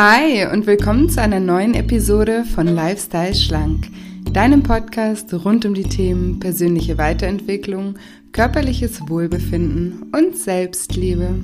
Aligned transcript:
Hi 0.00 0.46
und 0.46 0.68
willkommen 0.68 1.10
zu 1.10 1.20
einer 1.20 1.40
neuen 1.40 1.74
Episode 1.74 2.44
von 2.44 2.68
Lifestyle 2.68 3.34
Schlank, 3.34 3.88
deinem 4.32 4.62
Podcast 4.62 5.34
rund 5.34 5.66
um 5.66 5.74
die 5.74 5.88
Themen 5.88 6.38
persönliche 6.38 6.98
Weiterentwicklung, 6.98 7.96
körperliches 8.30 9.08
Wohlbefinden 9.08 10.12
und 10.12 10.36
Selbstliebe. 10.36 11.42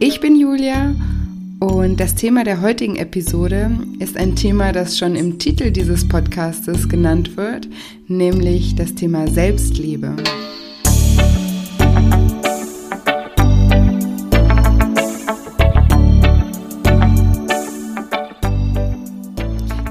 Ich 0.00 0.18
bin 0.18 0.34
Julia 0.34 0.96
und 1.60 2.00
das 2.00 2.16
Thema 2.16 2.42
der 2.42 2.62
heutigen 2.62 2.96
Episode 2.96 3.78
ist 4.00 4.16
ein 4.16 4.34
Thema, 4.34 4.72
das 4.72 4.98
schon 4.98 5.14
im 5.14 5.38
Titel 5.38 5.70
dieses 5.70 6.08
Podcastes 6.08 6.88
genannt 6.88 7.36
wird, 7.36 7.68
nämlich 8.08 8.74
das 8.74 8.96
Thema 8.96 9.28
Selbstliebe. 9.28 10.16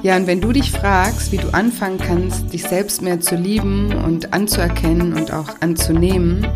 Ja, 0.09 0.17
und 0.17 0.25
wenn 0.25 0.41
du 0.41 0.51
dich 0.51 0.71
fragst, 0.71 1.31
wie 1.31 1.37
du 1.37 1.53
anfangen 1.53 1.99
kannst, 1.99 2.51
dich 2.51 2.63
selbst 2.63 3.03
mehr 3.03 3.21
zu 3.21 3.35
lieben 3.35 3.93
und 3.93 4.33
anzuerkennen 4.33 5.13
und 5.13 5.31
auch 5.31 5.61
anzunehmen, 5.61 6.47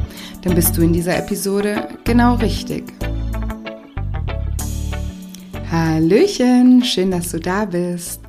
dann 0.41 0.55
bist 0.55 0.76
du 0.76 0.81
in 0.81 0.91
dieser 0.91 1.16
Episode 1.20 1.88
genau 2.03 2.34
richtig. 2.34 2.84
Hallöchen, 5.70 6.84
schön, 6.84 7.12
dass 7.12 7.29
du 7.29 7.39
da 7.39 7.66
bist. 7.66 8.21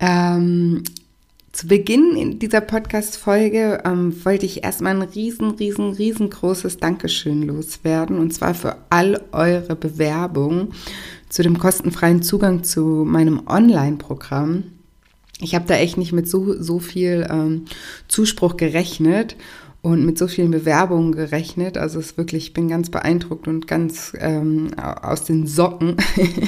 Ähm, 0.00 0.82
zu 1.52 1.68
Beginn 1.68 2.40
dieser 2.40 2.62
Podcast-Folge 2.62 3.82
ähm, 3.84 4.24
wollte 4.24 4.46
ich 4.46 4.64
erstmal 4.64 4.96
ein 4.96 5.02
riesen, 5.02 5.52
riesen, 5.52 5.92
riesengroßes 5.92 6.78
Dankeschön 6.78 7.42
loswerden 7.42 8.18
und 8.18 8.34
zwar 8.34 8.54
für 8.54 8.78
all 8.90 9.20
eure 9.30 9.76
Bewerbungen 9.76 10.72
zu 11.32 11.42
dem 11.42 11.58
kostenfreien 11.58 12.22
Zugang 12.22 12.62
zu 12.62 13.04
meinem 13.06 13.46
Online-Programm. 13.46 14.64
Ich 15.40 15.54
habe 15.54 15.64
da 15.66 15.76
echt 15.76 15.96
nicht 15.96 16.12
mit 16.12 16.28
so, 16.28 16.60
so 16.60 16.78
viel 16.78 17.26
ähm, 17.30 17.64
Zuspruch 18.06 18.58
gerechnet 18.58 19.36
und 19.82 20.06
mit 20.06 20.16
so 20.16 20.28
vielen 20.28 20.52
Bewerbungen 20.52 21.10
gerechnet. 21.10 21.76
Also 21.76 21.98
es 21.98 22.16
wirklich, 22.16 22.44
ich 22.44 22.52
bin 22.54 22.68
ganz 22.68 22.88
beeindruckt 22.88 23.48
und 23.48 23.66
ganz 23.66 24.12
ähm, 24.20 24.70
aus 24.78 25.24
den 25.24 25.48
Socken. 25.48 25.96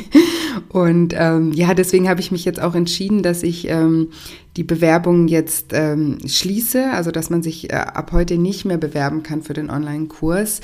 und 0.69 1.15
ähm, 1.19 1.53
ja, 1.53 1.75
deswegen 1.75 2.09
habe 2.09 2.21
ich 2.21 2.31
mich 2.31 2.45
jetzt 2.45 2.63
auch 2.63 2.77
entschieden, 2.77 3.25
dass 3.25 3.43
ich 3.43 3.69
ähm, 3.69 4.11
die 4.57 4.63
Bewerbung 4.63 5.27
jetzt 5.27 5.73
ähm, 5.73 6.19
schließe, 6.25 6.93
also 6.93 7.11
dass 7.11 7.29
man 7.29 7.43
sich 7.43 7.73
äh, 7.73 7.75
ab 7.75 8.13
heute 8.13 8.39
nicht 8.39 8.67
mehr 8.67 8.79
bewerben 8.79 9.25
kann 9.25 9.43
für 9.43 9.53
den 9.53 9.69
Online-Kurs, 9.69 10.61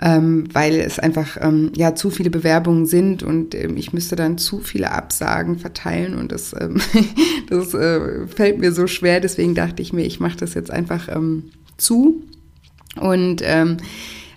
ähm, 0.00 0.44
weil 0.52 0.74
es 0.76 1.00
einfach 1.00 1.36
ähm, 1.40 1.72
ja 1.74 1.96
zu 1.96 2.10
viele 2.10 2.30
Bewerbungen 2.30 2.86
sind 2.86 3.24
und 3.24 3.56
ähm, 3.56 3.76
ich 3.76 3.92
müsste 3.92 4.14
dann 4.14 4.38
zu 4.38 4.60
viele 4.60 4.92
Absagen 4.92 5.58
verteilen 5.58 6.16
und 6.16 6.30
das, 6.30 6.54
ähm, 6.58 6.80
das 7.50 7.74
äh, 7.74 8.28
fällt 8.28 8.60
mir 8.60 8.70
so 8.70 8.86
schwer. 8.86 9.18
Deswegen 9.18 9.56
dachte 9.56 9.82
ich 9.82 9.92
mir, 9.92 10.04
ich 10.04 10.20
mache 10.20 10.36
das 10.36 10.54
jetzt 10.54 10.70
einfach 10.70 11.08
ähm, 11.08 11.50
zu 11.76 12.22
und 13.00 13.42
ähm, 13.44 13.76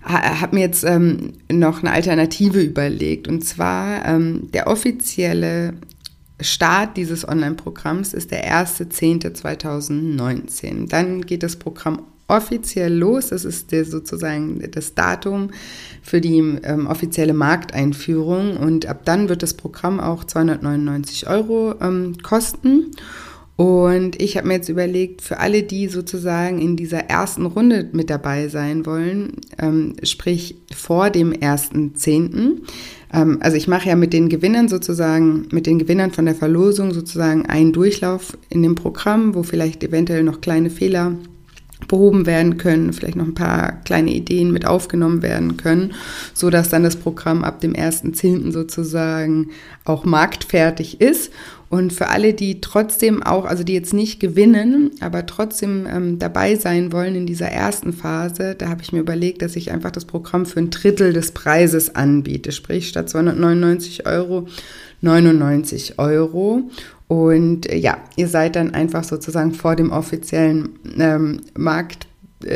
habe 0.03 0.55
mir 0.55 0.61
jetzt 0.61 0.83
ähm, 0.83 1.33
noch 1.51 1.81
eine 1.81 1.91
Alternative 1.91 2.61
überlegt. 2.61 3.27
Und 3.27 3.43
zwar 3.43 4.05
ähm, 4.05 4.51
der 4.53 4.67
offizielle 4.67 5.73
Start 6.39 6.95
dieses 6.97 7.27
Online-Programms 7.27 8.13
ist 8.13 8.31
der 8.31 8.65
1.10.2019. 8.65 10.89
Dann 10.89 11.21
geht 11.21 11.43
das 11.43 11.55
Programm 11.55 12.01
offiziell 12.27 12.93
los. 12.93 13.29
Das 13.29 13.45
ist 13.45 13.71
der, 13.71 13.85
sozusagen 13.85 14.61
das 14.71 14.95
Datum 14.95 15.51
für 16.01 16.21
die 16.21 16.37
ähm, 16.37 16.87
offizielle 16.87 17.33
Markteinführung. 17.33 18.57
Und 18.57 18.85
ab 18.85 19.01
dann 19.05 19.29
wird 19.29 19.43
das 19.43 19.53
Programm 19.53 19.99
auch 19.99 20.23
299 20.23 21.27
Euro 21.27 21.75
ähm, 21.81 22.17
kosten. 22.21 22.91
Und 23.57 24.21
ich 24.21 24.35
habe 24.35 24.47
mir 24.47 24.55
jetzt 24.55 24.67
überlegt, 24.67 25.21
für 25.21 25.39
alle, 25.39 25.63
die 25.63 25.87
sozusagen 25.87 26.59
in 26.59 26.75
dieser 26.75 27.05
ersten 27.05 27.45
Runde 27.45 27.87
mit 27.93 28.09
dabei 28.09 28.49
sein 28.49 28.85
wollen, 28.85 29.33
ähm, 29.57 29.95
sprich 30.03 30.55
vor 30.75 31.09
dem 31.09 31.31
1.10., 31.31 32.63
ähm, 33.13 33.37
also 33.39 33.55
ich 33.55 33.69
mache 33.69 33.87
ja 33.87 33.95
mit 33.95 34.11
den 34.11 34.27
Gewinnern 34.27 34.67
sozusagen, 34.67 35.47
mit 35.51 35.67
den 35.67 35.79
Gewinnern 35.79 36.11
von 36.11 36.25
der 36.25 36.35
Verlosung 36.35 36.93
sozusagen 36.93 37.45
einen 37.45 37.71
Durchlauf 37.71 38.37
in 38.49 38.61
dem 38.61 38.75
Programm, 38.75 39.35
wo 39.35 39.43
vielleicht 39.43 39.83
eventuell 39.85 40.23
noch 40.23 40.41
kleine 40.41 40.69
Fehler 40.69 41.13
behoben 41.87 42.25
werden 42.25 42.57
können, 42.57 42.93
vielleicht 42.93 43.15
noch 43.15 43.25
ein 43.25 43.35
paar 43.35 43.73
kleine 43.83 44.11
Ideen 44.11 44.51
mit 44.51 44.65
aufgenommen 44.65 45.21
werden 45.21 45.57
können, 45.57 45.93
so 46.33 46.49
dass 46.49 46.69
dann 46.69 46.83
das 46.83 46.95
Programm 46.95 47.43
ab 47.43 47.61
dem 47.61 47.73
1.10. 47.73 48.51
sozusagen 48.51 49.49
auch 49.83 50.03
marktfertig 50.03 50.99
ist 50.99 51.31
und 51.75 51.91
für 51.91 52.07
alle, 52.07 52.33
die 52.33 52.61
trotzdem 52.61 53.21
auch, 53.21 53.43
also 53.43 53.65
die 53.65 53.73
jetzt 53.73 53.93
nicht 53.93 54.21
gewinnen, 54.21 54.91
aber 55.01 55.25
trotzdem 55.25 55.85
ähm, 55.91 56.19
dabei 56.19 56.55
sein 56.55 56.93
wollen 56.93 57.15
in 57.15 57.25
dieser 57.25 57.49
ersten 57.49 57.91
Phase, 57.91 58.55
da 58.55 58.69
habe 58.69 58.81
ich 58.81 58.93
mir 58.93 59.01
überlegt, 59.01 59.41
dass 59.41 59.57
ich 59.57 59.73
einfach 59.73 59.91
das 59.91 60.05
Programm 60.05 60.45
für 60.45 60.61
ein 60.61 60.69
Drittel 60.69 61.11
des 61.11 61.33
Preises 61.33 61.93
anbiete. 61.93 62.53
Sprich, 62.53 62.87
statt 62.87 63.09
299 63.09 64.05
Euro 64.05 64.47
99 65.01 65.99
Euro. 65.99 66.69
Und 67.09 67.69
äh, 67.69 67.75
ja, 67.75 67.97
ihr 68.15 68.29
seid 68.29 68.55
dann 68.55 68.73
einfach 68.73 69.03
sozusagen 69.03 69.53
vor 69.53 69.75
dem 69.75 69.91
offiziellen 69.91 70.79
ähm, 70.97 71.41
Markt 71.57 72.07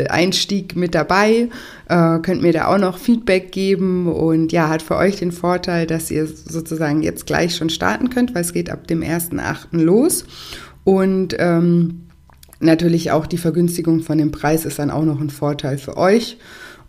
Einstieg 0.09 0.75
mit 0.75 0.95
dabei, 0.95 1.49
äh, 1.87 2.19
könnt 2.19 2.41
mir 2.41 2.53
da 2.53 2.67
auch 2.67 2.77
noch 2.77 2.97
Feedback 2.97 3.51
geben 3.51 4.07
und 4.07 4.51
ja, 4.51 4.69
hat 4.69 4.81
für 4.81 4.95
euch 4.95 5.17
den 5.17 5.31
Vorteil, 5.31 5.87
dass 5.87 6.11
ihr 6.11 6.27
sozusagen 6.27 7.01
jetzt 7.03 7.25
gleich 7.25 7.55
schon 7.55 7.69
starten 7.69 8.09
könnt, 8.09 8.35
weil 8.35 8.41
es 8.41 8.53
geht 8.53 8.69
ab 8.69 8.87
dem 8.87 9.01
1.8. 9.01 9.67
los 9.71 10.25
und 10.83 11.35
ähm, 11.39 12.01
natürlich 12.59 13.11
auch 13.11 13.25
die 13.25 13.37
Vergünstigung 13.37 14.01
von 14.01 14.17
dem 14.17 14.31
Preis 14.31 14.65
ist 14.65 14.79
dann 14.79 14.91
auch 14.91 15.05
noch 15.05 15.19
ein 15.19 15.29
Vorteil 15.29 15.77
für 15.77 15.97
euch. 15.97 16.37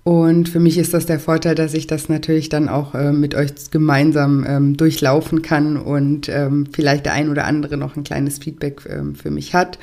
Und 0.02 0.48
für 0.48 0.60
mich 0.60 0.78
ist 0.78 0.94
das 0.94 1.04
der 1.04 1.20
Vorteil, 1.20 1.54
dass 1.54 1.74
ich 1.74 1.86
das 1.86 2.08
natürlich 2.08 2.48
dann 2.48 2.68
auch 2.70 2.94
äh, 2.94 3.12
mit 3.12 3.34
euch 3.34 3.70
gemeinsam 3.70 4.46
ähm, 4.48 4.76
durchlaufen 4.76 5.42
kann 5.42 5.76
und 5.76 6.28
ähm, 6.30 6.66
vielleicht 6.72 7.04
der 7.04 7.12
ein 7.12 7.28
oder 7.28 7.44
andere 7.44 7.76
noch 7.76 7.96
ein 7.96 8.04
kleines 8.04 8.38
Feedback 8.38 8.80
ähm, 8.88 9.14
für 9.14 9.30
mich 9.30 9.54
hat. 9.54 9.78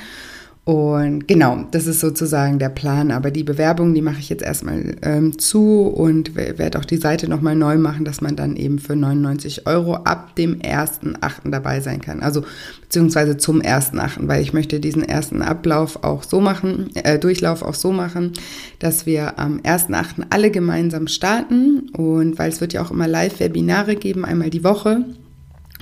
Und 0.68 1.30
genau, 1.30 1.64
das 1.72 1.88
ist 1.88 2.02
sozusagen 2.02 2.60
der 2.60 2.68
Plan. 2.68 3.10
Aber 3.12 3.32
die 3.32 3.46
Bewerbung, 3.46 3.94
die 3.94 4.02
mache 4.02 4.20
ich 4.20 4.28
jetzt 4.28 4.44
erstmal 4.44 4.98
ähm, 5.02 5.40
zu 5.40 5.84
und 5.84 6.36
werde 6.36 6.78
auch 6.78 6.84
die 6.84 6.98
Seite 6.98 7.30
nochmal 7.30 7.56
neu 7.56 7.78
machen, 7.78 8.04
dass 8.04 8.20
man 8.20 8.36
dann 8.36 8.58
eben 8.58 8.78
für 8.78 8.98
99 8.98 9.66
Euro 9.66 9.96
ab 9.96 10.36
dem 10.36 10.60
1.8. 10.60 11.50
dabei 11.52 11.80
sein 11.80 12.02
kann. 12.02 12.20
Also 12.20 12.44
beziehungsweise 12.82 13.38
zum 13.38 13.62
1.8., 13.62 14.28
weil 14.28 14.42
ich 14.42 14.52
möchte 14.52 14.82
diesen 14.82 15.04
ersten 15.04 15.42
Ablauf 15.42 16.04
auch 16.04 16.24
so 16.24 16.42
machen, 16.42 16.90
äh, 16.96 17.18
Durchlauf 17.18 17.62
auch 17.62 17.74
so 17.74 17.94
machen, 17.94 18.34
dass 18.80 19.06
wir 19.06 19.40
am 19.40 19.62
1.8. 19.62 20.26
alle 20.32 20.52
gemeinsam 20.52 21.08
starten. 21.08 21.88
Und 21.94 22.38
weil 22.40 22.50
es 22.50 22.60
wird 22.60 22.74
ja 22.74 22.82
auch 22.82 22.92
immer 22.92 23.08
Live-Webinare 23.08 23.96
geben, 23.96 24.26
einmal 24.26 24.50
die 24.50 24.66
Woche 24.66 25.06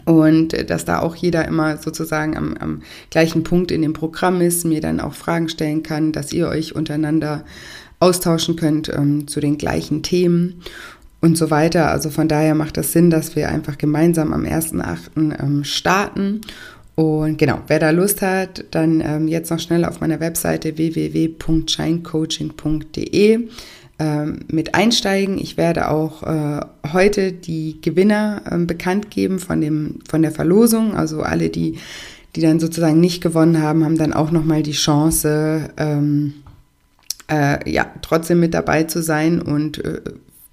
und 0.06 0.54
äh, 0.54 0.64
dass 0.64 0.86
da 0.86 1.00
auch 1.00 1.16
jeder 1.16 1.48
immer 1.48 1.78
sozusagen 1.78 2.38
am, 2.38 2.56
am 2.58 2.84
gleichen 3.10 3.44
Punkt 3.44 3.72
in 3.72 3.82
dem 3.82 3.94
Programm 3.94 4.40
ist, 4.42 4.66
mir 4.66 4.82
dann 4.82 5.00
auch 5.00 5.14
Fragen 5.14 5.50
stellen 5.50 5.82
kann, 5.84 6.12
dass 6.12 6.32
ihr 6.32 6.48
euch 6.48 6.76
untereinander 6.76 7.44
austauschen 8.00 8.56
könnt 8.56 8.90
ähm, 8.90 9.28
zu 9.28 9.40
den 9.40 9.58
gleichen 9.58 10.04
Themen 10.04 10.62
und 11.22 11.38
so 11.38 11.50
weiter. 11.50 11.90
Also 11.90 12.12
von 12.12 12.28
daher 12.28 12.54
macht 12.56 12.76
das 12.78 12.92
Sinn, 12.92 13.10
dass 13.10 13.36
wir 13.36 13.50
einfach 13.50 13.78
gemeinsam 13.78 14.32
am 14.32 14.44
1.8. 14.44 15.42
Ähm, 15.42 15.64
starten. 15.64 16.42
Und 16.94 17.38
genau, 17.38 17.62
wer 17.68 17.80
da 17.80 17.90
Lust 17.90 18.22
hat, 18.22 18.64
dann 18.72 19.02
ähm, 19.02 19.28
jetzt 19.28 19.50
noch 19.52 19.60
schnell 19.60 19.84
auf 19.86 20.02
meiner 20.02 20.20
Webseite 20.22 20.78
www.shinecoaching.de 20.78 23.34
ähm, 23.34 23.50
mit 23.98 24.76
einsteigen. 24.76 25.38
Ich 25.38 25.56
werde 25.56 25.90
auch 25.90 26.24
äh, 26.24 26.60
heute 26.92 27.32
die 27.32 27.80
Gewinner 27.82 28.42
äh, 28.50 28.58
bekannt 28.58 29.10
geben 29.10 29.40
von, 29.40 29.62
dem, 29.62 30.00
von 30.10 30.22
der 30.22 30.32
Verlosung. 30.32 30.96
Also 30.96 31.22
alle, 31.22 31.50
die, 31.50 31.78
die 32.36 32.42
dann 32.42 32.60
sozusagen 32.60 33.00
nicht 33.00 33.22
gewonnen 33.22 33.62
haben, 33.62 33.86
haben 33.86 33.98
dann 33.98 34.14
auch 34.14 34.32
nochmal 34.32 34.64
die 34.64 34.74
Chance, 34.74 35.70
ähm, 35.78 36.34
äh, 37.32 37.70
ja, 37.70 37.86
trotzdem 38.02 38.40
mit 38.40 38.54
dabei 38.54 38.84
zu 38.84 39.02
sein 39.02 39.42
und 39.42 39.84
äh, 39.84 40.02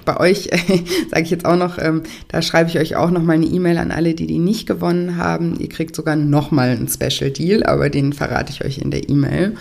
bei 0.04 0.18
euch 0.18 0.50
sage 1.10 1.22
ich 1.22 1.30
jetzt 1.30 1.44
auch 1.44 1.56
noch, 1.56 1.78
ähm, 1.78 2.02
da 2.28 2.42
schreibe 2.42 2.70
ich 2.70 2.78
euch 2.78 2.96
auch 2.96 3.10
noch 3.10 3.22
mal 3.22 3.34
eine 3.34 3.46
E-Mail 3.46 3.78
an 3.78 3.90
alle, 3.90 4.14
die 4.14 4.26
die 4.26 4.38
nicht 4.38 4.66
gewonnen 4.66 5.16
haben. 5.16 5.58
Ihr 5.58 5.68
kriegt 5.68 5.94
sogar 5.94 6.16
noch 6.16 6.50
mal 6.50 6.70
einen 6.70 6.88
Special 6.88 7.30
Deal, 7.30 7.62
aber 7.64 7.90
den 7.90 8.12
verrate 8.12 8.52
ich 8.52 8.64
euch 8.64 8.78
in 8.78 8.90
der 8.90 9.08
E-Mail 9.08 9.54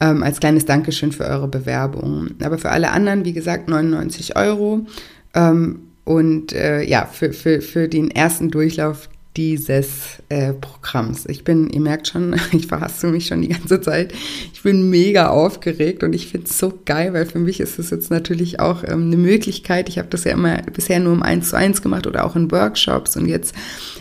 ähm, 0.00 0.22
als 0.22 0.40
kleines 0.40 0.64
Dankeschön 0.64 1.12
für 1.12 1.24
eure 1.24 1.48
Bewerbung. 1.48 2.30
Aber 2.42 2.58
für 2.58 2.70
alle 2.70 2.90
anderen, 2.90 3.24
wie 3.24 3.32
gesagt, 3.32 3.68
99 3.68 4.36
Euro. 4.36 4.86
Ähm, 5.34 5.80
und 6.04 6.52
äh, 6.52 6.82
ja, 6.84 7.06
für, 7.06 7.32
für, 7.32 7.60
für 7.60 7.88
den 7.88 8.10
ersten 8.10 8.50
Durchlauf 8.50 9.08
dieses 9.38 10.20
äh, 10.30 10.52
Programms. 10.52 11.24
Ich 11.26 11.44
bin, 11.44 11.70
ihr 11.70 11.80
merkt 11.80 12.08
schon, 12.08 12.34
ich 12.52 12.66
verhasse 12.66 13.06
mich 13.06 13.28
schon 13.28 13.40
die 13.40 13.48
ganze 13.48 13.80
Zeit. 13.80 14.12
Ich 14.52 14.62
bin 14.62 14.90
mega 14.90 15.28
aufgeregt 15.28 16.02
und 16.02 16.12
ich 16.12 16.26
finde 16.26 16.48
es 16.48 16.58
so 16.58 16.76
geil, 16.84 17.12
weil 17.14 17.24
für 17.24 17.38
mich 17.38 17.60
ist 17.60 17.78
es 17.78 17.90
jetzt 17.90 18.10
natürlich 18.10 18.58
auch 18.58 18.82
ähm, 18.82 19.06
eine 19.06 19.16
Möglichkeit. 19.16 19.88
Ich 19.88 19.98
habe 19.98 20.08
das 20.08 20.24
ja 20.24 20.32
immer 20.32 20.60
bisher 20.74 20.98
nur 20.98 21.12
um 21.12 21.22
eins 21.22 21.50
zu 21.50 21.56
eins 21.56 21.82
gemacht 21.82 22.08
oder 22.08 22.26
auch 22.26 22.34
in 22.34 22.50
Workshops 22.50 23.16
und 23.16 23.26
jetzt 23.26 23.54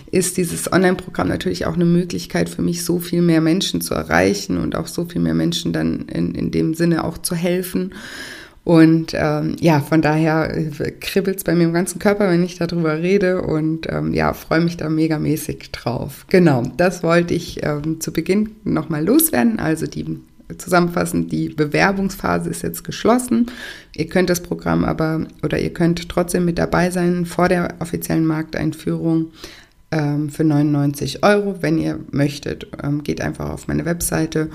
ist 0.10 0.38
dieses 0.38 0.72
Online-Programm 0.72 1.28
natürlich 1.28 1.68
auch 1.68 1.76
eine 1.76 1.86
Möglichkeit 1.86 2.50
für 2.50 2.64
mich, 2.64 2.84
so 2.84 2.98
viel 2.98 3.22
mehr 3.22 3.42
Menschen 3.42 3.82
zu 3.82 3.94
erreichen 3.94 4.58
und 4.58 4.76
auch 4.76 4.88
so 4.88 5.06
viel 5.06 5.22
mehr 5.22 5.36
Menschen 5.36 5.72
dann 5.72 6.08
in, 6.08 6.34
in 6.34 6.50
dem 6.50 6.74
Sinne 6.74 7.04
auch 7.04 7.20
zu 7.20 7.36
helfen. 7.36 7.94
Und 8.68 9.14
ähm, 9.14 9.56
ja, 9.62 9.80
von 9.80 10.02
daher 10.02 10.54
äh, 10.54 10.92
kribbelt 10.92 11.38
es 11.38 11.46
bei 11.46 11.56
mir 11.56 11.64
im 11.64 11.72
ganzen 11.72 12.00
Körper, 12.00 12.30
wenn 12.30 12.44
ich 12.44 12.58
darüber 12.58 12.98
rede 12.98 13.42
und 13.42 13.88
ähm, 13.90 14.14
ja, 14.14 14.34
freue 14.34 14.60
mich 14.60 14.76
da 14.76 14.90
megamäßig 14.90 15.72
drauf. 15.72 16.26
Genau, 16.28 16.64
das 16.76 17.02
wollte 17.02 17.34
ich 17.34 17.64
ähm, 17.64 18.02
zu 18.02 18.12
Beginn 18.12 18.58
nochmal 18.66 19.06
loswerden. 19.06 19.60
Also 19.60 19.88
die 19.88 20.20
zusammenfassend, 20.58 21.32
die 21.32 21.48
Bewerbungsphase 21.48 22.50
ist 22.50 22.62
jetzt 22.62 22.84
geschlossen. 22.84 23.46
Ihr 23.96 24.08
könnt 24.08 24.30
das 24.30 24.42
Programm 24.42 24.84
aber 24.84 25.28
oder 25.44 25.58
ihr 25.60 25.72
könnt 25.74 26.10
trotzdem 26.10 26.44
mit 26.44 26.58
dabei 26.58 26.90
sein 26.92 27.26
vor 27.26 27.48
der 27.48 27.76
offiziellen 27.80 28.26
Markteinführung 28.26 29.28
ähm, 29.92 30.30
für 30.30 30.44
99 30.44 31.24
Euro, 31.24 31.56
wenn 31.62 31.78
ihr 31.78 32.00
möchtet. 32.12 32.68
Ähm, 32.84 33.02
geht 33.02 33.22
einfach 33.22 33.50
auf 33.50 33.70
meine 33.70 33.86
Webseite 33.86 34.50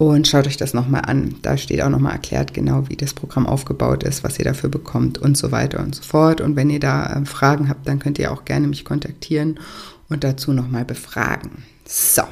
und 0.00 0.26
schaut 0.26 0.46
euch 0.46 0.56
das 0.56 0.72
nochmal 0.72 1.02
an. 1.02 1.34
Da 1.42 1.58
steht 1.58 1.82
auch 1.82 1.90
nochmal 1.90 2.14
erklärt 2.14 2.54
genau, 2.54 2.88
wie 2.88 2.96
das 2.96 3.12
Programm 3.12 3.46
aufgebaut 3.46 4.02
ist, 4.02 4.24
was 4.24 4.38
ihr 4.38 4.46
dafür 4.46 4.70
bekommt 4.70 5.18
und 5.18 5.36
so 5.36 5.52
weiter 5.52 5.80
und 5.80 5.94
so 5.94 6.02
fort. 6.02 6.40
Und 6.40 6.56
wenn 6.56 6.70
ihr 6.70 6.80
da 6.80 7.20
äh, 7.20 7.26
Fragen 7.26 7.68
habt, 7.68 7.86
dann 7.86 7.98
könnt 7.98 8.18
ihr 8.18 8.32
auch 8.32 8.46
gerne 8.46 8.66
mich 8.66 8.86
kontaktieren 8.86 9.60
und 10.08 10.24
dazu 10.24 10.54
nochmal 10.54 10.86
befragen. 10.86 11.64
So, 11.84 12.22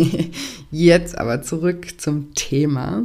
jetzt 0.70 1.18
aber 1.18 1.42
zurück 1.42 2.00
zum 2.00 2.34
Thema. 2.36 3.02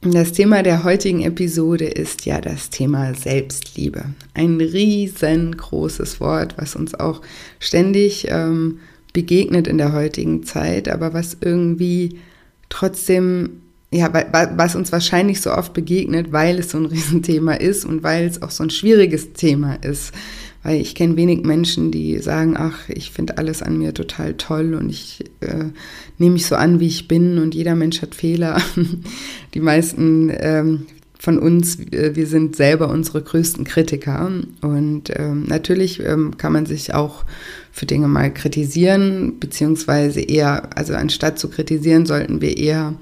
Das 0.00 0.32
Thema 0.32 0.62
der 0.62 0.82
heutigen 0.82 1.20
Episode 1.20 1.84
ist 1.84 2.24
ja 2.24 2.40
das 2.40 2.70
Thema 2.70 3.12
Selbstliebe. 3.12 4.06
Ein 4.32 4.58
riesengroßes 4.58 6.18
Wort, 6.20 6.54
was 6.56 6.74
uns 6.76 6.94
auch 6.94 7.20
ständig 7.60 8.26
ähm, 8.30 8.78
begegnet 9.12 9.66
in 9.66 9.76
der 9.76 9.92
heutigen 9.92 10.44
Zeit, 10.44 10.88
aber 10.88 11.12
was 11.12 11.36
irgendwie 11.42 12.20
trotzdem, 12.68 13.62
ja, 13.90 14.12
was 14.56 14.74
uns 14.74 14.92
wahrscheinlich 14.92 15.40
so 15.40 15.52
oft 15.52 15.72
begegnet, 15.72 16.32
weil 16.32 16.58
es 16.58 16.70
so 16.70 16.78
ein 16.78 16.86
Riesenthema 16.86 17.54
ist 17.54 17.84
und 17.84 18.02
weil 18.02 18.26
es 18.26 18.42
auch 18.42 18.50
so 18.50 18.62
ein 18.62 18.70
schwieriges 18.70 19.32
Thema 19.32 19.74
ist. 19.74 20.12
Weil 20.64 20.80
ich 20.80 20.96
kenne 20.96 21.16
wenig 21.16 21.44
Menschen, 21.44 21.92
die 21.92 22.18
sagen, 22.18 22.56
ach, 22.58 22.88
ich 22.88 23.12
finde 23.12 23.38
alles 23.38 23.62
an 23.62 23.78
mir 23.78 23.94
total 23.94 24.34
toll 24.34 24.74
und 24.74 24.90
ich 24.90 25.24
äh, 25.40 25.66
nehme 26.18 26.32
mich 26.32 26.46
so 26.46 26.56
an, 26.56 26.80
wie 26.80 26.88
ich 26.88 27.06
bin 27.06 27.38
und 27.38 27.54
jeder 27.54 27.76
Mensch 27.76 28.02
hat 28.02 28.14
Fehler. 28.14 28.60
die 29.54 29.60
meisten 29.60 30.30
ähm, 30.34 30.86
von 31.18 31.38
uns, 31.38 31.78
äh, 31.92 32.14
wir 32.14 32.26
sind 32.26 32.56
selber 32.56 32.88
unsere 32.88 33.22
größten 33.22 33.64
Kritiker. 33.64 34.30
Und 34.62 35.10
ähm, 35.14 35.44
natürlich 35.46 36.00
ähm, 36.00 36.36
kann 36.38 36.52
man 36.52 36.66
sich 36.66 36.94
auch 36.94 37.24
für 37.72 37.86
Dinge 37.86 38.08
mal 38.08 38.32
kritisieren, 38.32 39.38
beziehungsweise 39.40 40.20
eher, 40.20 40.76
also 40.76 40.94
anstatt 40.94 41.38
zu 41.38 41.48
kritisieren, 41.48 42.06
sollten 42.06 42.40
wir 42.40 42.56
eher 42.56 42.94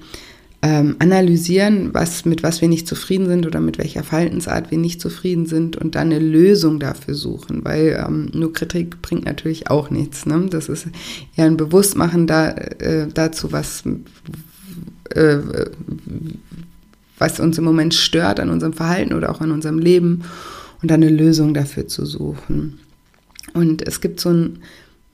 ähm, 0.63 0.95
analysieren, 0.97 1.93
was, 1.93 2.25
mit 2.25 2.41
was 2.41 2.61
wir 2.61 2.67
nicht 2.67 2.87
zufrieden 2.87 3.27
sind 3.27 3.45
oder 3.45 3.59
mit 3.59 3.77
welcher 3.77 4.03
Verhaltensart 4.03 4.71
wir 4.71 4.79
nicht 4.79 4.99
zufrieden 4.99 5.45
sind 5.45 5.77
und 5.77 5.93
dann 5.93 6.07
eine 6.07 6.19
Lösung 6.19 6.79
dafür 6.79 7.13
suchen, 7.13 7.63
weil 7.63 8.03
ähm, 8.05 8.31
nur 8.33 8.53
Kritik 8.53 9.01
bringt 9.03 9.25
natürlich 9.25 9.69
auch 9.69 9.91
nichts. 9.91 10.25
Ne? 10.25 10.47
Das 10.49 10.67
ist 10.67 10.87
eher 11.35 11.45
ein 11.45 11.57
Bewusstmachen 11.57 12.25
da, 12.25 12.49
äh, 12.49 13.07
dazu, 13.13 13.51
was, 13.51 13.83
äh, 15.11 15.37
was 17.17 17.39
uns 17.39 17.57
im 17.57 17.63
Moment 17.63 17.93
stört 17.93 18.39
an 18.39 18.49
unserem 18.49 18.73
Verhalten 18.73 19.13
oder 19.13 19.31
auch 19.31 19.41
an 19.41 19.51
unserem 19.51 19.79
Leben 19.79 20.23
und 20.81 20.91
dann 20.91 21.01
eine 21.01 21.11
Lösung 21.11 21.53
dafür 21.53 21.87
zu 21.87 22.05
suchen. 22.05 22.79
Und 23.53 23.87
es 23.87 24.01
gibt 24.01 24.19
so 24.19 24.29
ein 24.29 24.59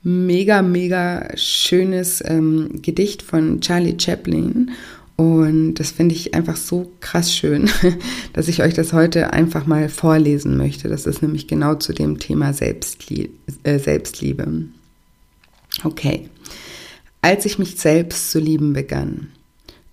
mega, 0.03 0.61
mega 0.61 1.29
schönes 1.35 2.21
ähm, 2.25 2.81
Gedicht 2.81 3.21
von 3.21 3.61
Charlie 3.61 3.97
Chaplin. 3.97 4.71
Und 5.15 5.75
das 5.75 5.91
finde 5.91 6.15
ich 6.15 6.33
einfach 6.33 6.57
so 6.57 6.91
krass 6.99 7.33
schön, 7.33 7.69
dass 8.33 8.47
ich 8.47 8.61
euch 8.61 8.73
das 8.73 8.93
heute 8.93 9.31
einfach 9.31 9.65
mal 9.65 9.87
vorlesen 9.87 10.57
möchte. 10.57 10.89
Das 10.89 11.05
ist 11.05 11.21
nämlich 11.21 11.47
genau 11.47 11.75
zu 11.75 11.93
dem 11.93 12.19
Thema 12.19 12.51
Selbstlie 12.51 13.29
äh, 13.63 13.79
Selbstliebe. 13.79 14.65
Okay. 15.83 16.29
Als 17.21 17.45
ich 17.45 17.57
mich 17.57 17.77
selbst 17.77 18.31
zu 18.31 18.39
lieben 18.39 18.73
begann, 18.73 19.29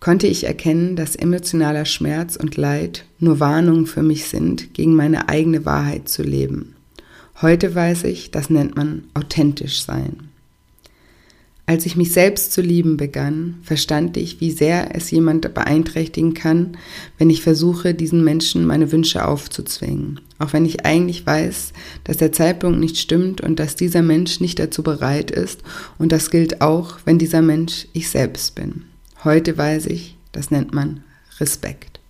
konnte 0.01 0.27
ich 0.27 0.45
erkennen, 0.45 0.97
dass 0.97 1.15
emotionaler 1.15 1.85
Schmerz 1.85 2.37
und 2.37 2.57
Leid 2.57 3.05
nur 3.19 3.39
Warnungen 3.39 3.87
für 3.87 4.03
mich 4.03 4.25
sind, 4.25 4.73
gegen 4.75 4.95
meine 4.95 5.29
eigene 5.29 5.67
Wahrheit 5.67 6.09
zu 6.09 6.23
leben. 6.23 6.75
Heute 7.43 7.75
weiß 7.75 8.05
ich, 8.05 8.31
das 8.31 8.51
nennt 8.51 8.77
man 8.77 9.05
authentisch 9.15 9.83
sein. 9.83 10.31
Als 11.67 11.87
ich 11.87 11.95
mich 11.95 12.13
selbst 12.13 12.53
zu 12.53 12.63
lieben 12.63 12.97
begann, 12.97 13.61
verstand 13.63 14.17
ich, 14.17 14.41
wie 14.41 14.51
sehr 14.51 14.97
es 14.97 15.11
jemand 15.13 15.55
beeinträchtigen 15.55 16.35
kann, 16.35 16.77
wenn 17.17 17.31
ich 17.31 17.43
versuche, 17.43 17.95
diesen 17.95 18.25
Menschen 18.25 18.67
meine 18.67 18.91
Wünsche 18.91 19.25
aufzuzwingen. 19.25 20.19
Auch 20.41 20.53
wenn 20.53 20.65
ich 20.65 20.85
eigentlich 20.85 21.25
weiß, 21.25 21.73
dass 22.03 22.17
der 22.17 22.33
Zeitpunkt 22.33 22.81
nicht 22.81 22.97
stimmt 22.97 23.41
und 23.41 23.61
dass 23.61 23.77
dieser 23.77 24.03
Mensch 24.03 24.41
nicht 24.41 24.59
dazu 24.59 24.83
bereit 24.83 25.31
ist. 25.31 25.61
Und 25.97 26.11
das 26.11 26.33
gilt 26.33 26.61
auch, 26.61 26.99
wenn 27.05 27.19
dieser 27.19 27.41
Mensch 27.41 27.87
ich 27.93 28.09
selbst 28.09 28.57
bin. 28.57 28.90
Heute 29.23 29.59
weiß 29.59 29.87
ich, 29.87 30.17
das 30.33 30.51
nennt 30.51 30.73
man 30.73 31.03
Respekt. 31.41 32.01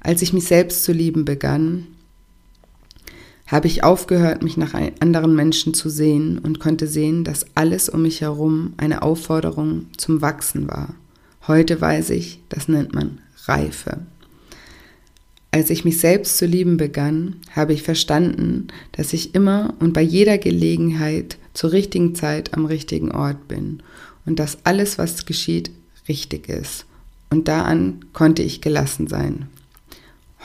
Als 0.00 0.20
ich 0.20 0.34
mich 0.34 0.44
selbst 0.44 0.84
zu 0.84 0.92
lieben 0.92 1.24
begann, 1.24 1.86
habe 3.46 3.66
ich 3.66 3.84
aufgehört, 3.84 4.42
mich 4.42 4.58
nach 4.58 4.74
anderen 5.00 5.34
Menschen 5.34 5.72
zu 5.72 5.88
sehen 5.88 6.38
und 6.38 6.60
konnte 6.60 6.86
sehen, 6.86 7.24
dass 7.24 7.46
alles 7.54 7.88
um 7.88 8.02
mich 8.02 8.20
herum 8.20 8.74
eine 8.76 9.02
Aufforderung 9.02 9.86
zum 9.96 10.20
Wachsen 10.20 10.68
war. 10.68 10.94
Heute 11.48 11.80
weiß 11.80 12.10
ich, 12.10 12.40
das 12.50 12.68
nennt 12.68 12.94
man 12.94 13.18
Reife. 13.46 14.00
Als 15.52 15.70
ich 15.70 15.84
mich 15.84 15.98
selbst 15.98 16.36
zu 16.36 16.44
lieben 16.44 16.76
begann, 16.76 17.36
habe 17.56 17.72
ich 17.72 17.82
verstanden, 17.82 18.68
dass 18.92 19.14
ich 19.14 19.34
immer 19.34 19.74
und 19.80 19.94
bei 19.94 20.02
jeder 20.02 20.36
Gelegenheit 20.36 21.38
zur 21.54 21.72
richtigen 21.72 22.14
Zeit 22.14 22.54
am 22.54 22.66
richtigen 22.66 23.10
Ort 23.10 23.48
bin 23.48 23.82
und 24.26 24.38
dass 24.38 24.58
alles, 24.64 24.98
was 24.98 25.26
geschieht, 25.26 25.72
richtig 26.10 26.48
ist. 26.48 26.86
Und 27.30 27.46
da 27.46 27.62
an 27.62 28.04
konnte 28.12 28.42
ich 28.42 28.60
gelassen 28.60 29.06
sein. 29.06 29.48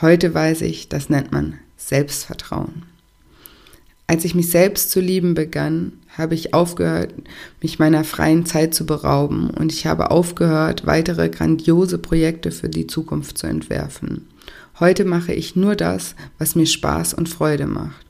Heute 0.00 0.32
weiß 0.32 0.62
ich, 0.62 0.88
das 0.88 1.10
nennt 1.10 1.32
man 1.32 1.58
Selbstvertrauen. 1.76 2.84
Als 4.06 4.24
ich 4.24 4.36
mich 4.36 4.50
selbst 4.50 4.92
zu 4.92 5.00
lieben 5.00 5.34
begann, 5.34 5.94
habe 6.16 6.36
ich 6.36 6.54
aufgehört, 6.54 7.12
mich 7.60 7.80
meiner 7.80 8.04
freien 8.04 8.46
Zeit 8.46 8.72
zu 8.72 8.86
berauben 8.86 9.50
und 9.50 9.72
ich 9.72 9.84
habe 9.84 10.12
aufgehört, 10.12 10.86
weitere 10.86 11.28
grandiose 11.28 11.98
Projekte 11.98 12.52
für 12.52 12.68
die 12.68 12.86
Zukunft 12.86 13.36
zu 13.36 13.48
entwerfen. 13.48 14.28
Heute 14.78 15.04
mache 15.04 15.32
ich 15.32 15.56
nur 15.56 15.74
das, 15.74 16.14
was 16.38 16.54
mir 16.54 16.66
Spaß 16.66 17.14
und 17.14 17.28
Freude 17.28 17.66
macht, 17.66 18.06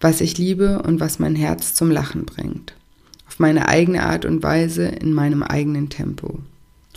was 0.00 0.20
ich 0.20 0.36
liebe 0.36 0.82
und 0.82 1.00
was 1.00 1.18
mein 1.18 1.34
Herz 1.34 1.72
zum 1.74 1.90
Lachen 1.90 2.26
bringt. 2.26 2.74
Auf 3.26 3.38
meine 3.38 3.68
eigene 3.68 4.02
Art 4.02 4.26
und 4.26 4.42
Weise 4.42 4.84
in 4.84 5.14
meinem 5.14 5.42
eigenen 5.42 5.88
Tempo. 5.88 6.40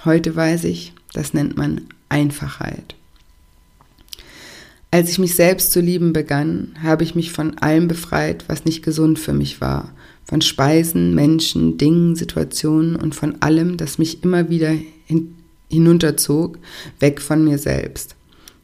Heute 0.06 0.36
weiß 0.36 0.64
ich, 0.64 0.94
das 1.14 1.34
nennt 1.34 1.58
man 1.58 1.82
Einfachheit. 2.08 2.96
Als 4.92 5.10
ich 5.10 5.20
mich 5.20 5.36
selbst 5.36 5.72
zu 5.72 5.82
lieben 5.82 6.14
begann, 6.14 6.74
habe 6.82 7.04
ich 7.04 7.16
mich 7.16 7.32
von 7.32 7.58
allem 7.60 7.88
befreit, 7.88 8.46
was 8.48 8.66
nicht 8.66 8.82
gesund 8.82 9.20
für 9.20 9.34
mich 9.34 9.62
war. 9.62 9.94
Von 10.24 10.42
Speisen, 10.42 11.14
Menschen, 11.14 11.78
Dingen, 11.78 12.16
Situationen 12.16 12.96
und 12.96 13.14
von 13.14 13.42
allem, 13.42 13.78
das 13.78 13.98
mich 13.98 14.24
immer 14.24 14.50
wieder 14.50 14.74
hin 15.06 15.36
hinunterzog, 15.72 16.58
weg 17.00 17.22
von 17.22 17.44
mir 17.44 17.60
selbst. 17.60 18.16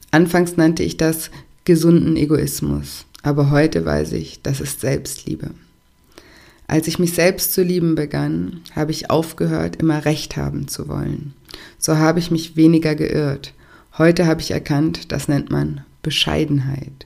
Anfangs 0.10 0.58
nannte 0.58 0.82
ich 0.82 0.98
das 0.98 1.30
gesunden 1.64 2.18
Egoismus, 2.18 3.06
aber 3.22 3.52
heute 3.52 3.86
weiß 3.86 4.14
ich, 4.14 4.42
das 4.42 4.60
ist 4.60 4.82
Selbstliebe. 4.82 5.52
Als 6.68 6.88
ich 6.88 7.00
mich 7.00 7.14
selbst 7.14 7.54
zu 7.54 7.62
lieben 7.62 7.96
begann, 7.96 8.62
habe 8.76 8.92
ich 8.92 9.10
aufgehört, 9.10 9.78
immer 9.78 10.06
recht 10.06 10.36
haben 10.36 10.68
zu 10.68 10.88
wollen. 10.88 11.34
So 11.78 11.98
habe 11.98 12.20
ich 12.20 12.32
mich 12.32 12.56
weniger 12.56 12.96
geirrt. 12.96 13.54
Heute 13.98 14.26
habe 14.26 14.42
ich 14.42 14.52
erkannt, 14.52 15.12
das 15.12 15.28
nennt 15.28 15.52
man 15.52 15.82
Bescheidenheit. 16.02 17.06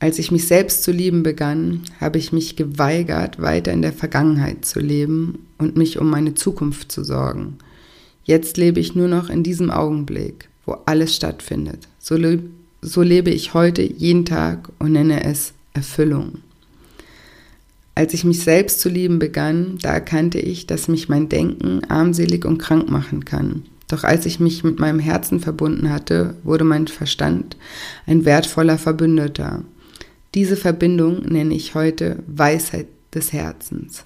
Als 0.00 0.20
ich 0.20 0.30
mich 0.30 0.46
selbst 0.46 0.84
zu 0.84 0.92
lieben 0.92 1.24
begann, 1.24 1.82
habe 2.00 2.18
ich 2.18 2.32
mich 2.32 2.54
geweigert, 2.54 3.42
weiter 3.42 3.72
in 3.72 3.82
der 3.82 3.92
Vergangenheit 3.92 4.64
zu 4.64 4.78
leben 4.78 5.46
und 5.58 5.76
mich 5.76 5.98
um 5.98 6.08
meine 6.08 6.34
Zukunft 6.34 6.92
zu 6.92 7.02
sorgen. 7.02 7.58
Jetzt 8.22 8.56
lebe 8.56 8.78
ich 8.78 8.94
nur 8.94 9.08
noch 9.08 9.28
in 9.28 9.42
diesem 9.42 9.70
Augenblick, 9.70 10.48
wo 10.66 10.76
alles 10.86 11.16
stattfindet. 11.16 11.88
So, 11.98 12.14
leb 12.14 12.42
so 12.80 13.02
lebe 13.02 13.30
ich 13.30 13.54
heute 13.54 13.82
jeden 13.82 14.24
Tag 14.24 14.68
und 14.78 14.92
nenne 14.92 15.24
es 15.24 15.52
Erfüllung. 15.74 16.38
Als 17.98 18.14
ich 18.14 18.22
mich 18.22 18.44
selbst 18.44 18.78
zu 18.78 18.88
lieben 18.88 19.18
begann, 19.18 19.76
da 19.82 19.92
erkannte 19.92 20.38
ich, 20.38 20.68
dass 20.68 20.86
mich 20.86 21.08
mein 21.08 21.28
Denken 21.28 21.82
armselig 21.88 22.44
und 22.44 22.58
krank 22.58 22.88
machen 22.88 23.24
kann. 23.24 23.64
Doch 23.88 24.04
als 24.04 24.24
ich 24.24 24.38
mich 24.38 24.62
mit 24.62 24.78
meinem 24.78 25.00
Herzen 25.00 25.40
verbunden 25.40 25.90
hatte, 25.90 26.36
wurde 26.44 26.62
mein 26.62 26.86
Verstand 26.86 27.56
ein 28.06 28.24
wertvoller 28.24 28.78
Verbündeter. 28.78 29.64
Diese 30.36 30.54
Verbindung 30.54 31.22
nenne 31.22 31.52
ich 31.56 31.74
heute 31.74 32.22
Weisheit 32.28 32.86
des 33.12 33.32
Herzens. 33.32 34.04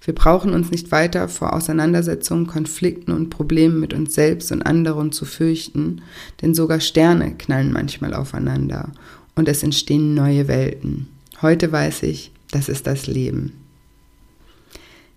Wir 0.00 0.14
brauchen 0.14 0.52
uns 0.52 0.70
nicht 0.70 0.92
weiter 0.92 1.28
vor 1.28 1.54
Auseinandersetzungen, 1.54 2.46
Konflikten 2.46 3.10
und 3.10 3.30
Problemen 3.30 3.80
mit 3.80 3.94
uns 3.94 4.14
selbst 4.14 4.52
und 4.52 4.62
anderen 4.62 5.10
zu 5.10 5.24
fürchten, 5.24 6.02
denn 6.40 6.54
sogar 6.54 6.78
Sterne 6.78 7.34
knallen 7.36 7.72
manchmal 7.72 8.14
aufeinander 8.14 8.92
und 9.34 9.48
es 9.48 9.64
entstehen 9.64 10.14
neue 10.14 10.46
Welten. 10.46 11.08
Heute 11.42 11.72
weiß 11.72 12.04
ich, 12.04 12.30
das 12.54 12.68
ist 12.68 12.86
das 12.86 13.06
Leben. 13.06 13.52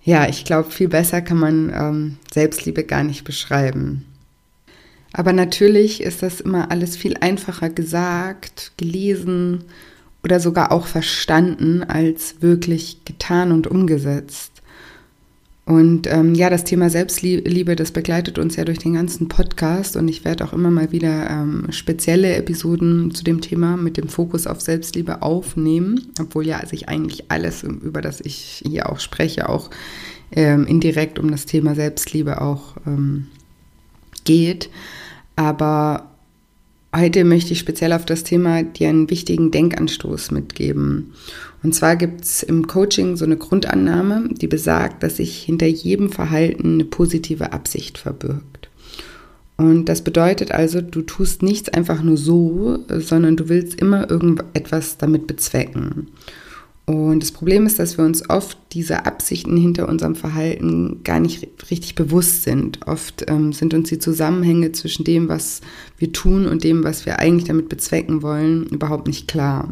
Ja, 0.03 0.27
ich 0.29 0.45
glaube, 0.45 0.71
viel 0.71 0.87
besser 0.87 1.21
kann 1.21 1.37
man 1.37 1.71
ähm, 1.73 2.17
Selbstliebe 2.33 2.83
gar 2.83 3.03
nicht 3.03 3.23
beschreiben. 3.25 4.05
Aber 5.13 5.33
natürlich 5.33 6.01
ist 6.01 6.23
das 6.23 6.39
immer 6.41 6.71
alles 6.71 6.95
viel 6.95 7.17
einfacher 7.17 7.69
gesagt, 7.69 8.71
gelesen 8.77 9.65
oder 10.23 10.39
sogar 10.39 10.71
auch 10.71 10.87
verstanden 10.87 11.83
als 11.83 12.41
wirklich 12.41 13.03
getan 13.05 13.51
und 13.51 13.67
umgesetzt. 13.67 14.56
Und 15.67 16.07
ähm, 16.07 16.33
ja, 16.33 16.49
das 16.49 16.63
Thema 16.63 16.89
Selbstliebe, 16.89 17.75
das 17.75 17.91
begleitet 17.91 18.39
uns 18.39 18.55
ja 18.55 18.63
durch 18.63 18.77
den 18.77 18.93
ganzen 18.93 19.27
Podcast 19.27 19.97
und 19.97 20.07
ich 20.07 20.23
werde 20.23 20.45
auch 20.45 20.53
immer 20.53 20.71
mal 20.71 20.93
wieder 20.93 21.29
ähm, 21.29 21.65
spezielle 21.71 22.37
Episoden 22.37 23.13
zu 23.13 23.25
dem 23.25 23.41
Thema 23.41 23.75
mit 23.75 23.97
dem 23.97 24.07
Fokus 24.07 24.47
auf 24.47 24.61
Selbstliebe 24.61 25.21
aufnehmen, 25.21 26.13
obwohl 26.21 26.47
ja 26.47 26.65
sich 26.65 26.87
eigentlich 26.87 27.25
alles, 27.31 27.63
über 27.63 28.01
das 28.01 28.21
ich 28.21 28.63
hier 28.65 28.89
auch 28.89 29.01
spreche, 29.01 29.49
auch 29.49 29.69
ähm, 30.31 30.65
indirekt 30.67 31.19
um 31.19 31.29
das 31.31 31.45
Thema 31.45 31.75
Selbstliebe 31.75 32.39
auch 32.39 32.77
ähm, 32.85 33.27
geht. 34.23 34.69
Aber 35.35 36.11
heute 36.95 37.25
möchte 37.25 37.51
ich 37.51 37.59
speziell 37.59 37.91
auf 37.91 38.05
das 38.05 38.23
Thema 38.23 38.63
dir 38.63 38.87
einen 38.87 39.09
wichtigen 39.09 39.51
Denkanstoß 39.51 40.31
mitgeben. 40.31 41.11
Und 41.67 41.73
zwar 41.73 41.97
gibt 41.97 42.23
es 42.23 42.43
im 42.43 42.65
Coaching 42.65 43.17
so 43.17 43.25
eine 43.25 43.35
Grundannahme, 43.35 44.29
die 44.31 44.47
besagt, 44.47 45.03
dass 45.03 45.17
sich 45.17 45.43
hinter 45.43 45.67
jedem 45.67 46.09
Verhalten 46.09 46.75
eine 46.75 46.85
positive 46.85 47.51
Absicht 47.51 47.97
verbirgt. 47.97 48.69
Und 49.57 49.89
das 49.89 50.01
bedeutet 50.01 50.53
also, 50.53 50.79
du 50.79 51.01
tust 51.01 51.43
nichts 51.43 51.67
einfach 51.67 52.01
nur 52.01 52.15
so, 52.15 52.85
sondern 52.87 53.35
du 53.35 53.49
willst 53.49 53.81
immer 53.81 54.09
irgendetwas 54.09 54.97
damit 54.97 55.27
bezwecken. 55.27 56.07
Und 56.85 57.21
das 57.21 57.33
Problem 57.33 57.65
ist, 57.65 57.79
dass 57.79 57.97
wir 57.97 58.05
uns 58.05 58.29
oft 58.29 58.57
diese 58.71 59.05
Absichten 59.05 59.57
hinter 59.57 59.89
unserem 59.89 60.15
Verhalten 60.15 61.01
gar 61.03 61.19
nicht 61.19 61.49
richtig 61.69 61.95
bewusst 61.95 62.43
sind. 62.43 62.87
Oft 62.87 63.25
ähm, 63.27 63.51
sind 63.51 63.73
uns 63.73 63.89
die 63.89 63.99
Zusammenhänge 63.99 64.71
zwischen 64.71 65.03
dem, 65.03 65.27
was 65.27 65.59
wir 65.97 66.13
tun 66.13 66.45
und 66.45 66.63
dem, 66.63 66.85
was 66.85 67.05
wir 67.05 67.19
eigentlich 67.19 67.49
damit 67.49 67.67
bezwecken 67.67 68.21
wollen, 68.21 68.67
überhaupt 68.67 69.07
nicht 69.07 69.27
klar. 69.27 69.67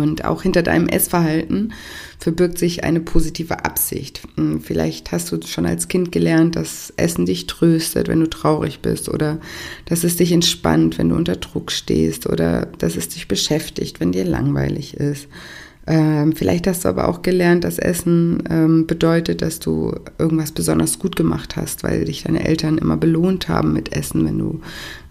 Und 0.00 0.24
auch 0.24 0.42
hinter 0.42 0.62
deinem 0.62 0.88
Essverhalten 0.88 1.72
verbirgt 2.18 2.58
sich 2.58 2.84
eine 2.84 3.00
positive 3.00 3.64
Absicht. 3.64 4.22
Hm, 4.36 4.60
vielleicht 4.60 5.12
hast 5.12 5.30
du 5.30 5.40
schon 5.46 5.66
als 5.66 5.88
Kind 5.88 6.12
gelernt, 6.12 6.56
dass 6.56 6.92
Essen 6.96 7.26
dich 7.26 7.46
tröstet, 7.46 8.08
wenn 8.08 8.20
du 8.20 8.28
traurig 8.28 8.80
bist, 8.80 9.08
oder 9.08 9.38
dass 9.86 10.04
es 10.04 10.16
dich 10.16 10.32
entspannt, 10.32 10.98
wenn 10.98 11.10
du 11.10 11.16
unter 11.16 11.36
Druck 11.36 11.70
stehst, 11.70 12.28
oder 12.28 12.66
dass 12.78 12.96
es 12.96 13.08
dich 13.08 13.28
beschäftigt, 13.28 14.00
wenn 14.00 14.12
dir 14.12 14.24
langweilig 14.24 14.94
ist. 14.94 15.28
Ähm, 15.86 16.34
vielleicht 16.34 16.66
hast 16.66 16.84
du 16.84 16.88
aber 16.88 17.08
auch 17.08 17.20
gelernt, 17.20 17.64
dass 17.64 17.78
Essen 17.78 18.42
ähm, 18.48 18.86
bedeutet, 18.86 19.42
dass 19.42 19.60
du 19.60 19.94
irgendwas 20.18 20.52
besonders 20.52 20.98
gut 20.98 21.14
gemacht 21.14 21.56
hast, 21.56 21.84
weil 21.84 22.06
dich 22.06 22.22
deine 22.22 22.44
Eltern 22.44 22.78
immer 22.78 22.96
belohnt 22.96 23.48
haben 23.48 23.74
mit 23.74 23.94
Essen, 23.94 24.24
wenn 24.24 24.38
du, 24.38 24.60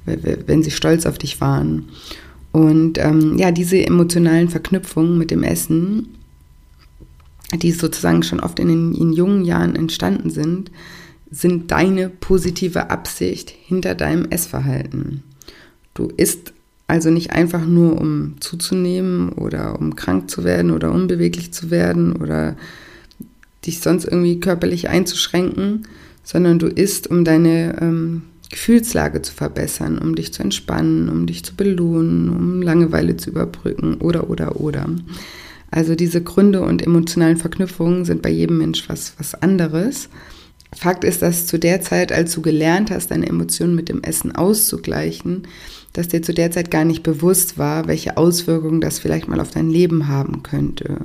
wenn 0.06 0.64
sie 0.64 0.72
stolz 0.72 1.06
auf 1.06 1.18
dich 1.20 1.40
waren. 1.42 1.90
Und 2.54 3.00
ähm, 3.00 3.38
ja, 3.38 3.52
diese 3.52 3.84
emotionalen 3.86 4.48
Verknüpfungen 4.48 5.18
mit 5.18 5.32
dem 5.32 5.44
Essen, 5.44 6.08
die 7.52 7.72
sozusagen 7.72 8.24
schon 8.24 8.40
oft 8.40 8.60
in 8.60 8.68
den 8.68 8.94
in 8.94 9.12
jungen 9.12 9.44
Jahren 9.44 9.76
entstanden 9.76 10.30
sind, 10.30 10.72
sind 11.32 11.72
deine 11.72 12.10
positive 12.10 12.92
Absicht 12.92 13.50
hinter 13.50 13.96
deinem 13.96 14.26
Essverhalten. 14.30 15.24
Du 15.96 16.10
isst 16.16 16.54
also 16.86 17.10
nicht 17.10 17.32
einfach 17.32 17.66
nur, 17.66 18.00
um 18.00 18.36
zuzunehmen 18.40 19.30
oder 19.30 19.80
um 19.80 19.96
krank 19.96 20.30
zu 20.30 20.44
werden 20.44 20.70
oder 20.70 20.92
unbeweglich 20.92 21.52
zu 21.52 21.72
werden 21.72 22.16
oder 22.16 22.56
dich 23.66 23.80
sonst 23.80 24.06
irgendwie 24.06 24.40
körperlich 24.40 24.90
einzuschränken, 24.90 25.88
sondern 26.24 26.60
du 26.60 26.68
isst, 26.68 27.10
um 27.10 27.26
deine 27.26 27.82
ähm, 27.82 28.24
Gefühlslage 28.54 29.24
zu 29.24 29.34
verbessern, 29.34 29.98
um 29.98 30.16
dich 30.16 30.32
zu 30.32 30.44
entspannen, 30.44 31.10
um 31.10 31.26
dich 31.26 31.44
zu 31.44 31.56
belohnen, 31.56 32.30
um 32.30 32.62
Langeweile 32.62 33.18
zu 33.18 33.32
überbrücken 33.32 33.96
oder 33.96 34.30
oder 34.30 34.62
oder. 34.62 34.86
Also 35.72 35.96
diese 35.96 36.22
Gründe 36.22 36.62
und 36.62 36.86
emotionalen 36.86 37.38
Verknüpfungen 37.38 38.06
sind 38.06 38.22
bei 38.22 38.30
jedem 38.30 38.60
Mensch 38.60 38.88
was, 38.88 39.16
was 39.18 39.34
anderes. 39.34 40.08
Fakt 40.72 41.04
ist, 41.04 41.24
dass 41.24 41.48
zu 41.48 41.58
der 41.58 41.82
Zeit, 41.82 42.12
als 42.12 42.34
du 42.34 42.42
gelernt 42.42 42.92
hast, 42.92 43.10
deine 43.10 43.28
Emotionen 43.28 43.76
mit 43.76 43.90
dem 43.90 44.04
Essen 44.04 44.36
auszugleichen, 44.36 45.48
dass 45.94 46.08
dir 46.08 46.22
zu 46.22 46.34
der 46.34 46.52
Zeit 46.52 46.70
gar 46.70 46.86
nicht 46.86 47.02
bewusst 47.02 47.58
war, 47.58 47.88
welche 47.88 48.18
Auswirkungen 48.18 48.82
das 48.82 49.00
vielleicht 49.00 49.28
mal 49.28 49.40
auf 49.40 49.50
dein 49.50 49.70
Leben 49.70 50.08
haben 50.08 50.44
könnte. 50.44 51.02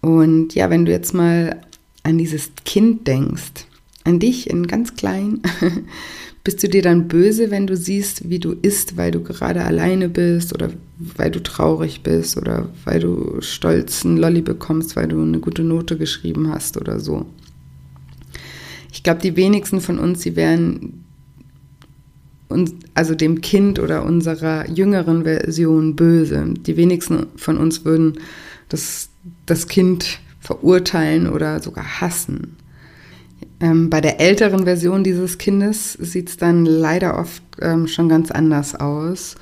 Und 0.00 0.54
ja, 0.54 0.70
wenn 0.70 0.86
du 0.86 0.92
jetzt 0.92 1.12
mal 1.12 1.60
an 2.02 2.16
dieses 2.16 2.50
Kind 2.64 3.06
denkst, 3.06 3.66
an 4.04 4.18
dich 4.18 4.48
in 4.50 4.66
ganz 4.66 4.94
klein, 4.94 5.40
bist 6.44 6.62
du 6.62 6.68
dir 6.68 6.82
dann 6.82 7.08
böse, 7.08 7.50
wenn 7.50 7.66
du 7.66 7.76
siehst, 7.76 8.28
wie 8.28 8.38
du 8.38 8.52
isst, 8.52 8.98
weil 8.98 9.10
du 9.10 9.22
gerade 9.22 9.64
alleine 9.64 10.10
bist 10.10 10.54
oder 10.54 10.70
weil 10.98 11.30
du 11.30 11.42
traurig 11.42 12.02
bist 12.02 12.36
oder 12.36 12.68
weil 12.84 13.00
du 13.00 13.40
stolz 13.40 14.04
einen 14.04 14.18
Lolli 14.18 14.42
bekommst, 14.42 14.94
weil 14.94 15.08
du 15.08 15.22
eine 15.22 15.40
gute 15.40 15.64
Note 15.64 15.96
geschrieben 15.96 16.52
hast 16.52 16.76
oder 16.76 17.00
so. 17.00 17.26
Ich 18.92 19.02
glaube, 19.02 19.22
die 19.22 19.36
wenigsten 19.36 19.80
von 19.80 19.98
uns, 19.98 20.20
sie 20.20 20.36
wären 20.36 21.04
uns, 22.48 22.74
also 22.92 23.14
dem 23.14 23.40
Kind 23.40 23.78
oder 23.78 24.04
unserer 24.04 24.68
jüngeren 24.68 25.24
Version 25.24 25.96
böse. 25.96 26.54
Die 26.66 26.76
wenigsten 26.76 27.26
von 27.36 27.56
uns 27.56 27.84
würden 27.84 28.18
das, 28.68 29.08
das 29.46 29.66
Kind 29.66 30.20
verurteilen 30.40 31.28
oder 31.28 31.62
sogar 31.62 32.00
hassen. 32.00 32.56
Ähm, 33.60 33.90
bei 33.90 34.00
der 34.00 34.20
älteren 34.20 34.64
Version 34.64 35.04
dieses 35.04 35.38
Kindes 35.38 35.92
sieht 35.94 36.28
es 36.28 36.36
dann 36.36 36.66
leider 36.66 37.18
oft 37.18 37.42
ähm, 37.60 37.86
schon 37.86 38.08
ganz 38.08 38.30
anders 38.30 38.74
aus. 38.74 39.36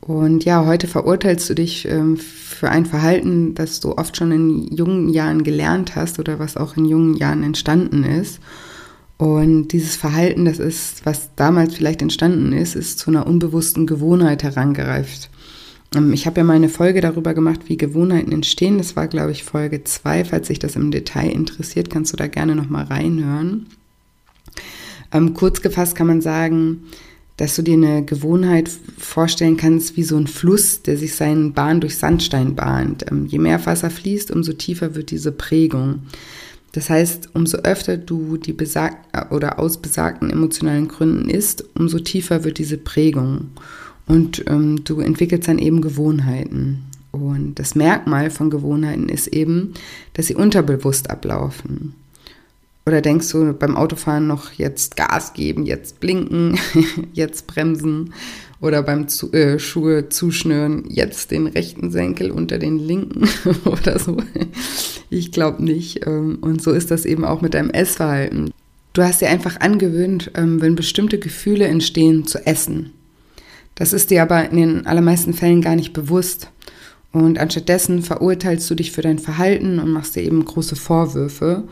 Und 0.00 0.44
ja, 0.44 0.66
heute 0.66 0.86
verurteilst 0.86 1.48
du 1.48 1.54
dich 1.54 1.88
ähm, 1.88 2.18
für 2.18 2.68
ein 2.68 2.84
Verhalten, 2.84 3.54
das 3.54 3.80
du 3.80 3.96
oft 3.96 4.16
schon 4.16 4.32
in 4.32 4.68
jungen 4.68 5.08
Jahren 5.08 5.44
gelernt 5.44 5.96
hast 5.96 6.18
oder 6.18 6.38
was 6.38 6.58
auch 6.58 6.76
in 6.76 6.84
jungen 6.84 7.14
Jahren 7.14 7.42
entstanden 7.42 8.04
ist. 8.04 8.40
Und 9.16 9.68
dieses 9.68 9.96
Verhalten, 9.96 10.44
das 10.44 10.58
ist, 10.58 11.06
was 11.06 11.30
damals 11.36 11.74
vielleicht 11.74 12.02
entstanden 12.02 12.52
ist, 12.52 12.74
ist 12.74 12.98
zu 12.98 13.10
einer 13.10 13.26
unbewussten 13.26 13.86
Gewohnheit 13.86 14.42
herangereift. 14.42 15.30
Ähm, 15.94 16.12
ich 16.12 16.26
habe 16.26 16.38
ja 16.38 16.44
mal 16.44 16.56
eine 16.56 16.68
Folge 16.68 17.00
darüber 17.00 17.34
gemacht, 17.34 17.62
wie 17.66 17.76
Gewohnheiten 17.76 18.32
entstehen. 18.32 18.78
Das 18.78 18.96
war, 18.96 19.08
glaube 19.08 19.32
ich, 19.32 19.44
Folge 19.44 19.84
2. 19.84 20.26
Falls 20.26 20.48
sich 20.48 20.58
das 20.58 20.76
im 20.76 20.90
Detail 20.90 21.30
interessiert, 21.30 21.90
kannst 21.90 22.12
du 22.12 22.16
da 22.16 22.26
gerne 22.26 22.54
nochmal 22.54 22.84
reinhören. 22.84 23.66
Ähm, 25.12 25.34
kurz 25.34 25.62
gefasst 25.62 25.94
kann 25.94 26.06
man 26.06 26.20
sagen, 26.20 26.84
dass 27.36 27.56
du 27.56 27.62
dir 27.62 27.74
eine 27.74 28.04
Gewohnheit 28.04 28.70
vorstellen 28.96 29.56
kannst 29.56 29.96
wie 29.96 30.04
so 30.04 30.16
ein 30.16 30.26
Fluss, 30.26 30.82
der 30.82 30.96
sich 30.96 31.14
seinen 31.14 31.52
Bahn 31.52 31.80
durch 31.80 31.96
Sandstein 31.96 32.54
bahnt. 32.54 33.10
Ähm, 33.10 33.26
je 33.26 33.38
mehr 33.38 33.64
Wasser 33.66 33.90
fließt, 33.90 34.30
umso 34.30 34.52
tiefer 34.52 34.94
wird 34.94 35.10
diese 35.10 35.32
Prägung. 35.32 36.00
Das 36.72 36.90
heißt, 36.90 37.30
umso 37.34 37.58
öfter 37.58 37.96
du 37.96 38.36
die 38.36 38.52
besagt 38.52 38.96
oder 39.32 39.60
aus 39.60 39.78
besagten 39.78 40.30
emotionalen 40.30 40.88
Gründen 40.88 41.30
isst, 41.30 41.64
umso 41.74 42.00
tiefer 42.00 42.42
wird 42.42 42.58
diese 42.58 42.78
Prägung. 42.78 43.50
Und 44.06 44.44
ähm, 44.48 44.84
du 44.84 45.00
entwickelst 45.00 45.48
dann 45.48 45.58
eben 45.58 45.80
Gewohnheiten. 45.80 46.84
Und 47.10 47.58
das 47.58 47.74
Merkmal 47.74 48.30
von 48.30 48.50
Gewohnheiten 48.50 49.08
ist 49.08 49.28
eben, 49.28 49.74
dass 50.14 50.26
sie 50.26 50.34
unterbewusst 50.34 51.10
ablaufen. 51.10 51.94
Oder 52.86 53.00
denkst 53.00 53.30
du 53.30 53.54
beim 53.54 53.76
Autofahren 53.76 54.26
noch 54.26 54.52
jetzt 54.52 54.96
Gas 54.96 55.32
geben, 55.32 55.64
jetzt 55.64 56.00
blinken, 56.00 56.58
jetzt 57.14 57.46
bremsen 57.46 58.12
oder 58.60 58.82
beim 58.82 59.08
zu, 59.08 59.32
äh, 59.32 59.58
Schuhe 59.58 60.10
zuschnüren, 60.10 60.84
jetzt 60.88 61.30
den 61.30 61.46
rechten 61.46 61.90
Senkel 61.90 62.30
unter 62.30 62.58
den 62.58 62.78
linken 62.78 63.26
oder 63.64 63.98
so? 63.98 64.18
Ich 65.08 65.32
glaube 65.32 65.64
nicht. 65.64 66.06
Ähm, 66.06 66.38
und 66.42 66.60
so 66.60 66.72
ist 66.72 66.90
das 66.90 67.06
eben 67.06 67.24
auch 67.24 67.40
mit 67.40 67.54
deinem 67.54 67.70
Essverhalten. 67.70 68.50
Du 68.92 69.02
hast 69.02 69.22
dir 69.22 69.28
einfach 69.30 69.60
angewöhnt, 69.60 70.30
ähm, 70.34 70.60
wenn 70.60 70.74
bestimmte 70.74 71.18
Gefühle 71.18 71.66
entstehen, 71.66 72.26
zu 72.26 72.46
essen. 72.46 72.92
Das 73.74 73.92
ist 73.92 74.10
dir 74.10 74.22
aber 74.22 74.50
in 74.50 74.56
den 74.56 74.86
allermeisten 74.86 75.34
Fällen 75.34 75.60
gar 75.60 75.76
nicht 75.76 75.92
bewusst. 75.92 76.50
Und 77.12 77.38
anstattdessen 77.38 78.02
verurteilst 78.02 78.68
du 78.70 78.74
dich 78.74 78.92
für 78.92 79.02
dein 79.02 79.18
Verhalten 79.18 79.78
und 79.78 79.90
machst 79.90 80.16
dir 80.16 80.22
eben 80.22 80.44
große 80.44 80.76
Vorwürfe. 80.76 81.64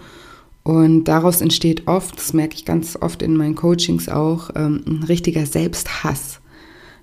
Und 0.63 1.05
daraus 1.05 1.41
entsteht 1.41 1.89
oft, 1.89 2.17
das 2.17 2.33
merke 2.33 2.55
ich 2.55 2.65
ganz 2.65 2.97
oft 3.01 3.23
in 3.23 3.37
meinen 3.37 3.57
Coachings 3.57 4.09
auch, 4.09 4.51
ähm, 4.55 4.83
ein 4.87 5.03
richtiger 5.03 5.45
Selbsthass. 5.45 6.41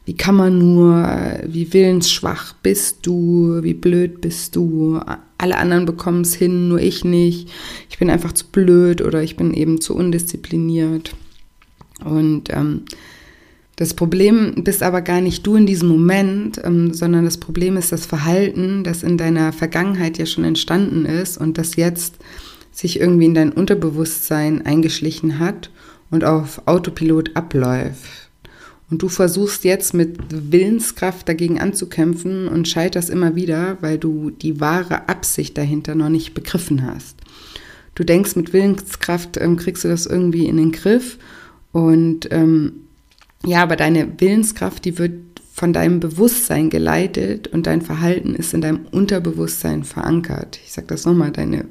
Wie 0.06 0.16
kann 0.16 0.36
man 0.36 0.58
nur, 0.58 1.08
wie 1.46 1.72
willensschwach 1.74 2.54
bist 2.64 3.00
du, 3.06 3.60
wie 3.62 3.74
blöd 3.74 4.22
bist 4.22 4.56
du, 4.56 5.00
alle 5.38 5.58
anderen 5.58 5.86
bekommen 5.86 6.22
es 6.22 6.34
hin, 6.34 6.70
nur 6.70 6.80
ich 6.80 7.04
nicht, 7.04 7.50
ich 7.90 8.00
bin 8.00 8.10
einfach 8.10 8.32
zu 8.32 8.46
blöd 8.48 9.02
oder 9.02 9.22
ich 9.22 9.36
bin 9.36 9.54
eben 9.54 9.82
zu 9.82 9.96
undiszipliniert. 9.96 11.16
Und 12.04 12.46
ähm, 12.50 12.84
das 13.80 13.94
Problem 13.94 14.56
bist 14.66 14.84
aber 14.84 15.02
gar 15.02 15.22
nicht 15.22 15.48
du 15.48 15.56
in 15.56 15.66
diesem 15.66 15.88
Moment, 15.88 16.60
ähm, 16.66 16.94
sondern 16.94 17.24
das 17.24 17.38
Problem 17.38 17.78
ist 17.78 17.94
das 17.94 18.06
Verhalten, 18.06 18.84
das 18.84 19.04
in 19.04 19.18
deiner 19.18 19.54
Vergangenheit 19.54 20.18
ja 20.18 20.26
schon 20.26 20.44
entstanden 20.44 21.06
ist 21.06 21.38
und 21.38 21.58
das 21.58 21.78
jetzt 21.78 22.16
sich 22.74 23.00
irgendwie 23.00 23.24
in 23.24 23.34
dein 23.34 23.54
Unterbewusstsein 23.54 24.66
eingeschlichen 24.66 25.40
hat 25.40 25.72
und 26.12 26.26
auf 26.26 26.62
Autopilot 26.66 27.38
abläuft. 27.38 28.30
Und 28.92 29.02
du 29.02 29.08
versuchst 29.08 29.64
jetzt 29.64 29.94
mit 29.94 30.18
Willenskraft 30.30 31.30
dagegen 31.30 31.62
anzukämpfen 31.62 32.50
und 32.50 32.68
scheiterst 32.68 33.10
immer 33.10 33.36
wieder, 33.36 33.78
weil 33.80 33.98
du 33.98 34.30
die 34.30 34.60
wahre 34.60 35.08
Absicht 35.08 35.58
dahinter 35.58 35.96
noch 35.96 36.10
nicht 36.10 36.34
begriffen 36.34 36.86
hast. 36.86 37.16
Du 37.96 38.04
denkst, 38.04 38.36
mit 38.36 38.52
Willenskraft 38.52 39.38
ähm, 39.38 39.56
kriegst 39.56 39.86
du 39.86 39.88
das 39.88 40.06
irgendwie 40.06 40.48
in 40.48 40.58
den 40.58 40.74
Griff 40.74 41.18
und 41.72 42.28
ähm, 42.32 42.74
ja, 43.46 43.64
aber 43.64 43.76
deine 43.76 44.20
Willenskraft, 44.20 44.86
die 44.86 44.98
wird 44.98 45.14
von 45.60 45.74
deinem 45.74 46.00
Bewusstsein 46.00 46.70
geleitet 46.70 47.48
und 47.48 47.68
dein 47.68 47.82
Verhalten 47.82 48.36
ist 48.36 48.54
in 48.54 48.62
deinem 48.62 48.86
Unterbewusstsein 48.92 49.84
verankert. 49.84 50.60
Ich 50.64 50.72
sage 50.72 50.88
das 50.88 51.06
nochmal, 51.06 51.32
deine, 51.32 51.66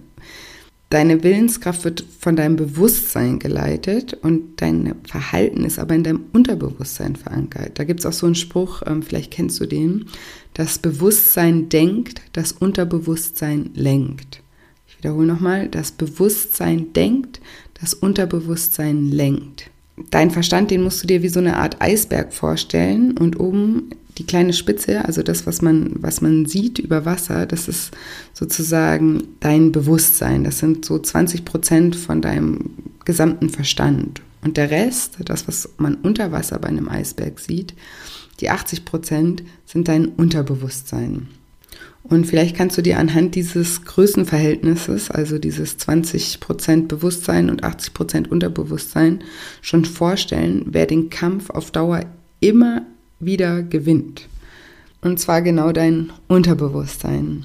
deine 0.90 1.22
Willenskraft 1.22 1.84
wird 1.84 2.04
von 2.18 2.36
deinem 2.36 2.56
Bewusstsein 2.56 3.38
geleitet 3.38 4.12
und 4.12 4.60
dein 4.60 4.94
Verhalten 5.04 5.64
ist 5.64 5.78
aber 5.78 5.94
in 5.94 6.04
deinem 6.04 6.24
Unterbewusstsein 6.32 7.16
verankert. 7.16 7.78
Da 7.78 7.84
gibt 7.84 8.00
es 8.00 8.06
auch 8.06 8.12
so 8.12 8.26
einen 8.26 8.34
Spruch, 8.34 8.82
ähm, 8.86 9.02
vielleicht 9.02 9.30
kennst 9.30 9.58
du 9.60 9.66
den, 9.66 10.06
das 10.52 10.78
Bewusstsein 10.78 11.70
denkt, 11.70 12.20
das 12.32 12.52
Unterbewusstsein 12.52 13.70
lenkt. 13.74 14.42
Ich 14.86 14.98
wiederhole 14.98 15.26
nochmal, 15.26 15.68
das 15.68 15.92
Bewusstsein 15.92 16.92
denkt, 16.92 17.40
das 17.80 17.94
Unterbewusstsein 17.94 19.10
lenkt 19.10 19.70
dein 20.10 20.30
Verstand, 20.30 20.70
den 20.70 20.82
musst 20.82 21.02
du 21.02 21.06
dir 21.06 21.22
wie 21.22 21.28
so 21.28 21.40
eine 21.40 21.56
Art 21.56 21.80
Eisberg 21.80 22.32
vorstellen 22.32 23.16
und 23.16 23.38
oben 23.38 23.90
die 24.18 24.26
kleine 24.26 24.52
Spitze, 24.52 25.04
also 25.04 25.22
das, 25.22 25.46
was 25.46 25.62
man, 25.62 25.92
was 25.96 26.20
man 26.20 26.46
sieht 26.46 26.78
über 26.78 27.04
Wasser, 27.04 27.46
das 27.46 27.68
ist 27.68 27.92
sozusagen 28.34 29.22
dein 29.40 29.70
Bewusstsein. 29.70 30.44
Das 30.44 30.58
sind 30.58 30.84
so 30.84 30.98
20 30.98 31.44
Prozent 31.44 31.96
von 31.96 32.20
deinem 32.20 32.70
gesamten 33.04 33.48
Verstand. 33.48 34.20
Und 34.42 34.56
der 34.56 34.70
Rest, 34.70 35.18
das, 35.24 35.46
was 35.46 35.68
man 35.78 35.94
unter 35.96 36.32
Wasser 36.32 36.58
bei 36.58 36.68
einem 36.68 36.88
Eisberg 36.88 37.38
sieht, 37.38 37.74
die 38.40 38.50
80 38.50 38.84
Prozent 38.84 39.42
sind 39.66 39.88
dein 39.88 40.06
Unterbewusstsein. 40.06 41.28
Und 42.04 42.26
vielleicht 42.26 42.56
kannst 42.56 42.78
du 42.78 42.82
dir 42.82 42.98
anhand 42.98 43.34
dieses 43.34 43.84
Größenverhältnisses, 43.84 45.10
also 45.10 45.38
dieses 45.38 45.78
20% 45.78 46.86
Bewusstsein 46.86 47.50
und 47.50 47.64
80% 47.64 48.28
Unterbewusstsein, 48.28 49.22
schon 49.60 49.84
vorstellen, 49.84 50.66
wer 50.66 50.86
den 50.86 51.10
Kampf 51.10 51.50
auf 51.50 51.70
Dauer 51.70 52.06
immer 52.40 52.86
wieder 53.20 53.62
gewinnt. 53.62 54.28
Und 55.00 55.20
zwar 55.20 55.42
genau 55.42 55.72
dein 55.72 56.10
Unterbewusstsein. 56.28 57.44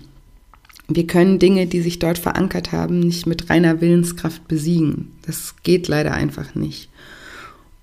Wir 0.87 1.07
können 1.07 1.39
Dinge, 1.39 1.67
die 1.67 1.81
sich 1.81 1.99
dort 1.99 2.17
verankert 2.17 2.71
haben, 2.71 2.99
nicht 2.99 3.25
mit 3.25 3.49
reiner 3.49 3.81
Willenskraft 3.81 4.47
besiegen. 4.47 5.11
Das 5.25 5.55
geht 5.63 5.87
leider 5.87 6.13
einfach 6.13 6.55
nicht. 6.55 6.89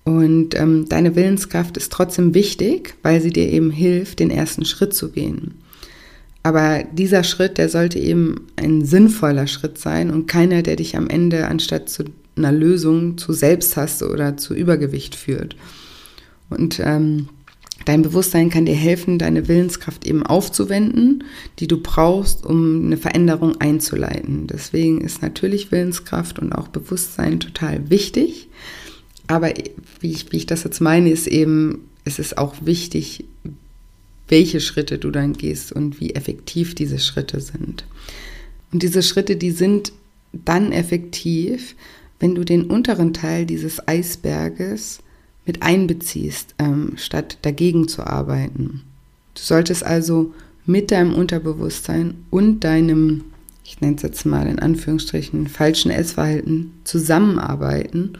Und 0.03 0.55
ähm, 0.55 0.87
deine 0.89 1.15
Willenskraft 1.15 1.77
ist 1.77 1.91
trotzdem 1.91 2.33
wichtig, 2.33 2.95
weil 3.03 3.21
sie 3.21 3.31
dir 3.31 3.49
eben 3.49 3.71
hilft, 3.71 4.19
den 4.19 4.31
ersten 4.31 4.65
Schritt 4.65 4.93
zu 4.95 5.11
gehen. 5.11 5.55
Aber 6.43 6.83
dieser 6.91 7.23
Schritt, 7.23 7.57
der 7.57 7.69
sollte 7.69 7.99
eben 7.99 8.47
ein 8.55 8.83
sinnvoller 8.83 9.47
Schritt 9.47 9.77
sein 9.77 10.09
und 10.09 10.27
keiner, 10.27 10.63
der 10.63 10.75
dich 10.75 10.97
am 10.97 11.07
Ende 11.07 11.47
anstatt 11.47 11.89
zu 11.89 12.05
einer 12.35 12.51
Lösung 12.51 13.17
zu 13.17 13.33
Selbsthass 13.33 14.01
oder 14.01 14.37
zu 14.37 14.55
Übergewicht 14.55 15.15
führt. 15.15 15.55
Und 16.49 16.79
ähm, 16.83 17.29
dein 17.85 18.01
Bewusstsein 18.01 18.49
kann 18.49 18.65
dir 18.65 18.75
helfen, 18.75 19.19
deine 19.19 19.47
Willenskraft 19.47 20.05
eben 20.05 20.25
aufzuwenden, 20.25 21.23
die 21.59 21.67
du 21.67 21.77
brauchst, 21.81 22.45
um 22.45 22.85
eine 22.85 22.97
Veränderung 22.97 23.59
einzuleiten. 23.61 24.47
Deswegen 24.47 25.01
ist 25.01 25.21
natürlich 25.21 25.71
Willenskraft 25.71 26.39
und 26.39 26.53
auch 26.53 26.69
Bewusstsein 26.69 27.39
total 27.39 27.89
wichtig. 27.89 28.49
Aber 29.27 29.53
wie 29.99 30.11
ich, 30.11 30.31
wie 30.31 30.37
ich 30.37 30.45
das 30.45 30.63
jetzt 30.63 30.81
meine, 30.81 31.11
ist 31.11 31.27
eben, 31.27 31.87
es 32.03 32.17
ist 32.17 32.37
auch 32.37 32.55
wichtig, 32.61 33.25
welche 34.31 34.61
Schritte 34.61 34.97
du 34.97 35.11
dann 35.11 35.33
gehst 35.33 35.73
und 35.73 35.99
wie 35.99 36.15
effektiv 36.15 36.73
diese 36.73 36.97
Schritte 36.99 37.41
sind. 37.41 37.85
Und 38.71 38.81
diese 38.81 39.03
Schritte, 39.03 39.35
die 39.35 39.51
sind 39.51 39.91
dann 40.31 40.71
effektiv, 40.71 41.75
wenn 42.19 42.33
du 42.35 42.45
den 42.45 42.63
unteren 42.63 43.13
Teil 43.13 43.45
dieses 43.45 43.85
Eisberges 43.87 44.99
mit 45.45 45.61
einbeziehst, 45.61 46.55
ähm, 46.59 46.93
statt 46.95 47.39
dagegen 47.41 47.89
zu 47.89 48.07
arbeiten. 48.07 48.83
Du 49.33 49.41
solltest 49.41 49.83
also 49.83 50.33
mit 50.65 50.91
deinem 50.91 51.13
Unterbewusstsein 51.13 52.13
und 52.29 52.63
deinem, 52.63 53.25
ich 53.65 53.81
nenne 53.81 53.97
es 53.97 54.01
jetzt 54.01 54.25
mal 54.25 54.47
in 54.47 54.59
Anführungsstrichen, 54.59 55.47
falschen 55.47 55.91
Essverhalten 55.91 56.71
zusammenarbeiten 56.85 58.13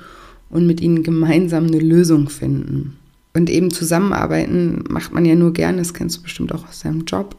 und 0.50 0.68
mit 0.68 0.82
ihnen 0.82 1.04
gemeinsam 1.04 1.68
eine 1.68 1.80
Lösung 1.80 2.28
finden. 2.28 2.98
Und 3.34 3.50
eben 3.50 3.72
zusammenarbeiten 3.72 4.84
macht 4.90 5.14
man 5.14 5.26
ja 5.26 5.36
nur 5.36 5.54
gerne, 5.54 5.78
das 5.78 5.94
kennst 5.94 6.18
du 6.18 6.22
bestimmt 6.24 6.54
auch 6.54 6.68
aus 6.68 6.82
deinem 6.82 7.06
Job, 7.06 7.38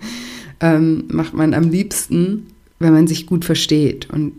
ähm, 0.60 1.04
macht 1.08 1.34
man 1.34 1.54
am 1.54 1.70
liebsten, 1.70 2.46
wenn 2.78 2.92
man 2.92 3.08
sich 3.08 3.26
gut 3.26 3.44
versteht 3.44 4.10
und, 4.10 4.32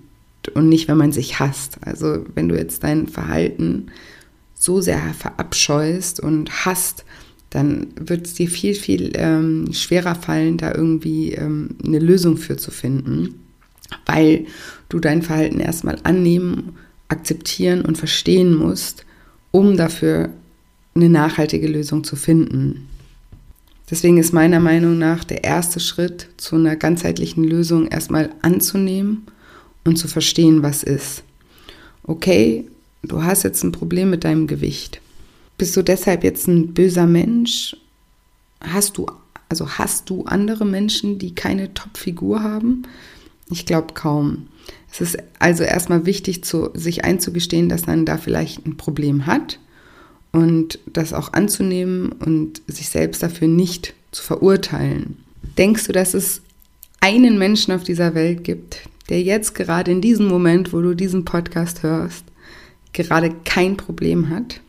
und 0.53 0.69
nicht, 0.69 0.88
wenn 0.88 0.97
man 0.97 1.12
sich 1.12 1.39
hasst. 1.39 1.77
Also 1.81 2.25
wenn 2.34 2.47
du 2.47 2.55
jetzt 2.55 2.84
dein 2.84 3.08
Verhalten 3.08 3.88
so 4.53 4.79
sehr 4.79 5.13
verabscheust 5.13 6.21
und 6.21 6.65
hasst, 6.65 7.03
dann 7.49 7.88
wird 7.99 8.25
es 8.25 8.34
dir 8.34 8.49
viel, 8.49 8.73
viel 8.73 9.12
ähm, 9.15 9.71
schwerer 9.71 10.15
fallen, 10.15 10.58
da 10.58 10.73
irgendwie 10.73 11.34
ähm, 11.34 11.75
eine 11.86 11.99
Lösung 11.99 12.38
für 12.38 12.58
zu 12.58 12.71
finden, 12.71 13.36
weil 14.05 14.45
du 14.89 14.99
dein 14.99 15.21
Verhalten 15.21 15.60
erstmal 15.60 15.97
annehmen, 16.03 16.75
akzeptieren 17.08 17.81
und 17.81 17.97
verstehen 17.97 18.55
musst, 18.55 19.05
um 19.51 19.77
dafür 19.77 20.31
eine 20.97 21.10
nachhaltige 21.10 21.67
Lösung 21.67 22.05
zu 22.05 22.15
finden. 22.15 22.88
Deswegen 23.91 24.17
ist 24.17 24.31
meiner 24.31 24.62
Meinung 24.62 24.97
nach 24.97 25.25
der 25.25 25.43
erste 25.43 25.81
Schritt 25.81 26.29
zu 26.38 26.55
einer 26.55 26.77
ganzheitlichen 26.77 27.43
Lösung 27.43 27.88
erstmal 27.88 28.29
anzunehmen 28.41 29.27
und 29.84 29.97
zu 29.97 30.08
verstehen, 30.08 30.63
was 30.63 30.84
ist. 30.84 31.23
Okay, 32.03 32.65
du 33.03 33.23
hast 33.23 33.43
jetzt 33.43 33.62
ein 33.63 33.73
Problem 33.73 34.10
mit 34.10 34.23
deinem 34.23 34.47
Gewicht. 34.47 35.01
Bist 35.58 35.75
du 35.75 35.84
deshalb 35.84 36.23
jetzt 36.23 36.47
ein 36.47 36.73
böser 36.73 37.08
Mensch? 37.08 37.75
Hast 38.62 38.97
du 38.97 39.05
also 39.49 39.69
hast 39.77 40.10
du 40.10 40.23
andere 40.23 40.65
Menschen, 40.65 41.19
die 41.19 41.36
keine 41.36 41.73
Top-Figur 41.73 42.41
haben? 42.41 42.84
Ich 43.49 43.65
glaube 43.65 43.93
kaum. 43.93 44.47
Es 44.91 45.01
ist 45.01 45.17
also 45.39 45.63
erstmal 45.63 46.05
wichtig, 46.05 46.43
zu, 46.43 46.69
sich 46.73 47.03
einzugestehen, 47.03 47.69
dass 47.69 47.86
man 47.86 48.05
da 48.05 48.17
vielleicht 48.17 48.65
ein 48.65 48.77
Problem 48.77 49.25
hat 49.25 49.60
und 50.36 50.80
das 50.86 51.13
auch 51.13 51.32
anzunehmen 51.32 52.12
und 52.12 52.62
sich 52.67 52.89
selbst 52.89 53.24
dafür 53.24 53.48
nicht 53.48 53.93
zu 54.12 54.21
verurteilen. 54.21 55.15
Denkst 55.58 55.86
du, 55.86 55.93
dass 55.93 56.13
es 56.13 56.41
einen 57.00 57.38
Menschen 57.38 57.74
auf 57.74 57.86
dieser 57.86 58.15
Welt 58.15 58.43
gibt, 58.43 58.82
der 59.08 59.21
jetzt 59.21 59.56
gerade 59.56 59.91
in 59.91 60.02
diesem 60.02 60.28
Moment, 60.28 60.74
wo 60.74 60.82
du 60.82 60.93
diesen 60.93 61.24
Podcast 61.24 61.84
hörst, 61.84 62.26
gerade 62.91 63.34
kein 63.45 63.78
Problem 63.78 64.30
hat? 64.30 64.60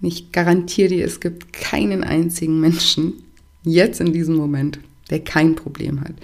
Ich 0.00 0.32
garantiere 0.32 0.88
dir, 0.88 1.06
es 1.06 1.20
gibt 1.20 1.52
keinen 1.52 2.02
einzigen 2.02 2.58
Menschen 2.58 3.12
jetzt 3.62 4.00
in 4.00 4.12
diesem 4.12 4.34
Moment, 4.34 4.80
der 5.10 5.20
kein 5.20 5.54
Problem 5.54 6.00
hat. 6.00 6.14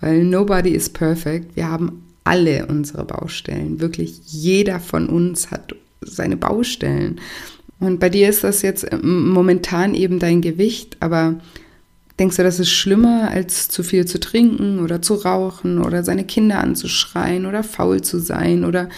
Weil 0.00 0.22
nobody 0.22 0.70
is 0.70 0.88
perfect. 0.88 1.56
Wir 1.56 1.68
haben 1.68 2.04
alle 2.22 2.66
unsere 2.66 3.04
Baustellen. 3.04 3.80
Wirklich 3.80 4.20
jeder 4.26 4.78
von 4.78 5.08
uns 5.08 5.50
hat 5.50 5.74
seine 6.00 6.36
Baustellen. 6.36 7.20
Und 7.84 8.00
bei 8.00 8.08
dir 8.08 8.28
ist 8.28 8.44
das 8.44 8.62
jetzt 8.62 8.86
ähm, 8.90 9.28
momentan 9.28 9.94
eben 9.94 10.18
dein 10.18 10.40
Gewicht, 10.40 10.96
aber 11.00 11.40
denkst 12.18 12.36
du, 12.36 12.42
das 12.42 12.60
ist 12.60 12.70
schlimmer, 12.70 13.30
als 13.30 13.68
zu 13.68 13.82
viel 13.82 14.06
zu 14.06 14.20
trinken 14.20 14.78
oder 14.78 15.02
zu 15.02 15.14
rauchen 15.14 15.78
oder 15.82 16.04
seine 16.04 16.24
Kinder 16.24 16.60
anzuschreien 16.60 17.46
oder 17.46 17.64
faul 17.64 18.02
zu 18.02 18.18
sein 18.18 18.64
oder 18.64 18.88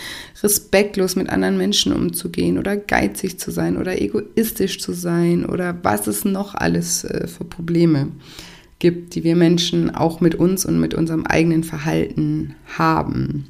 respektlos 0.43 1.17
mit 1.17 1.31
anderen 1.31 1.57
Menschen 1.57 1.93
umzugehen 1.93 2.59
oder 2.59 2.77
geizig 2.77 3.39
zu 3.39 3.51
sein 3.51 3.79
oder 3.79 4.01
egoistisch 4.01 4.81
zu 4.81 4.93
sein 4.93 5.47
oder 5.47 5.77
was 5.83 6.07
es 6.07 6.25
noch 6.25 6.55
alles 6.55 7.05
äh, 7.05 7.27
für 7.27 7.45
Probleme 7.45 8.09
gibt, 8.79 9.15
die 9.15 9.25
wir 9.25 9.37
Menschen 9.37 9.95
auch 9.95 10.21
mit 10.21 10.35
uns 10.35 10.67
und 10.67 10.79
mit 10.79 10.93
unserem 10.93 11.25
eigenen 11.25 11.65
Verhalten 11.65 12.55
haben. 12.77 13.47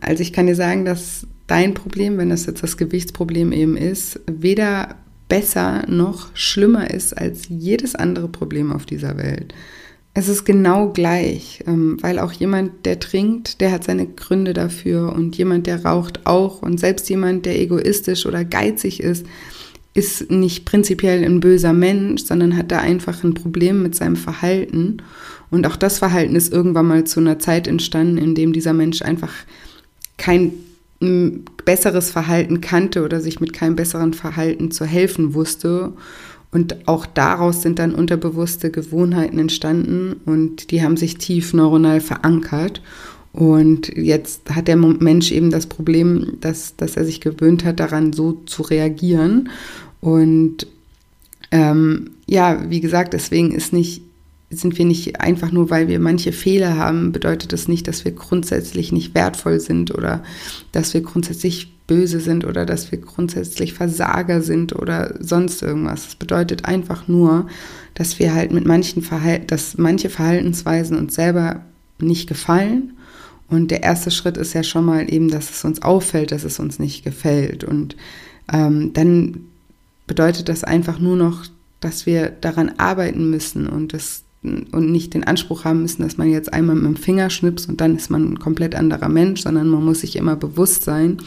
Also 0.00 0.22
ich 0.22 0.34
kann 0.34 0.46
dir 0.46 0.54
sagen, 0.54 0.84
dass 0.84 1.26
dein 1.48 1.74
Problem, 1.74 2.16
wenn 2.18 2.30
das 2.30 2.46
jetzt 2.46 2.62
das 2.62 2.76
Gewichtsproblem 2.76 3.50
eben 3.52 3.76
ist, 3.76 4.20
weder 4.26 4.94
besser 5.28 5.84
noch 5.88 6.28
schlimmer 6.34 6.90
ist 6.90 7.16
als 7.16 7.48
jedes 7.48 7.94
andere 7.94 8.28
Problem 8.28 8.72
auf 8.72 8.86
dieser 8.86 9.16
Welt. 9.18 9.52
Es 10.14 10.28
ist 10.28 10.44
genau 10.44 10.90
gleich, 10.92 11.62
ähm, 11.66 11.98
weil 12.00 12.18
auch 12.18 12.32
jemand, 12.32 12.86
der 12.86 12.98
trinkt, 12.98 13.60
der 13.60 13.72
hat 13.72 13.84
seine 13.84 14.06
Gründe 14.06 14.52
dafür 14.52 15.12
und 15.12 15.36
jemand, 15.36 15.66
der 15.66 15.84
raucht 15.84 16.26
auch 16.26 16.62
und 16.62 16.80
selbst 16.80 17.08
jemand, 17.10 17.46
der 17.46 17.60
egoistisch 17.60 18.26
oder 18.26 18.44
geizig 18.44 19.00
ist, 19.00 19.26
ist 19.94 20.30
nicht 20.30 20.64
prinzipiell 20.64 21.24
ein 21.24 21.40
böser 21.40 21.72
Mensch, 21.72 22.22
sondern 22.22 22.56
hat 22.56 22.70
da 22.70 22.78
einfach 22.78 23.24
ein 23.24 23.34
Problem 23.34 23.82
mit 23.82 23.94
seinem 23.94 24.16
Verhalten. 24.16 24.98
Und 25.50 25.66
auch 25.66 25.76
das 25.76 25.98
Verhalten 25.98 26.36
ist 26.36 26.52
irgendwann 26.52 26.86
mal 26.86 27.04
zu 27.04 27.20
einer 27.20 27.38
Zeit 27.38 27.66
entstanden, 27.66 28.18
in 28.18 28.34
dem 28.34 28.52
dieser 28.52 28.72
Mensch 28.72 29.02
einfach 29.02 29.32
kein 30.16 30.52
besseres 31.00 32.10
Verhalten 32.10 32.60
kannte 32.60 33.04
oder 33.04 33.20
sich 33.20 33.40
mit 33.40 33.52
keinem 33.52 33.76
besseren 33.76 34.14
Verhalten 34.14 34.70
zu 34.70 34.84
helfen 34.84 35.34
wusste. 35.34 35.92
Und 36.50 36.88
auch 36.88 37.06
daraus 37.06 37.62
sind 37.62 37.78
dann 37.78 37.94
unterbewusste 37.94 38.70
Gewohnheiten 38.70 39.38
entstanden 39.38 40.16
und 40.24 40.70
die 40.70 40.82
haben 40.82 40.96
sich 40.96 41.18
tief 41.18 41.52
neuronal 41.52 42.00
verankert. 42.00 42.82
Und 43.32 43.88
jetzt 43.94 44.54
hat 44.54 44.66
der 44.66 44.76
Mensch 44.76 45.30
eben 45.30 45.50
das 45.50 45.66
Problem, 45.66 46.38
dass, 46.40 46.74
dass 46.76 46.96
er 46.96 47.04
sich 47.04 47.20
gewöhnt 47.20 47.64
hat, 47.64 47.78
daran 47.78 48.12
so 48.12 48.32
zu 48.46 48.62
reagieren. 48.62 49.50
Und 50.00 50.66
ähm, 51.50 52.10
ja, 52.26 52.70
wie 52.70 52.80
gesagt, 52.80 53.12
deswegen 53.12 53.52
ist 53.52 53.72
nicht 53.72 54.02
sind 54.50 54.78
wir 54.78 54.84
nicht 54.84 55.20
einfach 55.20 55.52
nur, 55.52 55.70
weil 55.70 55.88
wir 55.88 56.00
manche 56.00 56.32
Fehler 56.32 56.76
haben, 56.76 57.12
bedeutet 57.12 57.52
das 57.52 57.68
nicht, 57.68 57.86
dass 57.86 58.04
wir 58.04 58.12
grundsätzlich 58.12 58.92
nicht 58.92 59.14
wertvoll 59.14 59.60
sind 59.60 59.94
oder 59.94 60.22
dass 60.72 60.94
wir 60.94 61.02
grundsätzlich 61.02 61.74
böse 61.86 62.20
sind 62.20 62.44
oder 62.44 62.64
dass 62.64 62.90
wir 62.90 62.98
grundsätzlich 62.98 63.74
Versager 63.74 64.40
sind 64.40 64.74
oder 64.74 65.14
sonst 65.20 65.62
irgendwas. 65.62 66.04
Das 66.04 66.14
bedeutet 66.14 66.64
einfach 66.64 67.08
nur, 67.08 67.46
dass 67.94 68.18
wir 68.18 68.34
halt 68.34 68.52
mit 68.52 68.66
manchen 68.66 69.02
Verhalten, 69.02 69.46
dass 69.48 69.76
manche 69.76 70.08
Verhaltensweisen 70.08 70.96
uns 70.96 71.14
selber 71.14 71.64
nicht 71.98 72.28
gefallen. 72.28 72.92
Und 73.48 73.70
der 73.70 73.82
erste 73.82 74.10
Schritt 74.10 74.36
ist 74.36 74.52
ja 74.52 74.62
schon 74.62 74.84
mal 74.84 75.12
eben, 75.12 75.30
dass 75.30 75.50
es 75.50 75.64
uns 75.64 75.82
auffällt, 75.82 76.32
dass 76.32 76.44
es 76.44 76.58
uns 76.58 76.78
nicht 76.78 77.04
gefällt. 77.04 77.64
Und 77.64 77.96
ähm, 78.52 78.92
dann 78.92 79.40
bedeutet 80.06 80.48
das 80.48 80.64
einfach 80.64 80.98
nur 80.98 81.16
noch, 81.16 81.46
dass 81.80 82.06
wir 82.06 82.28
daran 82.28 82.72
arbeiten 82.78 83.30
müssen 83.30 83.66
und 83.68 83.92
das 83.92 84.24
und 84.42 84.92
nicht 84.92 85.14
den 85.14 85.24
Anspruch 85.24 85.64
haben 85.64 85.82
müssen, 85.82 86.02
dass 86.02 86.16
man 86.16 86.30
jetzt 86.30 86.52
einmal 86.52 86.76
mit 86.76 86.84
dem 86.84 86.96
Finger 86.96 87.28
schnippst 87.28 87.68
und 87.68 87.80
dann 87.80 87.96
ist 87.96 88.08
man 88.08 88.32
ein 88.32 88.38
komplett 88.38 88.76
anderer 88.76 89.08
Mensch, 89.08 89.42
sondern 89.42 89.68
man 89.68 89.84
muss 89.84 90.00
sich 90.00 90.14
immer 90.16 90.36
bewusst 90.36 90.84
sein, 90.84 91.18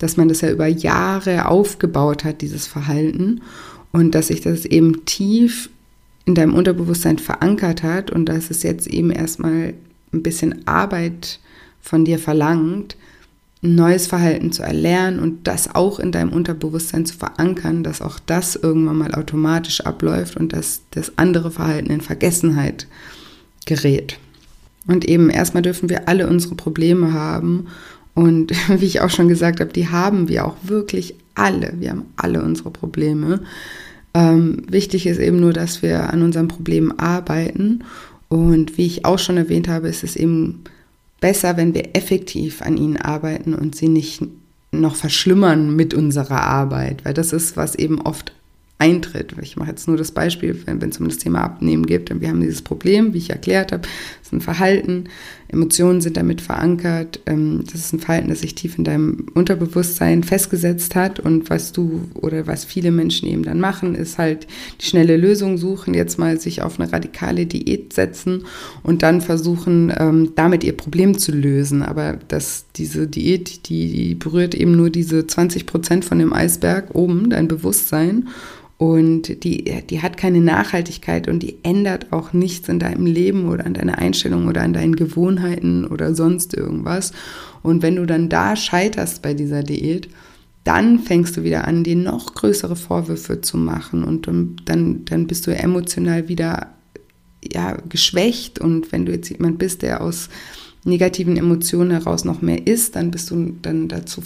dass 0.00 0.16
man 0.16 0.28
das 0.28 0.40
ja 0.40 0.50
über 0.50 0.66
Jahre 0.66 1.46
aufgebaut 1.46 2.24
hat, 2.24 2.40
dieses 2.42 2.66
Verhalten 2.66 3.42
und 3.92 4.14
dass 4.14 4.28
sich 4.28 4.40
das 4.40 4.64
eben 4.64 5.04
tief 5.04 5.70
in 6.24 6.34
deinem 6.34 6.54
Unterbewusstsein 6.54 7.18
verankert 7.18 7.82
hat 7.82 8.10
und 8.10 8.26
dass 8.26 8.50
es 8.50 8.62
jetzt 8.62 8.88
eben 8.88 9.10
erstmal 9.10 9.74
ein 10.12 10.22
bisschen 10.22 10.66
Arbeit 10.66 11.38
von 11.80 12.04
dir 12.04 12.18
verlangt, 12.18 12.96
ein 13.62 13.74
neues 13.74 14.06
Verhalten 14.06 14.52
zu 14.52 14.62
erlernen 14.62 15.18
und 15.18 15.46
das 15.46 15.74
auch 15.74 15.98
in 15.98 16.12
deinem 16.12 16.32
Unterbewusstsein 16.32 17.06
zu 17.06 17.16
verankern, 17.16 17.82
dass 17.82 18.02
auch 18.02 18.18
das 18.24 18.54
irgendwann 18.54 18.98
mal 18.98 19.14
automatisch 19.14 19.80
abläuft 19.80 20.36
und 20.36 20.52
dass 20.52 20.82
das 20.92 21.12
andere 21.16 21.50
Verhalten 21.50 21.90
in 21.90 22.00
Vergessenheit 22.00 22.86
gerät. 23.66 24.18
Und 24.86 25.04
eben 25.04 25.28
erstmal 25.28 25.62
dürfen 25.62 25.88
wir 25.88 26.08
alle 26.08 26.28
unsere 26.28 26.54
Probleme 26.54 27.12
haben 27.12 27.66
und 28.14 28.52
wie 28.80 28.86
ich 28.86 29.00
auch 29.00 29.10
schon 29.10 29.28
gesagt 29.28 29.60
habe, 29.60 29.72
die 29.72 29.88
haben 29.88 30.28
wir 30.28 30.44
auch 30.44 30.56
wirklich 30.62 31.14
alle. 31.34 31.74
Wir 31.78 31.90
haben 31.90 32.06
alle 32.16 32.42
unsere 32.42 32.70
Probleme. 32.70 33.40
Ähm, 34.14 34.62
wichtig 34.68 35.06
ist 35.06 35.18
eben 35.18 35.38
nur, 35.38 35.52
dass 35.52 35.82
wir 35.82 36.12
an 36.12 36.22
unseren 36.22 36.48
Problemen 36.48 36.98
arbeiten. 36.98 37.84
Und 38.28 38.76
wie 38.76 38.86
ich 38.86 39.04
auch 39.04 39.18
schon 39.18 39.36
erwähnt 39.36 39.68
habe, 39.68 39.88
ist 39.88 40.02
es 40.02 40.16
eben 40.16 40.64
besser, 41.20 41.56
wenn 41.56 41.74
wir 41.74 41.96
effektiv 41.96 42.62
an 42.62 42.76
ihnen 42.76 42.96
arbeiten 42.96 43.54
und 43.54 43.74
sie 43.74 43.88
nicht 43.88 44.22
noch 44.70 44.96
verschlimmern 44.96 45.74
mit 45.74 45.94
unserer 45.94 46.42
Arbeit, 46.42 47.04
weil 47.04 47.14
das 47.14 47.32
ist, 47.32 47.56
was 47.56 47.74
eben 47.74 48.00
oft 48.00 48.32
eintritt. 48.78 49.34
Ich 49.42 49.56
mache 49.56 49.70
jetzt 49.70 49.88
nur 49.88 49.96
das 49.96 50.12
Beispiel, 50.12 50.60
wenn, 50.66 50.80
es 50.88 50.98
um 50.98 51.08
das 51.08 51.18
Thema 51.18 51.42
Abnehmen 51.42 51.86
geht. 51.86 52.10
Und 52.10 52.20
wir 52.20 52.28
haben 52.28 52.40
dieses 52.40 52.62
Problem, 52.62 53.12
wie 53.12 53.18
ich 53.18 53.30
erklärt 53.30 53.72
habe, 53.72 53.88
ist 54.28 54.32
ein 54.34 54.40
Verhalten, 54.40 55.04
Emotionen 55.48 56.02
sind 56.02 56.18
damit 56.18 56.42
verankert. 56.42 57.20
Ähm, 57.26 57.62
das 57.64 57.80
ist 57.80 57.92
ein 57.94 57.98
Verhalten, 57.98 58.28
das 58.28 58.40
sich 58.40 58.54
tief 58.54 58.76
in 58.76 58.84
deinem 58.84 59.26
Unterbewusstsein 59.34 60.22
festgesetzt 60.22 60.94
hat. 60.94 61.18
Und 61.18 61.48
was 61.48 61.72
du 61.72 62.02
oder 62.14 62.46
was 62.46 62.64
viele 62.64 62.90
Menschen 62.90 63.28
eben 63.28 63.42
dann 63.42 63.58
machen, 63.58 63.94
ist 63.94 64.18
halt 64.18 64.46
die 64.80 64.86
schnelle 64.86 65.16
Lösung 65.16 65.56
suchen, 65.56 65.94
jetzt 65.94 66.18
mal 66.18 66.38
sich 66.38 66.62
auf 66.62 66.78
eine 66.78 66.92
radikale 66.92 67.46
Diät 67.46 67.94
setzen 67.94 68.44
und 68.82 69.02
dann 69.02 69.22
versuchen, 69.22 69.92
ähm, 69.98 70.32
damit 70.34 70.62
ihr 70.62 70.76
Problem 70.76 71.16
zu 71.16 71.32
lösen. 71.32 71.82
Aber 71.82 72.18
dass 72.28 72.66
diese 72.76 73.06
Diät, 73.06 73.68
die, 73.68 73.90
die 73.90 74.14
berührt 74.14 74.54
eben 74.54 74.76
nur 74.76 74.90
diese 74.90 75.26
20 75.26 75.64
Prozent 75.64 76.04
von 76.04 76.18
dem 76.18 76.34
Eisberg 76.34 76.94
oben, 76.94 77.30
dein 77.30 77.48
Bewusstsein. 77.48 78.28
Und 78.78 79.42
die, 79.42 79.64
die 79.90 80.02
hat 80.02 80.16
keine 80.16 80.40
Nachhaltigkeit 80.40 81.26
und 81.26 81.42
die 81.42 81.58
ändert 81.64 82.12
auch 82.12 82.32
nichts 82.32 82.68
in 82.68 82.78
deinem 82.78 83.06
Leben 83.06 83.48
oder 83.48 83.66
an 83.66 83.74
deiner 83.74 83.98
Einstellung 83.98 84.46
oder 84.46 84.62
an 84.62 84.72
deinen 84.72 84.94
Gewohnheiten 84.94 85.84
oder 85.84 86.14
sonst 86.14 86.54
irgendwas. 86.54 87.12
Und 87.62 87.82
wenn 87.82 87.96
du 87.96 88.06
dann 88.06 88.28
da 88.28 88.54
scheiterst 88.54 89.20
bei 89.20 89.34
dieser 89.34 89.64
Diät, 89.64 90.08
dann 90.62 91.00
fängst 91.00 91.36
du 91.36 91.42
wieder 91.42 91.66
an, 91.66 91.82
dir 91.82 91.96
noch 91.96 92.34
größere 92.34 92.76
Vorwürfe 92.76 93.40
zu 93.40 93.56
machen 93.56 94.04
und 94.04 94.28
dann, 94.28 95.04
dann 95.06 95.26
bist 95.26 95.46
du 95.48 95.56
emotional 95.56 96.28
wieder 96.28 96.68
ja, 97.42 97.78
geschwächt. 97.88 98.60
Und 98.60 98.92
wenn 98.92 99.06
du 99.06 99.12
jetzt 99.12 99.30
jemand 99.30 99.58
bist, 99.58 99.82
der 99.82 100.02
aus 100.02 100.28
negativen 100.84 101.36
Emotionen 101.36 101.90
heraus 101.90 102.24
noch 102.24 102.42
mehr 102.42 102.66
isst, 102.66 102.96
dann 102.96 103.10
bist 103.10 103.30
du 103.30 103.56
dann 103.60 103.88
dazu 103.88 104.20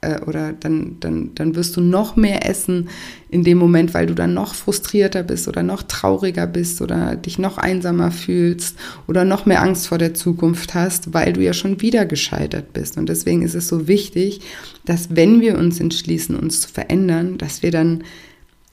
äh, 0.00 0.20
oder 0.22 0.52
dann, 0.52 0.96
dann, 1.00 1.30
dann 1.34 1.54
wirst 1.54 1.76
du 1.76 1.80
noch 1.80 2.16
mehr 2.16 2.48
essen 2.48 2.88
in 3.30 3.44
dem 3.44 3.58
Moment, 3.58 3.94
weil 3.94 4.06
du 4.06 4.14
dann 4.14 4.34
noch 4.34 4.54
frustrierter 4.54 5.22
bist 5.22 5.48
oder 5.48 5.62
noch 5.62 5.82
trauriger 5.82 6.46
bist 6.46 6.80
oder 6.80 7.16
dich 7.16 7.38
noch 7.38 7.58
einsamer 7.58 8.10
fühlst 8.10 8.76
oder 9.06 9.24
noch 9.24 9.46
mehr 9.46 9.62
Angst 9.62 9.88
vor 9.88 9.98
der 9.98 10.14
Zukunft 10.14 10.74
hast, 10.74 11.14
weil 11.14 11.32
du 11.32 11.42
ja 11.42 11.52
schon 11.52 11.80
wieder 11.80 12.06
gescheitert 12.06 12.72
bist. 12.72 12.96
Und 12.96 13.08
deswegen 13.08 13.42
ist 13.42 13.54
es 13.54 13.68
so 13.68 13.88
wichtig, 13.88 14.40
dass 14.84 15.16
wenn 15.16 15.40
wir 15.40 15.58
uns 15.58 15.80
entschließen, 15.80 16.36
uns 16.36 16.60
zu 16.60 16.68
verändern, 16.68 17.38
dass 17.38 17.62
wir 17.62 17.70
dann 17.70 18.04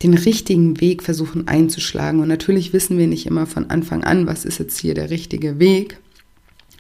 den 0.03 0.13
richtigen 0.13 0.79
Weg 0.81 1.03
versuchen 1.03 1.47
einzuschlagen. 1.47 2.19
Und 2.19 2.27
natürlich 2.27 2.73
wissen 2.73 2.97
wir 2.97 3.07
nicht 3.07 3.25
immer 3.25 3.47
von 3.47 3.69
Anfang 3.69 4.03
an, 4.03 4.27
was 4.27 4.45
ist 4.45 4.59
jetzt 4.59 4.77
hier 4.77 4.93
der 4.93 5.09
richtige 5.09 5.57
Weg. 5.57 5.97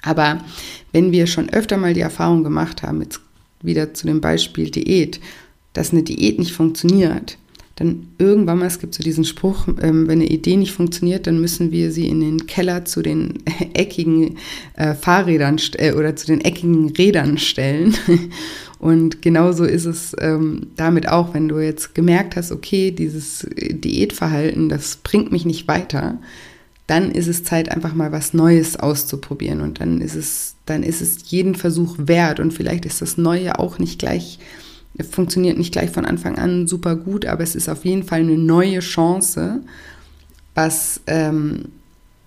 Aber 0.01 0.41
wenn 0.91 1.11
wir 1.11 1.25
schon 1.25 1.49
öfter 1.49 1.77
mal 1.77 1.93
die 1.93 2.01
Erfahrung 2.01 2.43
gemacht 2.43 2.83
haben, 2.83 3.01
jetzt 3.01 3.21
wieder 3.65 3.93
zu 3.93 4.07
dem 4.07 4.21
Beispiel 4.21 4.69
Diät, 4.69 5.19
dass 5.73 5.91
eine 5.91 6.03
Diät 6.03 6.39
nicht 6.39 6.53
funktioniert, 6.53 7.37
dann 7.75 8.07
irgendwann 8.17 8.59
mal, 8.59 8.67
es 8.67 8.79
gibt 8.79 8.95
so 8.95 9.03
diesen 9.03 9.25
Spruch, 9.25 9.67
ähm, 9.81 10.07
wenn 10.07 10.21
eine 10.21 10.29
Idee 10.29 10.55
nicht 10.55 10.71
funktioniert, 10.71 11.27
dann 11.27 11.41
müssen 11.41 11.71
wir 11.71 11.91
sie 11.91 12.07
in 12.07 12.21
den 12.21 12.47
Keller 12.47 12.85
zu 12.85 13.01
den 13.01 13.43
eckigen 13.73 14.37
äh, 14.75 14.93
Fahrrädern 14.93 15.59
äh, 15.73 15.91
oder 15.91 16.15
zu 16.15 16.25
den 16.27 16.41
eckigen 16.41 16.89
Rädern 16.91 17.37
stellen. 17.37 17.93
Und 18.79 19.21
genauso 19.21 19.65
ist 19.65 19.85
es 19.85 20.15
ähm, 20.19 20.67
damit 20.75 21.09
auch, 21.09 21.33
wenn 21.33 21.49
du 21.49 21.59
jetzt 21.59 21.95
gemerkt 21.95 22.35
hast, 22.35 22.51
okay, 22.51 22.91
dieses 22.91 23.47
Diätverhalten, 23.57 24.69
das 24.69 24.97
bringt 24.97 25.31
mich 25.31 25.45
nicht 25.45 25.67
weiter, 25.67 26.19
dann 26.87 27.11
ist 27.11 27.27
es 27.27 27.43
Zeit, 27.43 27.71
einfach 27.71 27.93
mal 27.93 28.11
was 28.11 28.33
Neues 28.33 28.77
auszuprobieren. 28.77 29.61
Und 29.61 29.79
dann 29.79 30.01
ist 30.01 30.15
es, 30.15 30.55
dann 30.65 30.83
ist 30.83 31.01
es 31.01 31.29
jeden 31.31 31.55
Versuch 31.55 31.95
wert. 31.97 32.39
Und 32.39 32.53
vielleicht 32.53 32.85
ist 32.85 33.01
das 33.01 33.17
Neue 33.17 33.57
auch 33.57 33.79
nicht 33.79 33.99
gleich, 33.99 34.39
funktioniert 35.09 35.57
nicht 35.57 35.71
gleich 35.71 35.89
von 35.89 36.05
Anfang 36.05 36.37
an 36.37 36.67
super 36.67 36.95
gut, 36.95 37.25
aber 37.25 37.43
es 37.43 37.55
ist 37.55 37.69
auf 37.69 37.85
jeden 37.85 38.03
Fall 38.03 38.19
eine 38.19 38.37
neue 38.37 38.79
Chance, 38.79 39.61
was 40.53 41.01
ähm, 41.07 41.65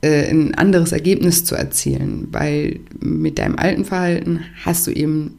äh, 0.03 0.29
ein 0.29 0.55
anderes 0.55 0.93
Ergebnis 0.93 1.45
zu 1.45 1.55
erzielen. 1.55 2.29
Weil 2.33 2.81
mit 3.01 3.39
deinem 3.39 3.57
alten 3.57 3.85
Verhalten 3.85 4.41
hast 4.65 4.89
du 4.89 4.91
eben 4.91 5.39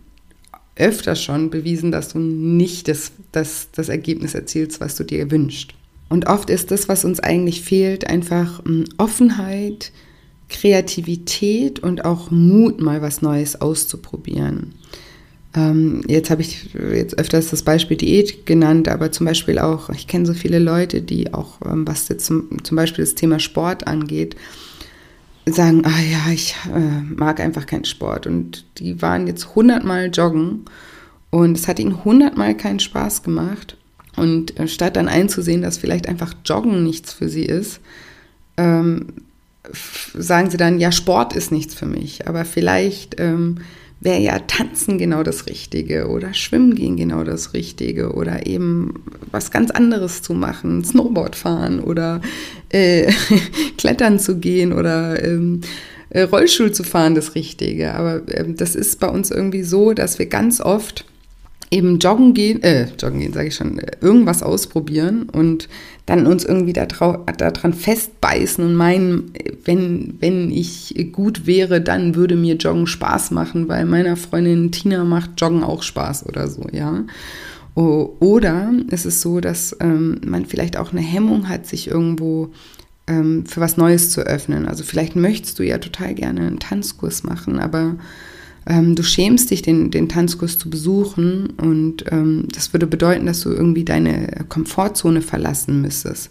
öfter 0.77 1.15
schon 1.15 1.49
bewiesen, 1.49 1.91
dass 1.91 2.08
du 2.08 2.19
nicht 2.19 2.88
das, 2.88 3.12
das, 3.34 3.67
das 3.73 3.89
Ergebnis 3.89 4.34
erzielst, 4.34 4.79
was 4.79 4.95
du 4.95 5.03
dir 5.03 5.29
wünschst. 5.29 5.73
Und 6.10 6.28
oft 6.28 6.50
ist 6.50 6.72
das, 6.72 6.89
was 6.89 7.06
uns 7.06 7.19
eigentlich 7.19 7.62
fehlt, 7.62 8.08
einfach 8.08 8.63
hm, 8.65 8.86
Offenheit, 8.98 9.91
Kreativität 10.50 11.80
und 11.80 12.04
auch 12.04 12.32
Mut, 12.32 12.82
mal 12.82 13.02
was 13.02 13.22
Neues 13.22 13.62
auszuprobieren. 13.62 14.74
Ähm, 15.56 16.02
jetzt 16.08 16.30
habe 16.30 16.41
ich 16.41 16.74
jetzt 16.74 17.17
öfters 17.17 17.50
das 17.50 17.63
Beispiel 17.63 17.98
Diät 17.98 18.45
genannt, 18.45 18.88
aber 18.88 19.12
zum 19.12 19.26
Beispiel 19.26 19.58
auch, 19.60 19.89
ich 19.89 20.08
kenne 20.08 20.26
so 20.26 20.34
viele 20.34 20.60
Leute, 20.60 21.02
die 21.02 21.34
auch, 21.34 21.60
ähm, 21.65 21.88
was 21.88 22.08
jetzt 22.10 22.26
zum, 22.26 22.63
zum 22.63 22.76
Beispiel 22.76 23.04
das 23.04 23.15
Thema 23.15 23.39
Sport 23.39 23.88
angeht, 23.88 24.36
sagen, 25.45 25.84
ah 25.86 26.02
ja, 26.12 26.32
ich 26.32 26.56
äh, 26.74 27.02
mag 27.15 27.39
einfach 27.39 27.65
keinen 27.65 27.86
Sport. 27.86 28.28
Und 28.28 28.65
die 28.78 29.02
waren 29.02 29.28
jetzt 29.28 29.56
hundertmal 29.56 30.12
joggen 30.12 30.65
und 31.32 31.58
es 31.58 31.67
hat 31.67 31.80
ihnen 31.80 32.04
hundertmal 32.04 32.56
keinen 32.56 32.80
Spaß 32.80 33.24
gemacht. 33.24 33.78
Und 34.19 34.60
äh, 34.60 34.67
statt 34.67 34.95
dann 34.95 35.08
einzusehen, 35.08 35.62
dass 35.62 35.77
vielleicht 35.77 36.08
einfach 36.08 36.34
Joggen 36.45 36.84
nichts 36.84 37.13
für 37.13 37.29
sie 37.29 37.45
ist, 37.45 37.79
ähm, 38.58 39.08
sagen 40.13 40.49
sie 40.49 40.58
dann, 40.58 40.79
ja, 40.79 40.91
Sport 40.91 41.34
ist 41.34 41.51
nichts 41.51 41.73
für 41.73 41.86
mich. 41.86 42.27
Aber 42.27 42.45
vielleicht 42.45 43.19
ähm, 43.19 43.60
wäre 44.01 44.19
ja 44.19 44.39
Tanzen 44.39 44.97
genau 44.97 45.23
das 45.23 45.47
Richtige 45.47 46.08
oder 46.08 46.34
Schwimmen 46.34 46.75
gehen 46.75 46.95
genau 46.95 47.23
das 47.23 47.53
Richtige 47.53 48.13
oder 48.13 48.47
eben 48.47 49.03
was 49.32 49.51
ganz 49.51 49.71
anderes 49.71 50.21
zu 50.21 50.34
machen, 50.34 50.84
Snowboard 50.84 51.36
fahren 51.36 51.79
oder 51.79 52.21
äh, 52.69 53.12
Klettern 53.77 54.19
zu 54.19 54.38
gehen 54.38 54.71
oder 54.71 55.21
ähm, 55.23 55.62
äh, 56.10 56.21
Rollstuhl 56.21 56.71
zu 56.71 56.84
fahren 56.84 57.15
das 57.15 57.36
Richtige. 57.36 57.93
Aber 57.93 58.27
äh, 58.29 58.45
das 58.47 58.75
ist 58.75 58.99
bei 58.99 59.08
uns 59.08 59.32
irgendwie 59.32 59.63
so, 59.63 59.93
dass 59.93 60.17
wir 60.17 60.27
ganz 60.27 60.62
oft 60.62 61.05
eben 61.71 61.99
joggen 61.99 62.34
gehen, 62.34 62.63
äh, 62.63 62.88
joggen 62.99 63.19
gehen, 63.19 63.34
sage 63.34 63.47
ich 63.47 63.55
schon, 63.55 63.79
äh, 63.79 63.91
irgendwas 64.01 64.43
ausprobieren 64.43 65.29
und 65.29 65.69
dann 66.05 66.25
uns 66.25 66.43
irgendwie 66.43 66.73
daran 66.73 67.73
festbeißen 67.73 68.65
und 68.65 68.75
meinen, 68.75 69.32
wenn, 69.63 70.15
wenn 70.19 70.49
ich 70.49 71.10
gut 71.12 71.45
wäre, 71.45 71.82
dann 71.82 72.15
würde 72.15 72.36
mir 72.36 72.55
Joggen 72.55 72.88
Spaß 72.88 73.29
machen, 73.29 73.67
weil 73.67 73.86
meiner 73.86 74.17
Freundin 74.17 74.71
Tina 74.71 75.03
macht 75.03 75.39
Joggen 75.39 75.63
auch 75.63 75.84
Spaß 75.84 76.25
oder 76.25 76.47
so, 76.47 76.65
ja. 76.71 77.05
Oder 77.75 78.73
es 78.89 79.05
ist 79.05 79.21
so, 79.21 79.39
dass 79.39 79.77
ähm, 79.79 80.19
man 80.25 80.47
vielleicht 80.47 80.77
auch 80.77 80.91
eine 80.91 81.01
Hemmung 81.01 81.47
hat, 81.47 81.67
sich 81.67 81.88
irgendwo 81.88 82.49
ähm, 83.08 83.45
für 83.45 83.62
was 83.62 83.77
Neues 83.77 84.10
zu 84.10 84.21
öffnen. 84.21 84.67
Also 84.67 84.84
vielleicht 84.84 85.15
möchtest 85.15 85.60
du 85.60 85.63
ja 85.63 85.77
total 85.77 86.13
gerne 86.13 86.41
einen 86.41 86.60
Tanzkurs 86.60 87.23
machen, 87.23 87.60
aber 87.60 87.95
ähm, 88.69 88.95
du 88.95 89.03
schämst 89.03 89.49
dich, 89.49 89.63
den, 89.63 89.89
den 89.89 90.08
Tanzkurs 90.08 90.58
zu 90.58 90.69
besuchen 90.69 91.49
und 91.58 92.05
ähm, 92.12 92.47
das 92.53 92.71
würde 92.71 92.88
bedeuten, 92.88 93.25
dass 93.25 93.41
du 93.41 93.49
irgendwie 93.49 93.84
deine 93.84 94.45
Komfortzone 94.47 95.21
verlassen 95.21 95.82
müsstest. 95.82 96.29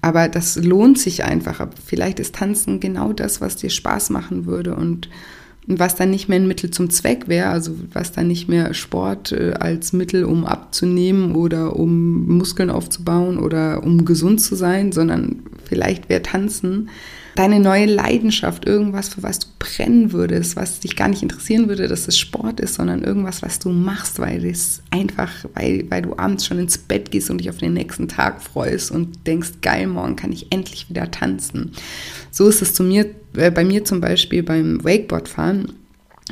Aber 0.00 0.28
das 0.28 0.56
lohnt 0.56 0.98
sich 0.98 1.24
einfach. 1.24 1.66
Vielleicht 1.84 2.20
ist 2.20 2.36
Tanzen 2.36 2.80
genau 2.80 3.12
das, 3.12 3.40
was 3.40 3.56
dir 3.56 3.68
Spaß 3.68 4.10
machen 4.10 4.46
würde 4.46 4.74
und 4.76 5.10
was 5.66 5.94
dann 5.94 6.10
nicht 6.10 6.28
mehr 6.28 6.38
ein 6.38 6.48
Mittel 6.48 6.70
zum 6.70 6.88
Zweck 6.88 7.28
wäre, 7.28 7.48
also 7.48 7.74
was 7.92 8.12
dann 8.12 8.28
nicht 8.28 8.48
mehr 8.48 8.72
Sport 8.72 9.32
äh, 9.32 9.52
als 9.58 9.92
Mittel, 9.92 10.24
um 10.24 10.46
abzunehmen 10.46 11.34
oder 11.34 11.76
um 11.76 12.38
Muskeln 12.38 12.70
aufzubauen 12.70 13.38
oder 13.38 13.82
um 13.82 14.04
gesund 14.04 14.40
zu 14.40 14.54
sein, 14.54 14.92
sondern 14.92 15.40
vielleicht 15.64 16.08
wäre 16.08 16.22
Tanzen 16.22 16.88
deine 17.40 17.58
neue 17.58 17.86
Leidenschaft, 17.86 18.66
irgendwas, 18.66 19.08
für 19.08 19.22
was 19.22 19.38
du 19.38 19.46
brennen 19.58 20.12
würdest, 20.12 20.56
was 20.56 20.80
dich 20.80 20.94
gar 20.94 21.08
nicht 21.08 21.22
interessieren 21.22 21.68
würde, 21.68 21.88
dass 21.88 22.06
es 22.06 22.18
Sport 22.18 22.60
ist, 22.60 22.74
sondern 22.74 23.02
irgendwas, 23.02 23.40
was 23.40 23.58
du 23.58 23.70
machst, 23.70 24.18
weil 24.18 24.44
es 24.44 24.82
einfach, 24.90 25.30
weil, 25.54 25.86
weil 25.88 26.02
du 26.02 26.18
abends 26.18 26.44
schon 26.44 26.58
ins 26.58 26.76
Bett 26.76 27.10
gehst 27.10 27.30
und 27.30 27.38
dich 27.38 27.48
auf 27.48 27.56
den 27.56 27.72
nächsten 27.72 28.08
Tag 28.08 28.42
freust 28.42 28.90
und 28.90 29.26
denkst, 29.26 29.52
geil, 29.62 29.86
morgen 29.86 30.16
kann 30.16 30.32
ich 30.32 30.52
endlich 30.52 30.90
wieder 30.90 31.10
tanzen. 31.10 31.72
So 32.30 32.46
ist 32.46 32.60
es 32.60 32.74
zu 32.74 32.82
mir, 32.82 33.06
äh, 33.34 33.50
bei 33.50 33.64
mir 33.64 33.86
zum 33.86 34.02
Beispiel 34.02 34.42
beim 34.42 34.84
Wakeboardfahren. 34.84 35.79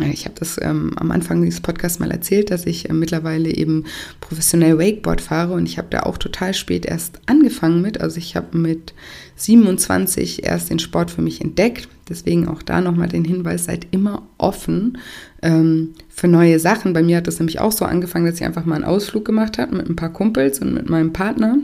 Ich 0.01 0.25
habe 0.25 0.35
das 0.39 0.59
ähm, 0.63 0.93
am 0.97 1.11
Anfang 1.11 1.43
dieses 1.43 1.61
Podcasts 1.61 1.99
mal 1.99 2.11
erzählt, 2.11 2.51
dass 2.51 2.67
ich 2.67 2.89
äh, 2.89 2.93
mittlerweile 2.93 3.51
eben 3.51 3.85
professionell 4.21 4.79
Wakeboard 4.79 5.21
fahre 5.21 5.55
und 5.55 5.67
ich 5.67 5.79
habe 5.79 5.89
da 5.91 6.01
auch 6.01 6.19
total 6.19 6.55
spät 6.55 6.87
erst 6.87 7.21
angefangen 7.27 7.83
mit. 7.83 8.01
Also 8.01 8.19
ich 8.19 8.37
habe 8.37 8.57
mit 8.57 8.95
27 9.37 10.45
erst 10.45 10.71
den 10.71 10.79
Sport 10.79 11.11
für 11.11 11.23
mich 11.23 11.41
entdeckt. 11.41 11.89
Deswegen 12.09 12.49
auch 12.49 12.63
da 12.63 12.81
nochmal 12.81 13.09
den 13.09 13.25
Hinweis, 13.25 13.65
seid 13.65 13.89
immer 13.91 14.23
offen 14.39 14.99
ähm, 15.43 15.95
für 16.09 16.29
neue 16.29 16.59
Sachen. 16.59 16.93
Bei 16.93 17.03
mir 17.03 17.19
hat 17.19 17.27
das 17.27 17.39
nämlich 17.39 17.61
auch 17.61 17.73
so 17.73 17.85
angefangen, 17.85 18.27
dass 18.27 18.37
ich 18.37 18.45
einfach 18.45 18.65
mal 18.65 18.75
einen 18.75 18.85
Ausflug 18.85 19.25
gemacht 19.25 19.59
habe 19.59 19.77
mit 19.77 19.89
ein 19.89 19.97
paar 19.97 20.13
Kumpels 20.13 20.59
und 20.59 20.75
mit 20.75 20.91
meinem 20.91 21.13
Partner. 21.13 21.59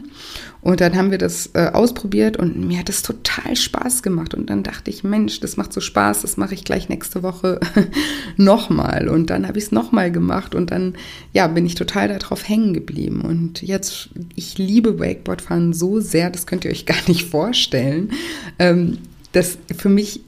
Und 0.61 0.81
dann 0.81 0.97
haben 0.97 1.11
wir 1.11 1.19
das 1.19 1.51
äh, 1.55 1.71
ausprobiert 1.73 2.39
und 2.39 2.57
mir 2.57 2.79
hat 2.79 2.89
es 2.89 3.03
total 3.03 3.55
Spaß 3.55 4.03
gemacht. 4.03 4.33
Und 4.33 4.49
dann 4.49 4.63
dachte 4.63 4.91
ich, 4.91 5.05
Mensch, 5.05 5.41
das 5.41 5.57
macht 5.57 5.73
so 5.73 5.81
Spaß, 5.81 6.23
das 6.23 6.37
mache 6.37 6.55
ich 6.55 6.65
gleich 6.65 6.89
nächste 6.89 7.23
Woche 7.23 7.61
nochmal. 8.37 9.09
Und 9.09 9.29
dann 9.29 9.47
habe 9.47 9.59
ich 9.59 9.65
es 9.65 9.73
nochmal 9.73 10.11
gemacht 10.11 10.55
und 10.55 10.71
dann, 10.71 10.95
ja, 11.33 11.49
bin 11.49 11.67
ich 11.67 11.75
total 11.75 12.09
darauf 12.09 12.49
hängen 12.49 12.73
geblieben. 12.73 13.23
Und 13.23 13.61
jetzt, 13.61 14.11
ich 14.37 14.57
liebe 14.57 14.99
Wakeboardfahren 14.99 15.73
so 15.75 16.01
sehr, 16.01 16.31
das 16.31 16.47
könnt 16.47 16.65
ihr 16.65 16.71
euch 16.71 16.87
gar 16.87 17.09
nicht 17.09 17.29
vorstellen. 17.29 18.13
Ähm, 18.59 18.99
das 19.33 19.59
für 19.77 19.89
mich 19.89 20.21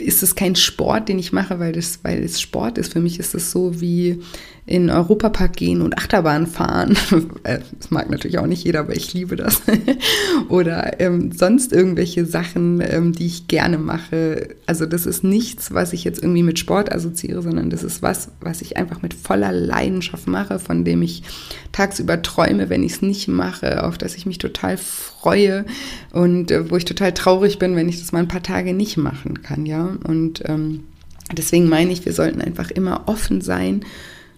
ist 0.00 0.22
es 0.22 0.34
kein 0.34 0.56
Sport, 0.56 1.08
den 1.08 1.18
ich 1.18 1.32
mache, 1.32 1.58
weil, 1.58 1.72
das, 1.72 2.00
weil 2.02 2.22
es 2.22 2.40
Sport 2.40 2.78
ist. 2.78 2.92
Für 2.92 3.00
mich 3.00 3.18
ist 3.18 3.34
es 3.34 3.50
so 3.50 3.80
wie 3.80 4.20
in 4.68 4.90
Europapark 4.90 5.56
gehen 5.56 5.80
und 5.80 5.96
Achterbahn 5.96 6.46
fahren. 6.46 6.96
Äh, 7.44 7.60
das 7.78 7.90
mag 7.90 8.10
natürlich 8.10 8.38
auch 8.38 8.46
nicht 8.46 8.64
jeder, 8.64 8.80
aber 8.80 8.96
ich 8.96 9.14
liebe 9.14 9.36
das. 9.36 9.62
Oder 10.48 11.00
ähm, 11.00 11.30
sonst 11.30 11.72
irgendwelche 11.72 12.26
Sachen, 12.26 12.80
ähm, 12.80 13.12
die 13.12 13.26
ich 13.26 13.46
gerne 13.46 13.78
mache. 13.78 14.56
Also 14.66 14.86
das 14.86 15.06
ist 15.06 15.22
nichts, 15.22 15.72
was 15.72 15.92
ich 15.92 16.04
jetzt 16.04 16.20
irgendwie 16.22 16.42
mit 16.42 16.58
Sport 16.58 16.92
assoziiere, 16.92 17.42
sondern 17.42 17.70
das 17.70 17.84
ist 17.84 18.02
was, 18.02 18.30
was 18.40 18.60
ich 18.60 18.76
einfach 18.76 19.02
mit 19.02 19.14
voller 19.14 19.52
Leidenschaft 19.52 20.26
mache, 20.26 20.58
von 20.58 20.84
dem 20.84 21.02
ich 21.02 21.22
tagsüber 21.72 22.22
träume, 22.22 22.68
wenn 22.70 22.82
ich 22.82 22.94
es 22.94 23.02
nicht 23.02 23.28
mache, 23.28 23.84
auf 23.84 23.98
das 23.98 24.16
ich 24.16 24.26
mich 24.26 24.38
total 24.38 24.76
freue 24.76 25.64
und 26.12 26.50
äh, 26.50 26.70
wo 26.70 26.76
ich 26.76 26.84
total 26.84 27.12
traurig 27.12 27.58
bin, 27.58 27.76
wenn 27.76 27.88
ich 27.88 28.00
das 28.00 28.12
mal 28.12 28.20
ein 28.20 28.28
paar 28.28 28.42
Tage 28.42 28.74
nicht 28.74 28.96
machen 28.96 29.42
kann, 29.42 29.64
ja. 29.64 29.96
Und 30.04 30.42
ähm, 30.46 30.84
deswegen 31.32 31.68
meine 31.68 31.92
ich, 31.92 32.04
wir 32.04 32.12
sollten 32.12 32.40
einfach 32.40 32.70
immer 32.70 33.02
offen 33.06 33.40
sein 33.40 33.84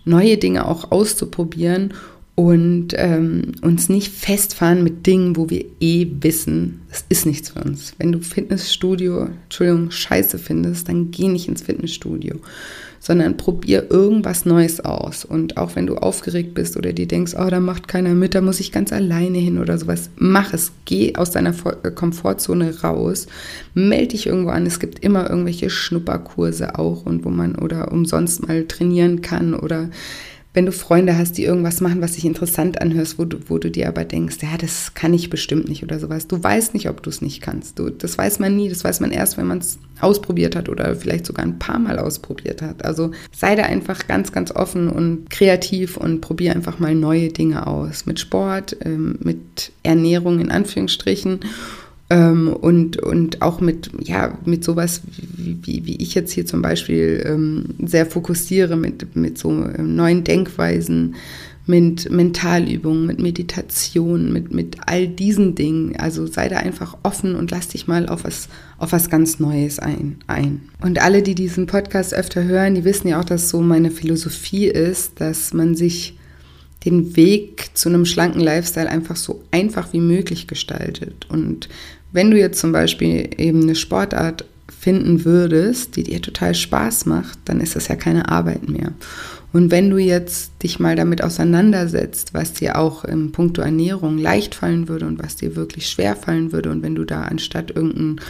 neue 0.05 0.37
Dinge 0.37 0.67
auch 0.67 0.91
auszuprobieren 0.91 1.95
und 2.35 2.89
ähm, 2.97 3.53
uns 3.61 3.89
nicht 3.89 4.13
festfahren 4.13 4.83
mit 4.83 5.07
Dingen, 5.07 5.37
wo 5.37 5.51
wir 5.51 5.65
eh 5.81 6.07
wissen, 6.21 6.83
es 6.91 7.05
ist 7.09 7.27
nichts 7.27 7.51
für 7.51 7.63
uns. 7.63 7.95
Wenn 7.99 8.13
du 8.13 8.21
Fitnessstudio, 8.21 9.29
Entschuldigung, 9.45 9.91
scheiße 9.91 10.39
findest, 10.39 10.89
dann 10.89 11.11
geh 11.11 11.29
nicht 11.29 11.49
ins 11.49 11.63
Fitnessstudio 11.63 12.41
sondern 13.11 13.37
probier 13.37 13.90
irgendwas 13.90 14.46
Neues 14.46 14.79
aus. 14.79 15.25
Und 15.25 15.57
auch 15.57 15.75
wenn 15.75 15.88
du 15.88 15.96
aufgeregt 15.96 16.55
bist 16.55 16.77
oder 16.77 16.92
dir 16.92 17.09
denkst, 17.09 17.35
oh, 17.37 17.51
da 17.51 17.59
macht 17.59 17.88
keiner 17.88 18.11
mit, 18.11 18.37
da 18.37 18.40
muss 18.40 18.61
ich 18.61 18.70
ganz 18.70 18.92
alleine 18.92 19.38
hin 19.38 19.59
oder 19.59 19.79
sowas, 19.79 20.11
mach 20.14 20.55
es. 20.55 20.70
Geh 20.85 21.16
aus 21.16 21.33
deiner 21.33 21.53
äh, 21.83 21.90
Komfortzone 21.90 22.83
raus, 22.83 23.27
melde 23.75 24.12
dich 24.12 24.29
irgendwo 24.29 24.51
an. 24.51 24.64
Es 24.64 24.79
gibt 24.79 25.01
immer 25.01 25.29
irgendwelche 25.29 25.70
Schnupperkurse 25.70 26.79
auch 26.79 27.05
und 27.05 27.25
wo 27.25 27.31
man 27.31 27.57
oder 27.57 27.90
umsonst 27.90 28.46
mal 28.46 28.64
trainieren 28.68 29.23
kann 29.23 29.55
oder 29.55 29.90
wenn 30.53 30.67
du 30.67 30.73
Freunde 30.73 31.17
hast, 31.17 31.39
die 31.39 31.45
irgendwas 31.45 31.81
machen, 31.81 32.03
was 32.03 32.15
sich 32.15 32.25
interessant 32.25 32.81
anhörst, 32.81 33.19
wo 33.19 33.25
du, 33.25 33.39
wo 33.49 33.59
du 33.59 33.71
dir 33.71 33.87
aber 33.87 34.05
denkst, 34.05 34.39
ja, 34.43 34.57
das 34.59 34.95
kann 34.95 35.15
ich 35.15 35.31
bestimmt 35.31 35.69
nicht 35.69 35.85
oder 35.85 36.01
sowas. 36.01 36.27
Du 36.27 36.43
weißt 36.43 36.75
nicht, 36.75 36.89
ob 36.89 37.03
du 37.05 37.11
es 37.11 37.23
nicht 37.23 37.41
kannst. 37.41 37.79
Du, 37.79 37.89
das 37.89 38.19
weiß 38.19 38.41
man 38.41 38.57
nie. 38.57 38.69
Das 38.69 38.83
weiß 38.83 38.99
man 38.99 39.13
erst, 39.13 39.37
wenn 39.37 39.47
man 39.47 39.59
es 39.59 39.79
ausprobiert 40.01 40.57
hat 40.57 40.69
oder 40.69 40.97
vielleicht 40.97 41.27
sogar 41.27 41.45
ein 41.45 41.61
paar 41.61 41.79
Mal 41.79 42.01
ausprobiert 42.01 42.63
hat. 42.63 42.85
Also 42.85 43.13
sei 43.33 43.55
da 43.55 43.63
einfach 43.63 44.09
ganz, 44.09 44.33
ganz 44.33 44.51
offen 44.51 44.89
und 44.89 45.31
kreativ 45.31 45.97
und 45.97 46.21
probier 46.21 46.53
einfach 46.57 46.81
mal 46.81 46.97
neue 46.97 47.29
Dinge 47.29 47.69
aus. 47.69 48.07
Mit 48.07 48.19
Sport, 48.19 48.77
ähm, 48.85 49.19
mit 49.21 49.71
Ernährung 49.85 50.41
in 50.41 50.51
Anführungsstrichen 50.51 51.41
ähm, 52.11 52.49
und, 52.49 52.96
und 52.99 53.40
auch 53.40 53.61
mit, 53.61 53.90
ja, 54.03 54.37
mit 54.44 54.64
sowas, 54.64 55.03
wie, 55.37 55.59
wie, 55.62 55.87
wie 55.87 55.96
ich 55.96 56.14
jetzt 56.14 56.33
hier 56.33 56.44
zum 56.44 56.61
Beispiel 56.61 57.23
ähm, 57.25 57.66
sehr 57.87 58.05
fokussiere, 58.05 58.77
mit, 58.77 59.14
mit 59.14 59.38
so 59.38 59.51
ähm, 59.51 59.94
neuen 59.94 60.25
Denkweisen, 60.25 61.14
mit 61.66 62.11
Mentalübungen, 62.11 63.07
mit 63.07 63.20
Meditation, 63.20 64.33
mit, 64.33 64.53
mit 64.53 64.77
all 64.87 65.07
diesen 65.07 65.55
Dingen. 65.55 65.94
Also 65.99 66.27
sei 66.27 66.49
da 66.49 66.57
einfach 66.57 66.99
offen 67.05 67.37
und 67.37 67.53
lass 67.53 67.68
dich 67.68 67.87
mal 67.87 68.09
auf 68.09 68.25
was, 68.25 68.49
auf 68.79 68.90
was 68.90 69.09
ganz 69.09 69.38
Neues 69.38 69.79
ein, 69.79 70.16
ein. 70.27 70.62
Und 70.83 71.01
alle, 71.01 71.23
die 71.23 71.37
diesen 71.37 71.66
Podcast 71.66 72.12
öfter 72.12 72.42
hören, 72.42 72.75
die 72.75 72.85
wissen 72.85 73.07
ja 73.07 73.20
auch, 73.20 73.25
dass 73.25 73.51
so 73.51 73.61
meine 73.61 73.92
Philosophie 73.92 74.66
ist, 74.66 75.20
dass 75.20 75.55
man 75.55 75.77
sich 75.77 76.16
den 76.85 77.14
Weg 77.14 77.70
zu 77.75 77.88
einem 77.88 78.05
schlanken 78.07 78.40
Lifestyle 78.40 78.88
einfach 78.88 79.16
so 79.16 79.44
einfach 79.51 79.92
wie 79.92 80.01
möglich 80.01 80.49
gestaltet. 80.49 81.27
Und 81.29 81.68
wenn 82.12 82.31
du 82.31 82.38
jetzt 82.38 82.61
zum 82.61 82.73
Beispiel 82.73 83.31
eben 83.38 83.62
eine 83.62 83.75
Sportart 83.75 84.44
finden 84.68 85.25
würdest, 85.25 85.96
die 85.96 86.05
dir 86.05 86.23
total 86.23 86.55
Spaß 86.55 87.07
macht, 87.07 87.38
dann 87.44 87.61
ist 87.61 87.77
das 87.77 87.88
ja 87.88 87.96
keine 87.96 88.29
Arbeit 88.31 88.68
mehr. 88.68 88.92
Und 89.53 89.70
wenn 89.70 89.90
du 89.90 89.99
jetzt 89.99 90.53
dich 90.62 90.79
mal 90.79 90.94
damit 90.94 91.23
auseinandersetzt, 91.23 92.35
was 92.35 92.53
dir 92.53 92.79
auch 92.79 93.05
im 93.05 93.33
Punkto 93.33 93.62
Ernährung 93.62 94.16
leicht 94.16 94.55
fallen 94.55 94.88
würde 94.88 95.07
und 95.07 95.23
was 95.23 95.37
dir 95.37 95.57
wirklich 95.57 95.88
schwer 95.88 96.14
fallen 96.14 96.53
würde 96.53 96.70
und 96.70 96.83
wenn 96.83 96.94
du 96.94 97.05
da 97.05 97.23
anstatt 97.23 97.73
irgendeinen 97.73 98.20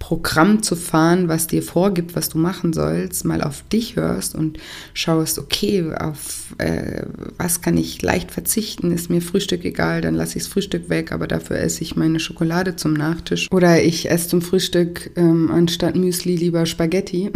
Programm 0.00 0.62
zu 0.62 0.76
fahren, 0.76 1.28
was 1.28 1.46
dir 1.46 1.62
vorgibt, 1.62 2.16
was 2.16 2.30
du 2.30 2.38
machen 2.38 2.72
sollst, 2.72 3.24
mal 3.26 3.42
auf 3.42 3.62
dich 3.68 3.96
hörst 3.96 4.34
und 4.34 4.58
schaust, 4.94 5.38
okay, 5.38 5.92
auf 5.94 6.54
äh, 6.58 7.02
was 7.36 7.60
kann 7.60 7.76
ich 7.76 8.00
leicht 8.02 8.32
verzichten? 8.32 8.92
Ist 8.92 9.10
mir 9.10 9.20
Frühstück 9.20 9.64
egal, 9.64 10.00
dann 10.00 10.14
lasse 10.14 10.38
ich 10.38 10.44
das 10.44 10.52
Frühstück 10.52 10.88
weg, 10.88 11.12
aber 11.12 11.28
dafür 11.28 11.58
esse 11.58 11.82
ich 11.82 11.96
meine 11.96 12.18
Schokolade 12.18 12.76
zum 12.76 12.94
Nachtisch. 12.94 13.46
Oder 13.52 13.82
ich 13.84 14.10
esse 14.10 14.28
zum 14.28 14.40
Frühstück 14.42 15.10
ähm, 15.16 15.50
anstatt 15.52 15.94
Müsli 15.96 16.34
lieber 16.34 16.64
Spaghetti, 16.64 17.30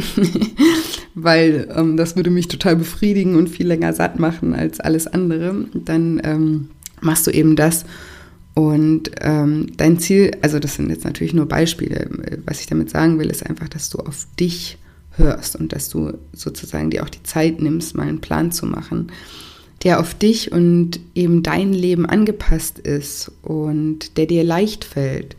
weil 1.15 1.69
ähm, 1.77 1.99
das 1.99 2.17
würde 2.17 2.31
mich 2.31 2.49
total 2.49 2.77
befriedigen 2.77 3.37
und 3.37 3.51
viel 3.51 3.67
länger 3.67 3.93
satt 3.93 4.19
machen 4.19 4.55
als 4.55 4.81
alles 4.81 5.07
andere. 5.07 5.67
Dann 5.75 6.21
ähm, 6.25 6.71
machst 7.03 7.27
du 7.27 7.31
eben 7.31 7.57
das 7.57 7.85
und 8.55 9.11
ähm, 9.21 9.67
dein 9.77 9.99
Ziel, 9.99 10.31
also 10.41 10.61
das 10.61 10.77
sind 10.77 10.89
jetzt 10.89 11.05
natürlich 11.05 11.35
nur 11.35 11.47
Beispiele, 11.47 12.09
was 12.47 12.61
ich 12.61 12.67
damit 12.67 12.89
sagen 12.89 13.19
will, 13.19 13.29
ist 13.29 13.45
einfach, 13.45 13.69
dass 13.69 13.91
du 13.91 13.99
auf 13.99 14.27
dich 14.39 14.79
hörst 15.17 15.57
und 15.57 15.73
dass 15.73 15.89
du 15.89 16.13
sozusagen 16.33 16.91
dir 16.91 17.03
auch 17.03 17.09
die 17.09 17.23
Zeit 17.25 17.61
nimmst, 17.61 17.97
mal 17.97 18.07
einen 18.07 18.21
Plan 18.21 18.53
zu 18.53 18.67
machen, 18.67 19.09
der 19.83 19.99
auf 20.01 20.15
dich 20.15 20.53
und 20.53 21.01
eben 21.15 21.43
dein 21.43 21.73
Leben 21.73 22.07
angepasst 22.07 22.79
ist 22.79 23.31
und 23.43 24.17
der 24.17 24.27
dir 24.27 24.45
leicht 24.45 24.85
fällt. 24.85 25.37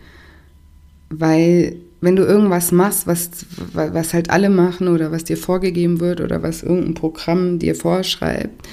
Weil 1.10 1.78
wenn 2.02 2.18
du 2.18 2.24
irgendwas 2.24 2.72
machst, 2.72 3.08
was, 3.08 3.30
was 3.74 4.14
halt 4.14 4.30
alle 4.30 4.50
machen 4.50 4.90
oder 4.90 5.12
was 5.12 5.24
dir 5.24 5.38
vorgegeben 5.38 6.02
wird 6.02 6.20
oder 6.20 6.44
was 6.44 6.64
irgendein 6.64 6.94
Programm 6.94 7.60
dir 7.60 7.76
vorschreibt, 7.76 8.68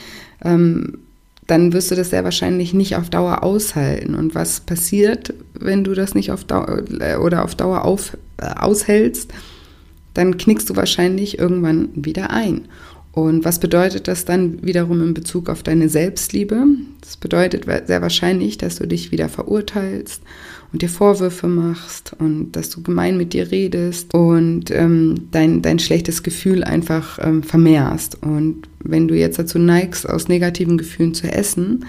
ähm, 0.44 0.98
dann 1.46 1.72
wirst 1.72 1.90
du 1.90 1.94
das 1.94 2.10
sehr 2.10 2.24
wahrscheinlich 2.24 2.72
nicht 2.72 2.96
auf 2.96 3.10
Dauer 3.10 3.42
aushalten. 3.42 4.14
Und 4.14 4.34
was 4.34 4.60
passiert, 4.60 5.34
wenn 5.54 5.84
du 5.84 5.94
das 5.94 6.14
nicht 6.14 6.30
auf 6.30 6.44
Dauer 6.44 6.82
äh, 7.00 7.16
oder 7.16 7.44
auf 7.44 7.54
Dauer 7.54 7.84
auf, 7.84 8.16
äh, 8.38 8.46
aushältst? 8.46 9.32
Dann 10.14 10.36
knickst 10.36 10.68
du 10.70 10.76
wahrscheinlich 10.76 11.38
irgendwann 11.38 11.88
wieder 11.94 12.30
ein. 12.30 12.68
Und 13.12 13.44
was 13.44 13.58
bedeutet 13.58 14.08
das 14.08 14.24
dann 14.24 14.64
wiederum 14.64 15.02
in 15.02 15.14
Bezug 15.14 15.50
auf 15.50 15.62
deine 15.62 15.90
Selbstliebe? 15.90 16.64
Das 17.02 17.18
bedeutet 17.18 17.66
sehr 17.86 18.00
wahrscheinlich, 18.00 18.56
dass 18.56 18.76
du 18.76 18.86
dich 18.86 19.12
wieder 19.12 19.28
verurteilst 19.28 20.22
und 20.72 20.80
dir 20.80 20.88
Vorwürfe 20.88 21.46
machst 21.46 22.14
und 22.18 22.52
dass 22.52 22.70
du 22.70 22.82
gemein 22.82 23.18
mit 23.18 23.34
dir 23.34 23.50
redest 23.50 24.14
und 24.14 24.70
ähm, 24.70 25.28
dein, 25.30 25.60
dein 25.60 25.78
schlechtes 25.78 26.22
Gefühl 26.22 26.64
einfach 26.64 27.18
ähm, 27.22 27.42
vermehrst. 27.42 28.22
Und 28.22 28.68
wenn 28.84 29.08
du 29.08 29.14
jetzt 29.16 29.38
dazu 29.38 29.58
neigst, 29.58 30.08
aus 30.08 30.28
negativen 30.28 30.78
Gefühlen 30.78 31.14
zu 31.14 31.26
essen, 31.26 31.84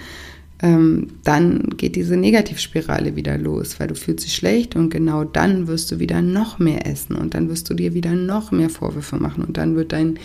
ähm, 0.62 1.08
dann 1.24 1.74
geht 1.76 1.96
diese 1.96 2.16
Negativspirale 2.16 3.16
wieder 3.16 3.36
los, 3.36 3.78
weil 3.80 3.88
du 3.88 3.94
fühlst 3.94 4.24
dich 4.24 4.34
schlecht 4.34 4.76
und 4.76 4.90
genau 4.90 5.24
dann 5.24 5.66
wirst 5.66 5.90
du 5.90 5.98
wieder 5.98 6.22
noch 6.22 6.58
mehr 6.58 6.86
essen 6.86 7.16
und 7.16 7.34
dann 7.34 7.48
wirst 7.48 7.68
du 7.68 7.74
dir 7.74 7.94
wieder 7.94 8.12
noch 8.12 8.52
mehr 8.52 8.70
Vorwürfe 8.70 9.16
machen 9.16 9.44
und 9.44 9.56
dann 9.56 9.76
wird 9.76 9.92
dein 9.92 10.18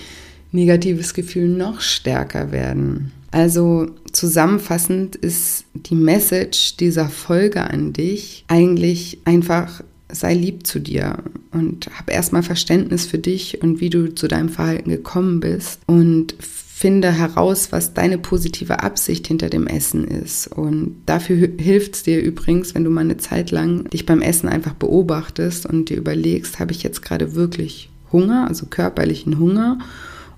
negatives 0.52 1.14
Gefühl 1.14 1.50
noch 1.50 1.82
stärker 1.82 2.52
werden. 2.52 3.12
Also 3.32 3.88
zusammenfassend 4.12 5.16
ist 5.16 5.66
die 5.74 5.96
Message 5.96 6.78
dieser 6.78 7.10
Folge 7.10 7.62
an 7.62 7.94
dich 7.94 8.46
eigentlich 8.48 9.20
einfach, 9.26 9.84
sei 10.12 10.34
lieb 10.34 10.66
zu 10.66 10.80
dir 10.80 11.24
und 11.52 11.90
hab 11.98 12.10
erstmal 12.10 12.44
Verständnis 12.44 13.06
für 13.06 13.20
dich 13.20 13.62
und 13.62 13.80
wie 13.80 13.90
du 13.90 14.14
zu 14.14 14.28
deinem 14.28 14.50
Verhalten 14.50 14.90
gekommen 14.90 15.40
bist 15.40 15.82
und 15.88 16.36
finde 16.40 17.12
heraus, 17.12 17.72
was 17.72 17.94
deine 17.94 18.18
positive 18.18 18.82
Absicht 18.84 19.28
hinter 19.28 19.50
dem 19.50 19.68
Essen 19.68 20.06
ist. 20.06 20.48
Und 20.48 20.96
dafür 21.06 21.50
hilft 21.58 21.96
es 21.96 22.04
dir 22.04 22.22
übrigens, 22.22 22.74
wenn 22.74 22.86
du 22.86 22.90
mal 22.90 23.02
eine 23.02 23.18
Zeit 23.18 23.52
lang 23.52 23.90
dich 23.90 24.06
beim 24.06 24.22
Essen 24.22 24.48
einfach 24.48 24.74
beobachtest 24.76 25.66
und 25.66 25.90
dir 25.90 25.98
überlegst, 25.98 26.60
habe 26.60 26.72
ich 26.72 26.82
jetzt 26.82 27.02
gerade 27.02 27.36
wirklich 27.36 27.90
Hunger, 28.14 28.48
also 28.48 28.66
körperlichen 28.68 29.40
Hunger 29.40 29.80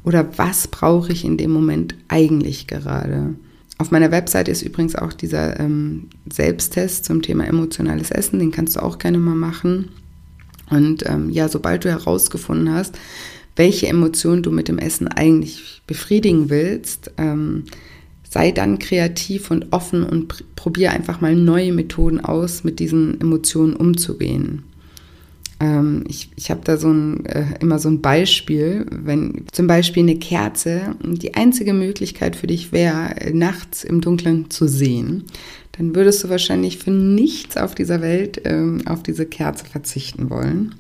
oder 0.04 0.38
was 0.38 0.68
brauche 0.68 1.12
ich 1.12 1.24
in 1.24 1.38
dem 1.38 1.52
Moment 1.52 1.96
eigentlich 2.08 2.68
gerade? 2.68 3.36
Auf 3.82 3.90
meiner 3.90 4.12
Webseite 4.12 4.52
ist 4.52 4.62
übrigens 4.62 4.96
auch 4.96 5.12
dieser 5.12 5.60
ähm, 5.60 6.08
Selbsttest 6.32 7.04
zum 7.04 7.24
Thema 7.24 7.48
emotionales 7.48 8.12
Essen, 8.12 8.38
den 8.38 8.52
kannst 8.52 8.76
du 8.76 8.80
auch 8.80 9.00
gerne 9.00 9.18
mal 9.18 9.34
machen. 9.34 9.90
Und 10.70 11.04
ähm, 11.10 11.32
ja, 11.32 11.50
sobald 11.50 11.84
du 11.84 11.90
herausgefunden 11.90 12.72
hast, 12.72 13.00
welche 13.56 13.88
Emotionen 13.88 14.44
du 14.44 14.52
mit 14.52 14.68
dem 14.68 14.78
Essen 14.78 15.08
eigentlich 15.08 15.82
befriedigen 15.88 16.52
willst, 16.52 17.10
ähm, 17.18 17.64
sei 18.30 18.52
dann 18.52 18.78
kreativ 18.78 19.50
und 19.50 19.74
offen 19.74 20.04
und 20.04 20.56
probier 20.56 20.92
einfach 20.92 21.20
mal 21.20 21.36
neue 21.36 21.74
Methoden 21.74 22.20
aus, 22.20 22.64
mit 22.64 22.78
diesen 22.78 23.20
Emotionen 23.20 23.76
umzugehen. 23.76 24.62
Ähm, 25.62 26.04
ich 26.08 26.32
ich 26.36 26.50
habe 26.50 26.62
da 26.64 26.76
so 26.76 26.90
ein, 26.90 27.26
äh, 27.28 27.46
immer 27.60 27.78
so 27.78 27.88
ein 27.88 28.02
Beispiel, 28.02 28.86
wenn 28.92 29.46
zum 29.52 29.68
Beispiel 29.68 30.04
eine 30.04 30.18
Kerze 30.18 30.96
die 31.04 31.36
einzige 31.36 31.74
Möglichkeit 31.74 32.36
für 32.36 32.48
dich 32.48 32.72
wäre, 32.72 33.14
nachts 33.32 33.84
im 33.84 34.02
Dunkeln 34.02 34.50
zu 34.50 34.68
sehen, 34.68 35.26
dann 35.74 35.96
würdest 35.96 36.24
du 36.24 36.30
wahrscheinlich 36.30 36.80
für 36.80 36.92
nichts 36.92 37.58
auf 37.58 37.76
dieser 37.76 38.02
Welt 38.02 38.42
ähm, 38.46 38.82
auf 38.86 39.04
diese 39.04 39.26
Kerze 39.26 39.66
verzichten 39.66 40.30
wollen. 40.30 40.76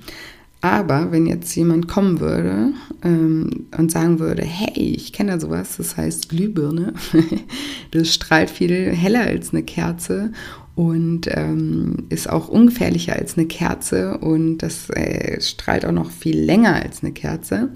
Aber 0.63 1.12
wenn 1.12 1.26
jetzt 1.26 1.56
jemand 1.56 1.88
kommen 1.88 2.20
würde 2.20 2.74
ähm, 3.04 3.65
und 3.76 3.91
sagen 3.91 4.20
würde, 4.20 4.44
hey, 4.44 4.94
ich 4.96 5.12
kenne 5.12 5.32
da 5.32 5.39
sowas, 5.39 5.78
das 5.78 5.98
heißt 5.98 6.30
Glühbirne, 6.30 6.94
das 7.91 8.13
strahlt 8.13 8.52
viel 8.52 8.91
heller 8.91 9.22
als 9.22 9.54
eine 9.54 9.63
Kerze 9.63 10.32
und 10.76 11.28
ähm, 11.30 12.06
ist 12.10 12.30
auch 12.30 12.48
ungefährlicher 12.48 13.16
als 13.16 13.38
eine 13.38 13.48
Kerze 13.48 14.18
und 14.18 14.60
das 14.60 14.90
äh, 14.92 15.40
strahlt 15.42 15.86
auch 15.86 15.92
noch 15.92 16.12
viel 16.12 16.40
länger 16.40 16.76
als 16.76 17.04
eine 17.04 17.12
Kerze, 17.12 17.70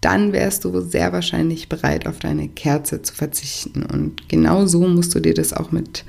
dann 0.00 0.32
wärst 0.32 0.64
du 0.64 0.80
sehr 0.80 1.12
wahrscheinlich 1.12 1.68
bereit, 1.68 2.06
auf 2.06 2.18
deine 2.18 2.48
Kerze 2.48 3.02
zu 3.02 3.14
verzichten. 3.14 3.84
Und 3.84 4.28
genau 4.28 4.66
so 4.66 4.86
musst 4.86 5.14
du 5.14 5.20
dir 5.20 5.34
das 5.34 5.52
auch 5.52 5.72
mit 5.72 6.04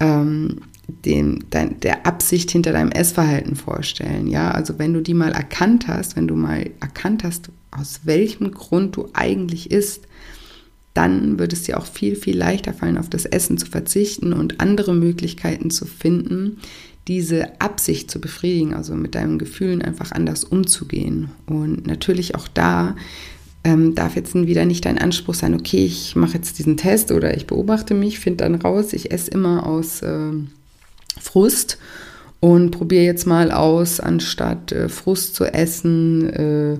ähm, 0.00 0.60
dem, 0.86 1.40
dein, 1.50 1.80
der 1.80 2.06
Absicht 2.06 2.50
hinter 2.50 2.72
deinem 2.72 2.92
Essverhalten 2.92 3.56
vorstellen. 3.56 4.26
Ja, 4.26 4.50
also 4.50 4.78
wenn 4.78 4.92
du 4.92 5.00
die 5.00 5.14
mal 5.14 5.32
erkannt 5.32 5.88
hast, 5.88 6.16
wenn 6.16 6.28
du 6.28 6.36
mal 6.36 6.70
erkannt 6.80 7.24
hast, 7.24 7.50
aus 7.70 8.02
welchem 8.04 8.50
Grund 8.52 8.96
du 8.96 9.08
eigentlich 9.14 9.70
isst, 9.70 10.06
dann 10.94 11.38
wird 11.38 11.52
es 11.52 11.64
dir 11.64 11.78
auch 11.78 11.86
viel, 11.86 12.16
viel 12.16 12.38
leichter 12.38 12.72
fallen, 12.72 12.98
auf 12.98 13.10
das 13.10 13.26
Essen 13.26 13.58
zu 13.58 13.66
verzichten 13.66 14.32
und 14.32 14.60
andere 14.60 14.94
Möglichkeiten 14.94 15.70
zu 15.70 15.86
finden, 15.86 16.58
diese 17.08 17.60
Absicht 17.60 18.10
zu 18.10 18.20
befriedigen, 18.20 18.74
also 18.74 18.94
mit 18.94 19.14
deinen 19.14 19.38
Gefühlen 19.38 19.82
einfach 19.82 20.12
anders 20.12 20.44
umzugehen. 20.44 21.30
Und 21.46 21.86
natürlich 21.86 22.34
auch 22.34 22.48
da 22.48 22.96
ähm, 23.64 23.94
darf 23.94 24.14
jetzt 24.14 24.34
wieder 24.34 24.64
nicht 24.64 24.84
dein 24.84 24.98
Anspruch 24.98 25.34
sein, 25.34 25.54
okay, 25.54 25.84
ich 25.84 26.16
mache 26.16 26.34
jetzt 26.34 26.58
diesen 26.58 26.76
Test 26.76 27.10
oder 27.10 27.36
ich 27.36 27.46
beobachte 27.46 27.94
mich, 27.94 28.20
finde 28.20 28.44
dann 28.44 28.54
raus, 28.54 28.92
ich 28.92 29.10
esse 29.10 29.30
immer 29.30 29.66
aus 29.66 30.00
äh, 30.02 30.32
Frust 31.20 31.78
und 32.40 32.70
probiere 32.70 33.04
jetzt 33.04 33.26
mal 33.26 33.50
aus, 33.50 34.00
anstatt 34.00 34.70
äh, 34.72 34.88
Frust 34.88 35.34
zu 35.34 35.44
essen, 35.44 36.28
äh, 36.28 36.78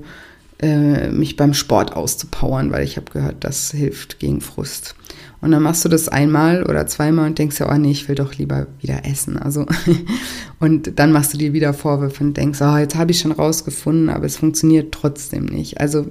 äh, 0.64 1.10
mich 1.10 1.36
beim 1.36 1.52
Sport 1.52 1.94
auszupowern, 1.94 2.72
weil 2.72 2.84
ich 2.84 2.96
habe 2.96 3.12
gehört, 3.12 3.44
das 3.44 3.70
hilft 3.70 4.18
gegen 4.18 4.40
Frust. 4.40 4.94
Und 5.42 5.50
dann 5.50 5.62
machst 5.62 5.84
du 5.84 5.90
das 5.90 6.08
einmal 6.08 6.62
oder 6.62 6.86
zweimal 6.86 7.26
und 7.26 7.38
denkst 7.38 7.60
ja, 7.60 7.70
oh 7.70 7.76
nee, 7.76 7.90
ich 7.90 8.08
will 8.08 8.14
doch 8.14 8.34
lieber 8.36 8.66
wieder 8.80 9.04
essen. 9.04 9.36
Also 9.36 9.66
und 10.58 10.98
dann 10.98 11.12
machst 11.12 11.34
du 11.34 11.38
dir 11.38 11.52
wieder 11.52 11.74
Vorwürfe 11.74 12.24
und 12.24 12.38
denkst, 12.38 12.62
oh, 12.62 12.78
jetzt 12.78 12.94
habe 12.94 13.10
ich 13.10 13.18
schon 13.18 13.32
rausgefunden, 13.32 14.08
aber 14.08 14.24
es 14.24 14.38
funktioniert 14.38 14.92
trotzdem 14.92 15.44
nicht. 15.44 15.82
Also 15.82 16.06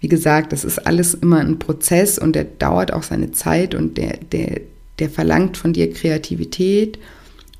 wie 0.00 0.08
gesagt, 0.08 0.52
das 0.52 0.64
ist 0.64 0.86
alles 0.86 1.14
immer 1.14 1.38
ein 1.38 1.58
Prozess 1.58 2.18
und 2.18 2.36
der 2.36 2.44
dauert 2.44 2.92
auch 2.92 3.04
seine 3.04 3.32
Zeit 3.32 3.74
und 3.74 3.96
der, 3.96 4.18
der, 4.32 4.60
der 4.98 5.08
verlangt 5.08 5.56
von 5.56 5.72
dir 5.72 5.90
Kreativität 5.90 6.98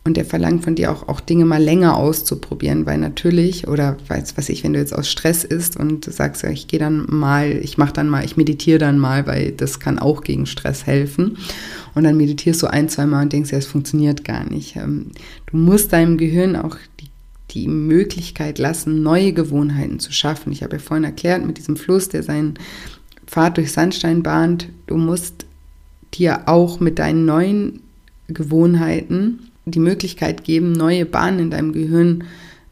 und 0.07 0.19
der 0.19 0.27
verlangt 0.27 0.65
von 0.65 0.75
dir 0.75 0.93
auch, 0.93 1.09
auch 1.09 1.21
Dinge 1.21 1.47
mal 1.47 1.63
länger 1.63 1.97
auszuprobieren, 1.97 2.85
weil 2.85 2.99
natürlich, 2.99 3.69
oder 3.69 3.97
weiß 4.09 4.37
was 4.37 4.51
ich, 4.51 4.63
wenn 4.63 4.75
du 4.75 4.79
jetzt 4.79 4.95
aus 4.95 5.11
Stress 5.11 5.45
ist 5.45 5.79
und 5.79 6.05
sagst, 6.05 6.43
ja, 6.43 6.51
ich 6.51 6.69
gehe 6.69 6.79
dann 6.79 7.07
mal, 7.09 7.51
ich 7.51 7.79
mache 7.79 7.95
dann 7.95 8.11
mal, 8.11 8.23
ich 8.23 8.37
meditiere 8.37 8.79
dann 8.79 8.99
mal, 8.99 9.27
weil 9.27 9.53
das 9.53 9.81
kann 9.81 9.99
auch 9.99 10.21
gegen 10.21 10.45
Stress 10.45 10.85
helfen. 10.85 11.39
Und 11.95 12.05
dann 12.05 12.19
meditierst 12.19 12.63
du 12.63 12.67
ein, 12.67 12.91
zwei 12.91 13.07
Mal 13.07 13.23
und 13.23 13.33
denkst, 13.33 13.51
ja, 13.51 13.59
es 13.59 13.67
funktioniert 13.67 14.27
gar 14.27 14.45
nicht. 14.45 14.77
Ähm, 14.77 15.13
du 15.47 15.57
musst 15.57 15.95
deinem 15.95 16.19
Gehirn 16.19 16.55
auch 16.55 16.77
die, 17.01 17.09
die 17.53 17.69
Möglichkeit 17.69 18.59
lassen, 18.59 19.03
neue 19.03 19.33
Gewohnheiten 19.33 20.01
zu 20.01 20.13
schaffen. 20.13 20.53
Ich 20.53 20.63
habe 20.63 20.77
ja 20.77 20.83
vorhin 20.83 21.05
erklärt, 21.05 21.47
mit 21.47 21.57
diesem 21.57 21.77
Fluss, 21.77 22.11
der 22.11 22.23
seinen 22.23 22.59
Pfad 23.27 23.57
durch 23.57 23.73
Sandstein 23.73 24.23
bahnt, 24.23 24.69
du 24.87 24.99
musst 24.99 25.47
dir 26.13 26.47
auch 26.47 26.79
mit 26.79 26.99
deinen 26.99 27.25
neuen 27.25 27.81
Gewohnheiten 28.29 29.51
die 29.67 29.81
Möglichkeit 29.81 30.45
geben, 30.45 30.73
neue 30.73 31.07
Bahnen 31.07 31.39
in 31.39 31.51
deinem 31.51 31.73
Gehirn 31.73 32.25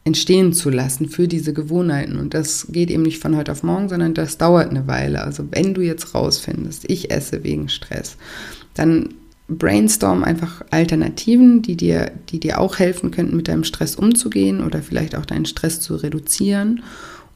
entstehen 0.05 0.53
zu 0.53 0.69
lassen 0.69 1.07
für 1.07 1.27
diese 1.27 1.53
Gewohnheiten. 1.53 2.17
Und 2.17 2.33
das 2.33 2.67
geht 2.69 2.91
eben 2.91 3.03
nicht 3.03 3.19
von 3.19 3.35
heute 3.37 3.51
auf 3.51 3.63
morgen, 3.63 3.89
sondern 3.89 4.13
das 4.13 4.37
dauert 4.37 4.69
eine 4.69 4.87
Weile. 4.87 5.23
Also 5.23 5.45
wenn 5.51 5.73
du 5.73 5.81
jetzt 5.81 6.13
rausfindest, 6.13 6.89
ich 6.89 7.11
esse 7.11 7.43
wegen 7.43 7.69
Stress, 7.69 8.17
dann 8.73 9.09
brainstorm 9.47 10.23
einfach 10.23 10.63
Alternativen, 10.71 11.61
die 11.61 11.77
dir, 11.77 12.11
die 12.29 12.39
dir 12.39 12.59
auch 12.59 12.79
helfen 12.79 13.11
könnten, 13.11 13.35
mit 13.35 13.47
deinem 13.47 13.63
Stress 13.63 13.95
umzugehen 13.95 14.63
oder 14.63 14.81
vielleicht 14.81 15.15
auch 15.15 15.25
deinen 15.25 15.45
Stress 15.45 15.79
zu 15.79 15.95
reduzieren. 15.95 16.83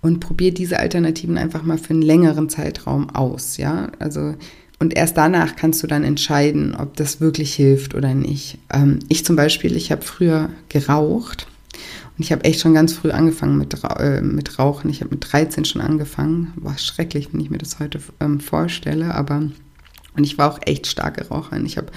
Und 0.01 0.19
probier 0.19 0.53
diese 0.53 0.79
Alternativen 0.79 1.37
einfach 1.37 1.63
mal 1.63 1.77
für 1.77 1.89
einen 1.89 2.03
längeren 2.03 2.49
Zeitraum 2.49 3.09
aus, 3.09 3.57
ja. 3.57 3.91
Also 3.97 4.35
und 4.79 4.95
erst 4.95 5.17
danach 5.17 5.55
kannst 5.55 5.81
du 5.81 5.87
dann 5.87 6.03
entscheiden, 6.03 6.75
ob 6.75 6.95
das 6.95 7.19
wirklich 7.19 7.53
hilft 7.55 7.95
oder 7.95 8.13
nicht. 8.13 8.59
Ähm, 8.71 8.99
ich 9.09 9.25
zum 9.25 9.35
Beispiel, 9.35 9.75
ich 9.75 9.91
habe 9.91 10.03
früher 10.03 10.49
geraucht 10.69 11.47
und 12.17 12.23
ich 12.23 12.31
habe 12.31 12.43
echt 12.43 12.61
schon 12.61 12.73
ganz 12.73 12.93
früh 12.93 13.11
angefangen 13.11 13.57
mit, 13.57 13.75
äh, 13.99 14.21
mit 14.21 14.59
Rauchen. 14.59 14.89
Ich 14.89 15.01
habe 15.01 15.11
mit 15.11 15.31
13 15.31 15.65
schon 15.65 15.81
angefangen. 15.81 16.53
War 16.55 16.77
schrecklich, 16.77 17.29
wenn 17.31 17.39
ich 17.41 17.49
mir 17.49 17.57
das 17.57 17.79
heute 17.79 17.99
ähm, 18.19 18.39
vorstelle, 18.39 19.15
aber 19.15 19.49
und 20.17 20.23
ich 20.23 20.37
war 20.39 20.51
auch 20.51 20.59
echt 20.65 20.87
starke 20.87 21.27
Raucherin. 21.27 21.65
Ich 21.65 21.77
habe, 21.77 21.91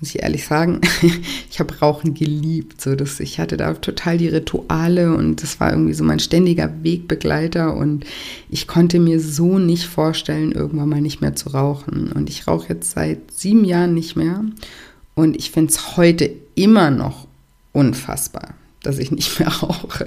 muss 0.00 0.14
ich 0.14 0.22
ehrlich 0.22 0.46
sagen, 0.46 0.80
ich 1.50 1.60
habe 1.60 1.78
Rauchen 1.78 2.14
geliebt. 2.14 2.80
So, 2.80 2.94
dass 2.94 3.20
ich 3.20 3.38
hatte 3.38 3.56
da 3.56 3.74
total 3.74 4.18
die 4.18 4.28
Rituale 4.28 5.14
und 5.14 5.42
das 5.42 5.60
war 5.60 5.70
irgendwie 5.70 5.94
so 5.94 6.04
mein 6.04 6.20
ständiger 6.20 6.70
Wegbegleiter. 6.82 7.74
Und 7.74 8.04
ich 8.48 8.66
konnte 8.66 8.98
mir 8.98 9.20
so 9.20 9.58
nicht 9.58 9.86
vorstellen, 9.86 10.52
irgendwann 10.52 10.88
mal 10.88 11.00
nicht 11.00 11.20
mehr 11.20 11.34
zu 11.34 11.50
rauchen. 11.50 12.12
Und 12.12 12.28
ich 12.28 12.46
rauche 12.46 12.70
jetzt 12.70 12.92
seit 12.92 13.30
sieben 13.30 13.64
Jahren 13.64 13.94
nicht 13.94 14.16
mehr. 14.16 14.44
Und 15.14 15.36
ich 15.36 15.50
finde 15.50 15.70
es 15.70 15.96
heute 15.96 16.30
immer 16.54 16.90
noch 16.90 17.26
unfassbar 17.72 18.54
dass 18.84 18.98
ich 18.98 19.10
nicht 19.10 19.40
mehr 19.40 19.48
rauche. 19.62 20.06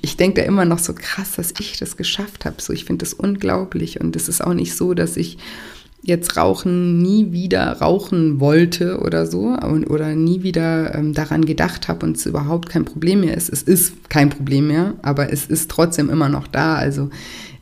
Ich 0.00 0.16
denke 0.16 0.40
da 0.40 0.46
immer 0.46 0.64
noch 0.64 0.78
so 0.78 0.94
krass, 0.94 1.32
dass 1.32 1.52
ich 1.58 1.78
das 1.78 1.96
geschafft 1.96 2.44
habe. 2.44 2.62
So, 2.62 2.72
ich 2.72 2.84
finde 2.84 3.04
das 3.04 3.12
unglaublich 3.12 4.00
und 4.00 4.16
es 4.16 4.28
ist 4.28 4.42
auch 4.42 4.54
nicht 4.54 4.74
so, 4.74 4.94
dass 4.94 5.16
ich 5.16 5.38
jetzt 6.02 6.36
Rauchen 6.36 7.00
nie 7.00 7.30
wieder 7.30 7.78
rauchen 7.80 8.40
wollte 8.40 8.98
oder 9.00 9.26
so 9.26 9.56
und, 9.56 9.88
oder 9.88 10.14
nie 10.14 10.42
wieder 10.42 10.94
ähm, 10.94 11.14
daran 11.14 11.44
gedacht 11.44 11.86
habe 11.86 12.04
und 12.04 12.16
es 12.16 12.26
überhaupt 12.26 12.68
kein 12.68 12.84
Problem 12.84 13.20
mehr 13.20 13.36
ist. 13.36 13.48
Es 13.48 13.62
ist 13.62 14.10
kein 14.10 14.28
Problem 14.28 14.66
mehr, 14.66 14.94
aber 15.02 15.32
es 15.32 15.46
ist 15.46 15.70
trotzdem 15.70 16.10
immer 16.10 16.28
noch 16.28 16.48
da. 16.48 16.74
Also 16.74 17.08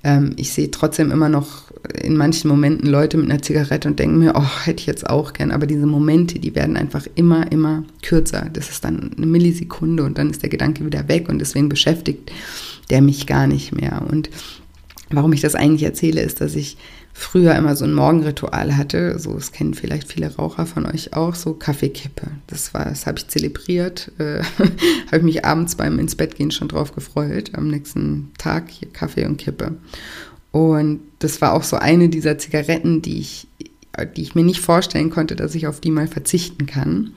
ähm, 0.03 0.33
ich 0.37 0.53
sehe 0.53 0.71
trotzdem 0.71 1.11
immer 1.11 1.29
noch 1.29 1.71
in 2.03 2.17
manchen 2.17 2.49
Momenten 2.49 2.89
Leute 2.89 3.19
mit 3.19 3.31
einer 3.31 3.43
Zigarette 3.43 3.89
und 3.89 3.99
denke 3.99 4.17
mir, 4.17 4.33
oh, 4.35 4.65
hätte 4.65 4.81
ich 4.81 4.87
jetzt 4.87 5.09
auch 5.09 5.35
gern. 5.35 5.51
Aber 5.51 5.67
diese 5.67 5.87
Momente, 5.87 6.39
die 6.39 6.55
werden 6.55 6.77
einfach 6.77 7.07
immer, 7.15 7.51
immer 7.53 7.85
kürzer. 8.03 8.47
Das 8.53 8.71
ist 8.71 8.85
dann 8.85 9.13
eine 9.17 9.27
Millisekunde 9.27 10.03
und 10.03 10.17
dann 10.17 10.31
ist 10.31 10.43
der 10.43 10.51
Gedanke 10.51 10.85
wieder 10.85 11.09
weg 11.09 11.29
und 11.29 11.39
deswegen 11.41 11.69
beschäftigt 11.69 12.31
der 12.89 13.03
mich 13.03 13.27
gar 13.27 13.47
nicht 13.47 13.75
mehr. 13.75 14.03
Und 14.11 14.31
warum 15.11 15.33
ich 15.33 15.41
das 15.41 15.55
eigentlich 15.55 15.85
erzähle, 15.85 16.23
ist, 16.23 16.41
dass 16.41 16.55
ich 16.55 16.77
früher 17.13 17.55
immer 17.55 17.77
so 17.77 17.85
ein 17.85 17.95
Morgenritual 17.95 18.77
hatte. 18.77 19.19
So, 19.19 19.35
das 19.35 19.53
kennen 19.53 19.75
vielleicht 19.75 20.11
viele 20.11 20.35
Raucher 20.35 20.67
von 20.67 20.87
euch 20.87 21.15
auch, 21.15 21.35
so 21.35 21.55
Kaffeekippe. 21.55 22.29
Das 22.47 22.73
war, 22.75 22.85
das 22.87 23.07
habe 23.07 23.19
ich 23.19 23.29
zelebriert. 23.29 24.13
Äh, 24.19 24.43
habe 25.07 25.17
ich 25.19 25.23
mich 25.23 25.45
abends 25.45 25.75
beim 25.75 25.99
ins 25.99 26.17
Bett 26.17 26.35
gehen 26.35 26.51
schon 26.51 26.69
drauf 26.69 26.95
gefreut. 26.95 27.53
Am 27.55 27.69
nächsten 27.69 28.33
Tag 28.39 28.71
hier 28.71 28.89
Kaffee 28.89 29.27
und 29.27 29.37
Kippe. 29.37 29.77
Und 30.53 31.01
das 31.21 31.41
war 31.41 31.53
auch 31.53 31.63
so 31.63 31.77
eine 31.77 32.09
dieser 32.09 32.39
Zigaretten, 32.39 33.03
die 33.03 33.21
ich, 33.21 33.47
die 34.17 34.23
ich 34.23 34.35
mir 34.35 34.45
nicht 34.45 34.61
vorstellen 34.61 35.11
konnte, 35.11 35.37
dass 35.37 35.55
ich 35.55 35.67
auf 35.67 35.81
die 35.81 35.91
mal 35.91 36.09
verzichten 36.09 36.67
kann. 36.67 37.13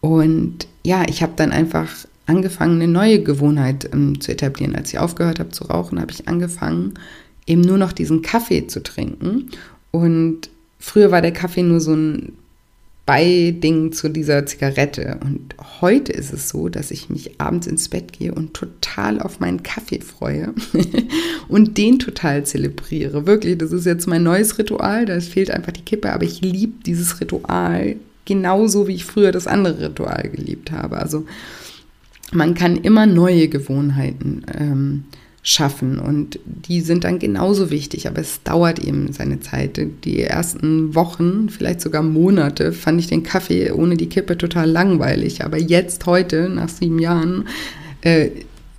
Und 0.00 0.66
ja, 0.84 1.04
ich 1.08 1.22
habe 1.22 1.34
dann 1.36 1.52
einfach 1.52 1.88
angefangen, 2.26 2.80
eine 2.80 2.90
neue 2.90 3.22
Gewohnheit 3.22 3.88
ähm, 3.92 4.20
zu 4.20 4.32
etablieren. 4.32 4.74
Als 4.74 4.92
ich 4.92 4.98
aufgehört 4.98 5.38
habe 5.38 5.50
zu 5.50 5.64
rauchen, 5.64 6.00
habe 6.00 6.12
ich 6.12 6.26
angefangen, 6.28 6.94
eben 7.46 7.60
nur 7.60 7.78
noch 7.78 7.92
diesen 7.92 8.22
Kaffee 8.22 8.66
zu 8.66 8.82
trinken. 8.82 9.50
Und 9.90 10.50
früher 10.78 11.10
war 11.10 11.22
der 11.22 11.32
Kaffee 11.32 11.62
nur 11.62 11.80
so 11.80 11.94
ein 11.94 12.32
Beiding 13.06 13.92
zu 13.92 14.08
dieser 14.08 14.46
Zigarette. 14.46 15.18
Und 15.22 15.54
heute 15.82 16.12
ist 16.12 16.32
es 16.32 16.48
so, 16.48 16.70
dass 16.70 16.90
ich 16.90 17.10
mich 17.10 17.38
abends 17.38 17.66
ins 17.66 17.90
Bett 17.90 18.14
gehe 18.14 18.34
und 18.34 18.54
total 18.54 19.20
auf 19.20 19.40
meinen 19.40 19.62
Kaffee 19.62 20.00
freue 20.00 20.54
und 21.48 21.76
den 21.76 21.98
total 21.98 22.46
zelebriere. 22.46 23.26
Wirklich, 23.26 23.58
das 23.58 23.72
ist 23.72 23.84
jetzt 23.84 24.06
mein 24.06 24.22
neues 24.22 24.58
Ritual. 24.58 25.04
Da 25.04 25.20
fehlt 25.20 25.50
einfach 25.50 25.72
die 25.72 25.82
Kippe, 25.82 26.12
aber 26.12 26.24
ich 26.24 26.40
liebe 26.40 26.82
dieses 26.86 27.20
Ritual 27.20 27.96
genauso, 28.24 28.88
wie 28.88 28.94
ich 28.94 29.04
früher 29.04 29.32
das 29.32 29.46
andere 29.46 29.90
Ritual 29.90 30.30
geliebt 30.30 30.72
habe. 30.72 30.96
Also 30.96 31.26
man 32.32 32.54
kann 32.54 32.76
immer 32.76 33.04
neue 33.04 33.48
Gewohnheiten 33.48 34.44
ähm, 34.58 35.04
schaffen. 35.46 35.98
Und 35.98 36.40
die 36.44 36.80
sind 36.80 37.04
dann 37.04 37.18
genauso 37.18 37.70
wichtig, 37.70 38.08
aber 38.08 38.20
es 38.20 38.42
dauert 38.42 38.78
eben 38.78 39.12
seine 39.12 39.40
Zeit. 39.40 39.78
Die 40.04 40.22
ersten 40.22 40.94
Wochen, 40.94 41.50
vielleicht 41.50 41.82
sogar 41.82 42.02
Monate, 42.02 42.72
fand 42.72 42.98
ich 42.98 43.06
den 43.06 43.22
Kaffee 43.22 43.70
ohne 43.70 43.96
die 43.96 44.08
Kippe 44.08 44.38
total 44.38 44.68
langweilig. 44.68 45.44
Aber 45.44 45.58
jetzt, 45.58 46.06
heute, 46.06 46.48
nach 46.48 46.70
sieben 46.70 46.98
Jahren, 46.98 47.46
äh, 48.00 48.30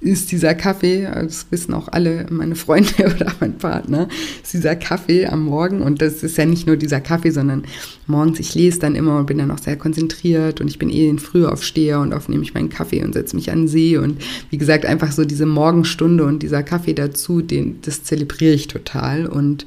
ist 0.02 0.32
dieser 0.32 0.54
Kaffee, 0.54 1.04
das 1.04 1.48
wissen 1.50 1.74
auch 1.74 1.88
alle 1.88 2.26
meine 2.30 2.56
Freunde 2.56 2.94
oder 3.16 3.34
mein 3.40 3.58
Partner, 3.58 4.08
ist 4.44 4.54
dieser 4.54 4.76
Kaffee 4.76 5.26
am 5.26 5.46
Morgen. 5.46 5.82
Und 5.82 6.02
das 6.02 6.22
ist 6.22 6.38
ja 6.38 6.46
nicht 6.46 6.68
nur 6.68 6.76
dieser 6.76 7.02
Kaffee, 7.02 7.32
sondern 7.32 7.64
morgens, 8.06 8.40
ich 8.40 8.54
lese 8.56 8.80
dann 8.80 8.96
immer 8.96 9.18
und 9.18 9.26
bin 9.26 9.38
dann 9.38 9.52
auch 9.52 9.58
sehr 9.58 9.78
konzentriert. 9.78 10.62
Und 10.62 10.68
ich 10.68 10.78
bin 10.78 10.90
eh 10.90 11.10
in 11.10 11.20
Frühaufsteher 11.20 12.00
und 12.00 12.14
oft 12.14 12.30
nehme 12.30 12.44
ich 12.44 12.54
meinen 12.54 12.70
Kaffee 12.70 13.04
und 13.04 13.14
setze 13.14 13.36
mich 13.36 13.52
an 13.52 13.62
den 13.62 13.68
See. 13.68 13.98
Und 13.98 14.22
wie 14.50 14.58
gesagt, 14.58 14.86
einfach 14.86 15.12
so 15.12 15.26
diese 15.26 15.46
Morgenstunde 15.46 16.26
und 16.26 16.44
dieser 16.44 16.62
Kaffee 16.62 16.94
dazu, 16.94 17.42
den, 17.42 17.80
das 17.82 18.04
zelebriere 18.04 18.54
ich 18.54 18.68
total. 18.68 19.26
Und 19.26 19.66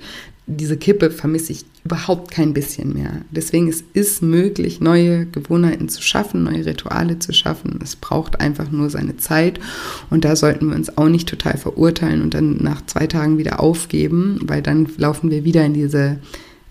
diese 0.51 0.79
Kippe 0.79 1.11
vermisse 1.11 1.53
ich 1.53 1.67
überhaupt 1.85 2.31
kein 2.31 2.55
bisschen 2.55 2.95
mehr. 2.95 3.21
Deswegen 3.31 3.69
es 3.69 3.85
ist 3.93 4.23
möglich, 4.23 4.81
neue 4.81 5.27
Gewohnheiten 5.27 5.91
zu 5.91 6.03
schaffen, 6.03 6.45
neue 6.45 6.65
Rituale 6.65 7.19
zu 7.19 7.33
schaffen. 7.35 7.79
Es 7.83 7.97
braucht 7.97 8.41
einfach 8.41 8.71
nur 8.71 8.89
seine 8.89 9.19
Zeit 9.19 9.61
und 10.09 10.25
da 10.25 10.37
sollten 10.37 10.71
wir 10.71 10.77
uns 10.77 10.97
auch 10.97 11.09
nicht 11.09 11.29
total 11.29 11.59
verurteilen 11.59 12.23
und 12.23 12.33
dann 12.33 12.57
nach 12.63 12.85
zwei 12.87 13.07
Tagen 13.07 13.37
wieder 13.37 13.61
aufgeben, 13.61 14.41
weil 14.43 14.63
dann 14.63 14.89
laufen 14.97 15.31
wir 15.31 15.45
wieder 15.45 15.65
in 15.65 15.75
diese 15.75 16.19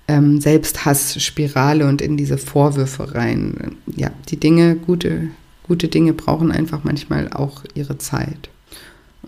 ähm, 0.08 0.42
Selbsthassspirale 0.42 1.88
und 1.88 2.02
in 2.02 2.18
diese 2.18 2.40
Vorwürfe 2.40 3.14
rein. 3.14 3.76
Ja, 3.96 4.12
die 4.30 4.40
Dinge, 4.40 4.76
gute, 4.76 5.30
gute 5.64 5.88
Dinge 5.88 6.14
brauchen 6.14 6.52
einfach 6.52 6.84
manchmal 6.84 7.32
auch 7.32 7.64
ihre 7.76 8.00
Zeit. 8.00 8.50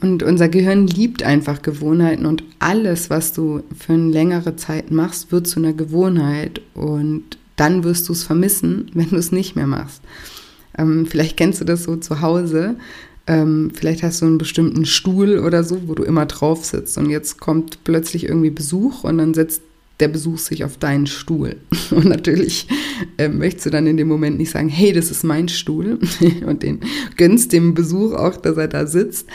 Und 0.01 0.23
unser 0.23 0.47
Gehirn 0.47 0.87
liebt 0.87 1.23
einfach 1.23 1.61
Gewohnheiten 1.61 2.25
und 2.25 2.43
alles, 2.59 3.09
was 3.09 3.33
du 3.33 3.63
für 3.77 3.93
eine 3.93 4.11
längere 4.11 4.55
Zeit 4.55 4.91
machst, 4.91 5.31
wird 5.31 5.47
zu 5.47 5.59
einer 5.59 5.73
Gewohnheit 5.73 6.61
und 6.73 7.37
dann 7.57 7.83
wirst 7.83 8.07
du 8.07 8.13
es 8.13 8.23
vermissen, 8.23 8.89
wenn 8.93 9.09
du 9.09 9.17
es 9.17 9.31
nicht 9.31 9.55
mehr 9.55 9.67
machst. 9.67 10.01
Ähm, 10.77 11.05
vielleicht 11.05 11.35
kennst 11.37 11.59
du 11.59 11.65
das 11.65 11.83
so 11.83 11.97
zu 11.97 12.21
Hause. 12.21 12.75
Ähm, 13.27 13.71
vielleicht 13.73 14.01
hast 14.03 14.21
du 14.21 14.25
einen 14.25 14.37
bestimmten 14.37 14.85
Stuhl 14.85 15.39
oder 15.39 15.63
so, 15.63 15.87
wo 15.87 15.95
du 15.95 16.03
immer 16.03 16.25
drauf 16.25 16.65
sitzt 16.65 16.97
und 16.97 17.09
jetzt 17.09 17.39
kommt 17.39 17.83
plötzlich 17.83 18.27
irgendwie 18.27 18.49
Besuch 18.49 19.03
und 19.03 19.17
dann 19.17 19.33
setzt 19.33 19.61
der 19.99 20.07
Besuch 20.07 20.37
sich 20.37 20.63
auf 20.63 20.77
deinen 20.77 21.07
Stuhl. 21.07 21.57
Und 21.91 22.05
natürlich 22.05 22.67
äh, 23.17 23.27
möchtest 23.27 23.65
du 23.65 23.69
dann 23.69 23.85
in 23.85 23.97
dem 23.97 24.07
Moment 24.07 24.37
nicht 24.37 24.51
sagen, 24.51 24.69
hey, 24.69 24.93
das 24.93 25.11
ist 25.11 25.23
mein 25.23 25.49
Stuhl 25.49 25.99
und 26.45 26.63
den 26.63 26.79
gönnst 27.17 27.51
dem 27.51 27.73
Besuch 27.73 28.13
auch, 28.13 28.37
dass 28.37 28.55
er 28.55 28.69
da 28.69 28.87
sitzt, 28.87 29.27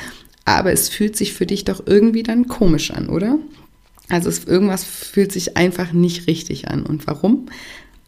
aber 0.45 0.73
es 0.73 0.89
fühlt 0.89 1.17
sich 1.17 1.33
für 1.33 1.47
dich 1.47 1.65
doch 1.65 1.83
irgendwie 1.87 2.23
dann 2.23 2.49
komisch 2.49 2.91
an, 2.91 3.09
oder? 3.09 3.39
Also 4.09 4.29
es, 4.29 4.45
irgendwas 4.45 4.85
fühlt 4.85 5.33
sich 5.33 5.57
einfach 5.57 5.93
nicht 5.93 6.27
richtig 6.27 6.69
an. 6.69 6.85
Und 6.85 7.07
warum? 7.07 7.47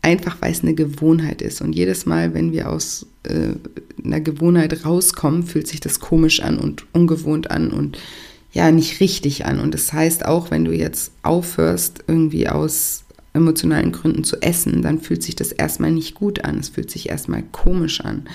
Einfach 0.02 0.36
weil 0.40 0.52
es 0.52 0.62
eine 0.62 0.74
Gewohnheit 0.74 1.40
ist. 1.40 1.62
Und 1.62 1.72
jedes 1.72 2.06
Mal, 2.06 2.34
wenn 2.34 2.52
wir 2.52 2.70
aus 2.70 3.06
äh, 3.22 3.54
einer 4.04 4.20
Gewohnheit 4.20 4.84
rauskommen, 4.84 5.44
fühlt 5.44 5.66
sich 5.66 5.80
das 5.80 6.00
komisch 6.00 6.40
an 6.40 6.58
und 6.58 6.84
ungewohnt 6.92 7.50
an 7.50 7.70
und 7.70 7.98
ja, 8.52 8.70
nicht 8.70 9.00
richtig 9.00 9.46
an. 9.46 9.60
Und 9.60 9.74
das 9.74 9.92
heißt 9.92 10.24
auch, 10.24 10.50
wenn 10.50 10.64
du 10.64 10.72
jetzt 10.72 11.12
aufhörst, 11.22 12.04
irgendwie 12.06 12.48
aus 12.48 13.04
emotionalen 13.32 13.92
Gründen 13.92 14.24
zu 14.24 14.40
essen, 14.40 14.80
dann 14.82 15.00
fühlt 15.00 15.22
sich 15.22 15.36
das 15.36 15.52
erstmal 15.52 15.92
nicht 15.92 16.14
gut 16.14 16.44
an. 16.44 16.58
Es 16.58 16.70
fühlt 16.70 16.90
sich 16.90 17.08
erstmal 17.10 17.42
komisch 17.42 18.00
an. 18.00 18.26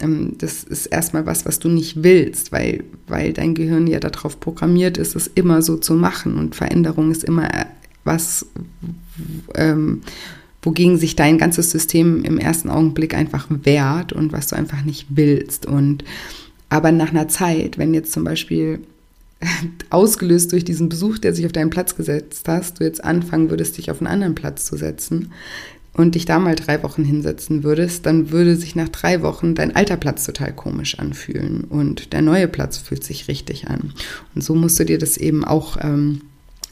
Ähm, 0.00 0.34
das 0.38 0.64
ist 0.64 0.86
erstmal 0.86 1.26
was, 1.26 1.46
was 1.46 1.58
du 1.58 1.68
nicht 1.68 2.02
willst, 2.02 2.52
weil, 2.52 2.84
weil 3.06 3.32
dein 3.32 3.54
Gehirn 3.54 3.86
ja 3.86 4.00
darauf 4.00 4.40
programmiert 4.40 4.98
ist, 4.98 5.16
es 5.16 5.26
immer 5.26 5.62
so 5.62 5.76
zu 5.76 5.94
machen. 5.94 6.36
Und 6.38 6.56
Veränderung 6.56 7.10
ist 7.10 7.24
immer 7.24 7.48
was, 8.04 8.46
ähm, 9.54 10.02
wogegen 10.62 10.98
sich 10.98 11.16
dein 11.16 11.38
ganzes 11.38 11.70
System 11.70 12.24
im 12.24 12.38
ersten 12.38 12.70
Augenblick 12.70 13.14
einfach 13.14 13.46
wehrt 13.48 14.12
und 14.12 14.32
was 14.32 14.48
du 14.48 14.56
einfach 14.56 14.84
nicht 14.84 15.06
willst. 15.10 15.66
Und 15.66 16.04
aber 16.68 16.92
nach 16.92 17.10
einer 17.10 17.28
Zeit, 17.28 17.78
wenn 17.78 17.94
jetzt 17.94 18.12
zum 18.12 18.24
Beispiel 18.24 18.80
ausgelöst 19.90 20.52
durch 20.52 20.64
diesen 20.64 20.88
Besuch, 20.88 21.18
der 21.18 21.34
sich 21.34 21.46
auf 21.46 21.52
deinen 21.52 21.70
Platz 21.70 21.96
gesetzt 21.96 22.48
hast, 22.48 22.80
du 22.80 22.84
jetzt 22.84 23.02
anfangen 23.02 23.50
würdest, 23.50 23.78
dich 23.78 23.90
auf 23.90 24.00
einen 24.00 24.08
anderen 24.08 24.34
Platz 24.34 24.64
zu 24.64 24.76
setzen, 24.76 25.32
und 25.98 26.14
dich 26.14 26.26
da 26.26 26.38
mal 26.38 26.54
drei 26.54 26.82
Wochen 26.84 27.04
hinsetzen 27.04 27.64
würdest, 27.64 28.06
dann 28.06 28.30
würde 28.30 28.54
sich 28.54 28.76
nach 28.76 28.88
drei 28.88 29.20
Wochen 29.22 29.56
dein 29.56 29.74
alter 29.74 29.96
Platz 29.96 30.24
total 30.24 30.52
komisch 30.52 30.98
anfühlen 31.00 31.64
und 31.64 32.12
der 32.12 32.22
neue 32.22 32.46
Platz 32.46 32.78
fühlt 32.78 33.02
sich 33.02 33.26
richtig 33.26 33.68
an. 33.68 33.92
Und 34.32 34.44
so 34.44 34.54
musst 34.54 34.78
du 34.78 34.84
dir 34.84 34.98
das 34.98 35.16
eben 35.16 35.44
auch 35.44 35.76
ähm, 35.80 36.20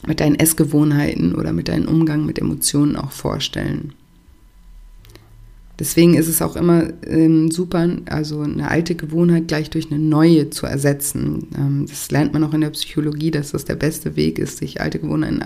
mit 0.07 0.21
deinen 0.21 0.35
Essgewohnheiten 0.35 1.35
oder 1.35 1.51
mit 1.51 1.67
deinem 1.67 1.89
Umgang 1.89 2.25
mit 2.25 2.39
Emotionen 2.39 2.95
auch 2.95 3.11
vorstellen. 3.11 3.93
Deswegen 5.77 6.15
ist 6.15 6.29
es 6.29 6.41
auch 6.41 6.55
immer 6.55 6.87
ähm, 7.05 7.51
super, 7.51 7.87
also 8.05 8.39
eine 8.41 8.71
alte 8.71 8.95
Gewohnheit 8.95 9.49
gleich 9.49 9.69
durch 9.69 9.91
eine 9.91 9.99
neue 9.99 10.49
zu 10.51 10.65
ersetzen. 10.65 11.49
Ähm, 11.55 11.85
das 11.85 12.09
lernt 12.11 12.31
man 12.31 12.45
auch 12.45 12.53
in 12.53 12.61
der 12.61 12.69
Psychologie, 12.69 13.31
dass 13.31 13.51
das 13.51 13.65
der 13.65 13.75
beste 13.75 14.15
Weg 14.15 14.39
ist, 14.39 14.59
sich 14.59 14.79
alte 14.79 14.99
Gewohnheiten 14.99 15.41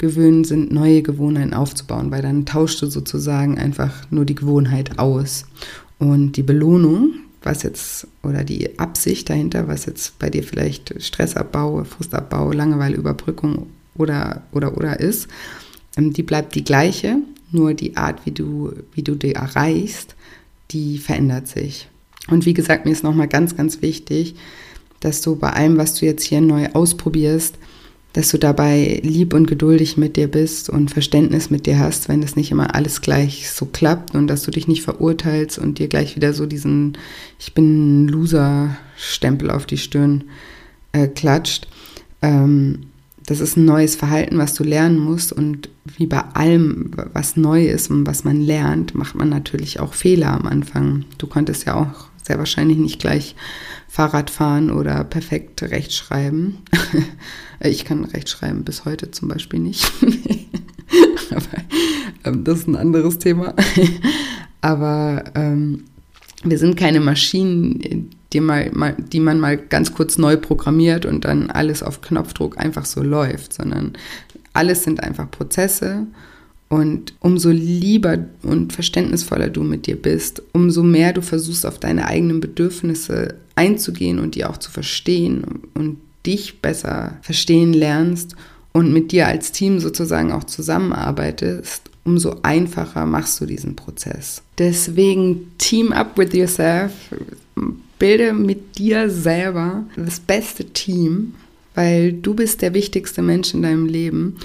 abzugewöhnen, 0.00 0.44
sind 0.44 0.72
neue 0.72 1.02
Gewohnheiten 1.02 1.54
aufzubauen, 1.54 2.10
weil 2.10 2.22
dann 2.22 2.46
tauscht 2.46 2.80
du 2.82 2.86
sozusagen 2.86 3.58
einfach 3.58 4.10
nur 4.10 4.24
die 4.24 4.34
Gewohnheit 4.34 4.98
aus. 4.98 5.44
Und 5.98 6.32
die 6.32 6.42
Belohnung, 6.42 7.14
was 7.42 7.62
jetzt, 7.62 8.06
oder 8.22 8.44
die 8.44 8.78
Absicht 8.78 9.28
dahinter, 9.28 9.68
was 9.68 9.86
jetzt 9.86 10.18
bei 10.18 10.30
dir 10.30 10.42
vielleicht 10.42 11.02
Stressabbau, 11.02 11.84
Frustabbau, 11.84 12.52
Langeweileüberbrückung 12.52 13.66
oder, 13.94 14.42
oder, 14.52 14.76
oder 14.76 14.98
ist, 14.98 15.28
ähm, 15.96 16.12
die 16.12 16.22
bleibt 16.22 16.54
die 16.54 16.64
gleiche, 16.64 17.16
nur 17.52 17.74
die 17.74 17.96
Art, 17.96 18.24
wie 18.24 18.30
du, 18.32 18.72
wie 18.94 19.02
du 19.02 19.14
die 19.14 19.34
erreichst, 19.34 20.14
die 20.70 20.98
verändert 20.98 21.48
sich. 21.48 21.88
Und 22.28 22.46
wie 22.46 22.54
gesagt, 22.54 22.84
mir 22.84 22.92
ist 22.92 23.04
nochmal 23.04 23.28
ganz, 23.28 23.56
ganz 23.56 23.82
wichtig, 23.82 24.36
dass 25.00 25.20
du 25.20 25.36
bei 25.36 25.50
allem, 25.50 25.76
was 25.76 25.94
du 25.94 26.06
jetzt 26.06 26.24
hier 26.24 26.40
neu 26.40 26.68
ausprobierst, 26.72 27.56
dass 28.12 28.30
du 28.30 28.38
dabei 28.38 29.00
lieb 29.04 29.34
und 29.34 29.46
geduldig 29.46 29.96
mit 29.96 30.16
dir 30.16 30.28
bist 30.28 30.68
und 30.68 30.90
Verständnis 30.90 31.50
mit 31.50 31.66
dir 31.66 31.78
hast, 31.78 32.08
wenn 32.08 32.22
es 32.22 32.34
nicht 32.34 32.50
immer 32.50 32.74
alles 32.74 33.00
gleich 33.00 33.50
so 33.50 33.66
klappt 33.66 34.14
und 34.14 34.26
dass 34.26 34.42
du 34.42 34.50
dich 34.50 34.66
nicht 34.66 34.82
verurteilst 34.82 35.58
und 35.58 35.78
dir 35.78 35.86
gleich 35.86 36.16
wieder 36.16 36.32
so 36.32 36.46
diesen 36.46 36.98
Ich 37.38 37.54
bin 37.54 38.08
Loser-Stempel 38.08 39.50
auf 39.50 39.66
die 39.66 39.78
Stirn 39.78 40.24
äh, 40.92 41.06
klatscht. 41.06 41.68
Ähm, 42.20 42.86
das 43.26 43.38
ist 43.38 43.56
ein 43.56 43.64
neues 43.64 43.94
Verhalten, 43.94 44.38
was 44.38 44.54
du 44.54 44.64
lernen 44.64 44.98
musst 44.98 45.32
und 45.32 45.68
wie 45.96 46.06
bei 46.06 46.20
allem, 46.34 46.90
was 47.12 47.36
neu 47.36 47.64
ist 47.64 47.88
und 47.88 48.04
was 48.06 48.24
man 48.24 48.40
lernt, 48.40 48.96
macht 48.96 49.14
man 49.14 49.28
natürlich 49.28 49.78
auch 49.78 49.94
Fehler 49.94 50.32
am 50.32 50.46
Anfang. 50.46 51.04
Du 51.18 51.28
konntest 51.28 51.64
ja 51.64 51.76
auch 51.76 52.09
sehr 52.30 52.38
wahrscheinlich 52.38 52.78
nicht 52.78 53.00
gleich 53.00 53.34
Fahrrad 53.88 54.30
fahren 54.30 54.70
oder 54.70 55.02
perfekt 55.02 55.64
rechtschreiben. 55.64 56.58
ich 57.60 57.84
kann 57.84 58.04
rechtschreiben 58.04 58.62
bis 58.62 58.84
heute 58.84 59.10
zum 59.10 59.26
Beispiel 59.26 59.58
nicht. 59.58 59.90
Aber 61.30 61.64
ähm, 62.24 62.44
das 62.44 62.60
ist 62.60 62.68
ein 62.68 62.76
anderes 62.76 63.18
Thema. 63.18 63.54
Aber 64.60 65.24
ähm, 65.34 65.86
wir 66.44 66.58
sind 66.58 66.76
keine 66.76 67.00
Maschinen, 67.00 68.10
die, 68.32 68.40
mal, 68.40 68.70
mal, 68.72 68.94
die 68.96 69.18
man 69.18 69.40
mal 69.40 69.56
ganz 69.56 69.92
kurz 69.92 70.16
neu 70.16 70.36
programmiert 70.36 71.06
und 71.06 71.24
dann 71.24 71.50
alles 71.50 71.82
auf 71.82 72.00
Knopfdruck 72.00 72.58
einfach 72.58 72.84
so 72.84 73.02
läuft, 73.02 73.54
sondern 73.54 73.94
alles 74.52 74.84
sind 74.84 75.02
einfach 75.02 75.28
Prozesse 75.32 76.06
und 76.70 77.14
umso 77.18 77.50
lieber 77.50 78.16
und 78.42 78.72
verständnisvoller 78.72 79.50
du 79.50 79.62
mit 79.62 79.86
dir 79.86 79.96
bist, 79.96 80.40
umso 80.52 80.84
mehr 80.84 81.12
du 81.12 81.20
versuchst, 81.20 81.66
auf 81.66 81.78
deine 81.78 82.06
eigenen 82.06 82.40
Bedürfnisse 82.40 83.34
einzugehen 83.56 84.20
und 84.20 84.36
die 84.36 84.44
auch 84.44 84.56
zu 84.56 84.70
verstehen 84.70 85.44
und 85.74 85.98
dich 86.24 86.62
besser 86.62 87.18
verstehen 87.22 87.72
lernst 87.72 88.36
und 88.72 88.92
mit 88.92 89.10
dir 89.10 89.26
als 89.26 89.50
Team 89.50 89.80
sozusagen 89.80 90.30
auch 90.30 90.44
zusammenarbeitest, 90.44 91.90
umso 92.04 92.36
einfacher 92.42 93.04
machst 93.04 93.40
du 93.40 93.46
diesen 93.46 93.74
Prozess. 93.74 94.42
Deswegen 94.56 95.50
Team 95.58 95.90
up 95.90 96.16
with 96.16 96.32
yourself, 96.32 96.92
bilde 97.98 98.32
mit 98.32 98.78
dir 98.78 99.10
selber 99.10 99.84
das 99.96 100.20
beste 100.20 100.66
Team, 100.66 101.34
weil 101.74 102.12
du 102.12 102.34
bist 102.34 102.62
der 102.62 102.74
wichtigste 102.74 103.22
Mensch 103.22 103.54
in 103.54 103.62
deinem 103.62 103.86
Leben 103.86 104.36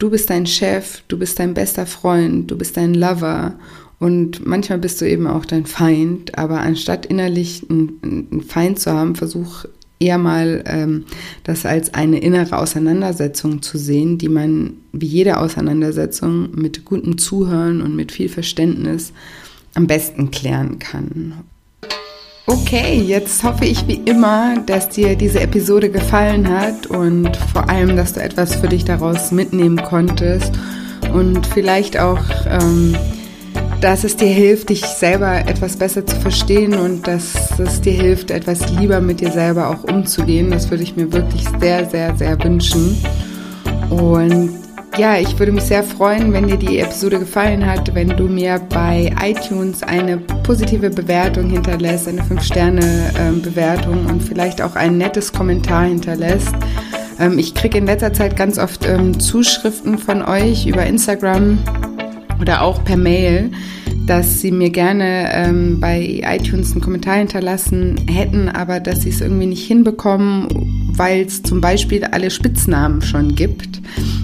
Du 0.00 0.08
bist 0.08 0.30
dein 0.30 0.46
Chef, 0.46 1.02
du 1.08 1.18
bist 1.18 1.38
dein 1.38 1.52
bester 1.52 1.84
Freund, 1.84 2.50
du 2.50 2.56
bist 2.56 2.78
dein 2.78 2.94
Lover 2.94 3.52
und 3.98 4.46
manchmal 4.46 4.78
bist 4.78 4.98
du 5.02 5.04
eben 5.06 5.26
auch 5.26 5.44
dein 5.44 5.66
Feind, 5.66 6.38
aber 6.38 6.60
anstatt 6.60 7.04
innerlich 7.04 7.66
einen, 7.68 8.42
Feind 8.48 8.78
zu 8.78 8.92
haben, 8.92 9.14
versuch 9.14 9.66
eher 9.98 10.16
mal 10.16 10.64
ähm, 10.64 11.04
das 11.44 11.66
als 11.66 11.92
eine 11.92 12.18
innere 12.18 12.56
Auseinandersetzung 12.56 13.60
zu 13.60 13.76
sehen, 13.76 14.16
die 14.16 14.30
man 14.30 14.72
wie 14.92 15.04
jede 15.04 15.36
Auseinandersetzung 15.36 16.50
mit 16.54 16.86
gutem 16.86 17.18
Zuhören 17.18 17.82
und 17.82 17.94
mit 17.94 18.10
viel 18.10 18.30
Verständnis 18.30 19.12
am 19.74 19.86
besten 19.86 20.30
klären 20.30 20.78
kann. 20.78 21.44
Okay, 22.50 23.00
jetzt 23.00 23.44
hoffe 23.44 23.64
ich 23.64 23.86
wie 23.86 24.00
immer, 24.06 24.56
dass 24.66 24.88
dir 24.88 25.14
diese 25.14 25.38
Episode 25.38 25.88
gefallen 25.88 26.48
hat 26.48 26.88
und 26.88 27.36
vor 27.36 27.70
allem, 27.70 27.96
dass 27.96 28.14
du 28.14 28.20
etwas 28.20 28.56
für 28.56 28.66
dich 28.66 28.84
daraus 28.84 29.30
mitnehmen 29.30 29.80
konntest 29.80 30.50
und 31.14 31.46
vielleicht 31.46 31.96
auch, 31.96 32.18
ähm, 32.48 32.96
dass 33.80 34.02
es 34.02 34.16
dir 34.16 34.26
hilft, 34.26 34.70
dich 34.70 34.84
selber 34.84 35.46
etwas 35.46 35.76
besser 35.76 36.04
zu 36.04 36.16
verstehen 36.16 36.74
und 36.74 37.06
dass 37.06 37.56
es 37.60 37.82
dir 37.82 37.92
hilft, 37.92 38.32
etwas 38.32 38.68
lieber 38.72 39.00
mit 39.00 39.20
dir 39.20 39.30
selber 39.30 39.68
auch 39.68 39.84
umzugehen. 39.84 40.50
Das 40.50 40.72
würde 40.72 40.82
ich 40.82 40.96
mir 40.96 41.12
wirklich 41.12 41.44
sehr, 41.60 41.88
sehr, 41.88 42.16
sehr 42.16 42.42
wünschen. 42.42 43.00
Und 43.90 44.69
ja, 44.96 45.16
ich 45.16 45.38
würde 45.38 45.52
mich 45.52 45.64
sehr 45.64 45.82
freuen, 45.82 46.32
wenn 46.32 46.48
dir 46.48 46.56
die 46.56 46.78
Episode 46.78 47.20
gefallen 47.20 47.64
hat, 47.64 47.94
wenn 47.94 48.08
du 48.08 48.24
mir 48.24 48.60
bei 48.68 49.14
iTunes 49.22 49.82
eine 49.82 50.18
positive 50.18 50.90
Bewertung 50.90 51.48
hinterlässt, 51.48 52.08
eine 52.08 52.22
5-Sterne-Bewertung 52.22 54.06
und 54.06 54.22
vielleicht 54.22 54.60
auch 54.60 54.74
ein 54.74 54.98
nettes 54.98 55.32
Kommentar 55.32 55.84
hinterlässt. 55.84 56.54
Ähm, 57.18 57.38
ich 57.38 57.54
kriege 57.54 57.78
in 57.78 57.86
letzter 57.86 58.12
Zeit 58.12 58.36
ganz 58.36 58.58
oft 58.58 58.86
ähm, 58.86 59.18
Zuschriften 59.20 59.98
von 59.98 60.22
euch 60.22 60.66
über 60.66 60.84
Instagram 60.84 61.58
oder 62.40 62.62
auch 62.62 62.82
per 62.82 62.96
Mail, 62.96 63.52
dass 64.10 64.40
sie 64.40 64.50
mir 64.50 64.70
gerne 64.70 65.30
ähm, 65.32 65.78
bei 65.78 66.20
iTunes 66.24 66.72
einen 66.72 66.80
Kommentar 66.80 67.14
hinterlassen 67.14 67.94
hätten, 68.08 68.48
aber 68.48 68.80
dass 68.80 69.02
sie 69.02 69.10
es 69.10 69.20
irgendwie 69.20 69.46
nicht 69.46 69.64
hinbekommen, 69.64 70.48
weil 70.96 71.24
es 71.26 71.44
zum 71.44 71.60
Beispiel 71.60 72.02
alle 72.02 72.32
Spitznamen 72.32 73.02
schon 73.02 73.36
gibt. 73.36 73.80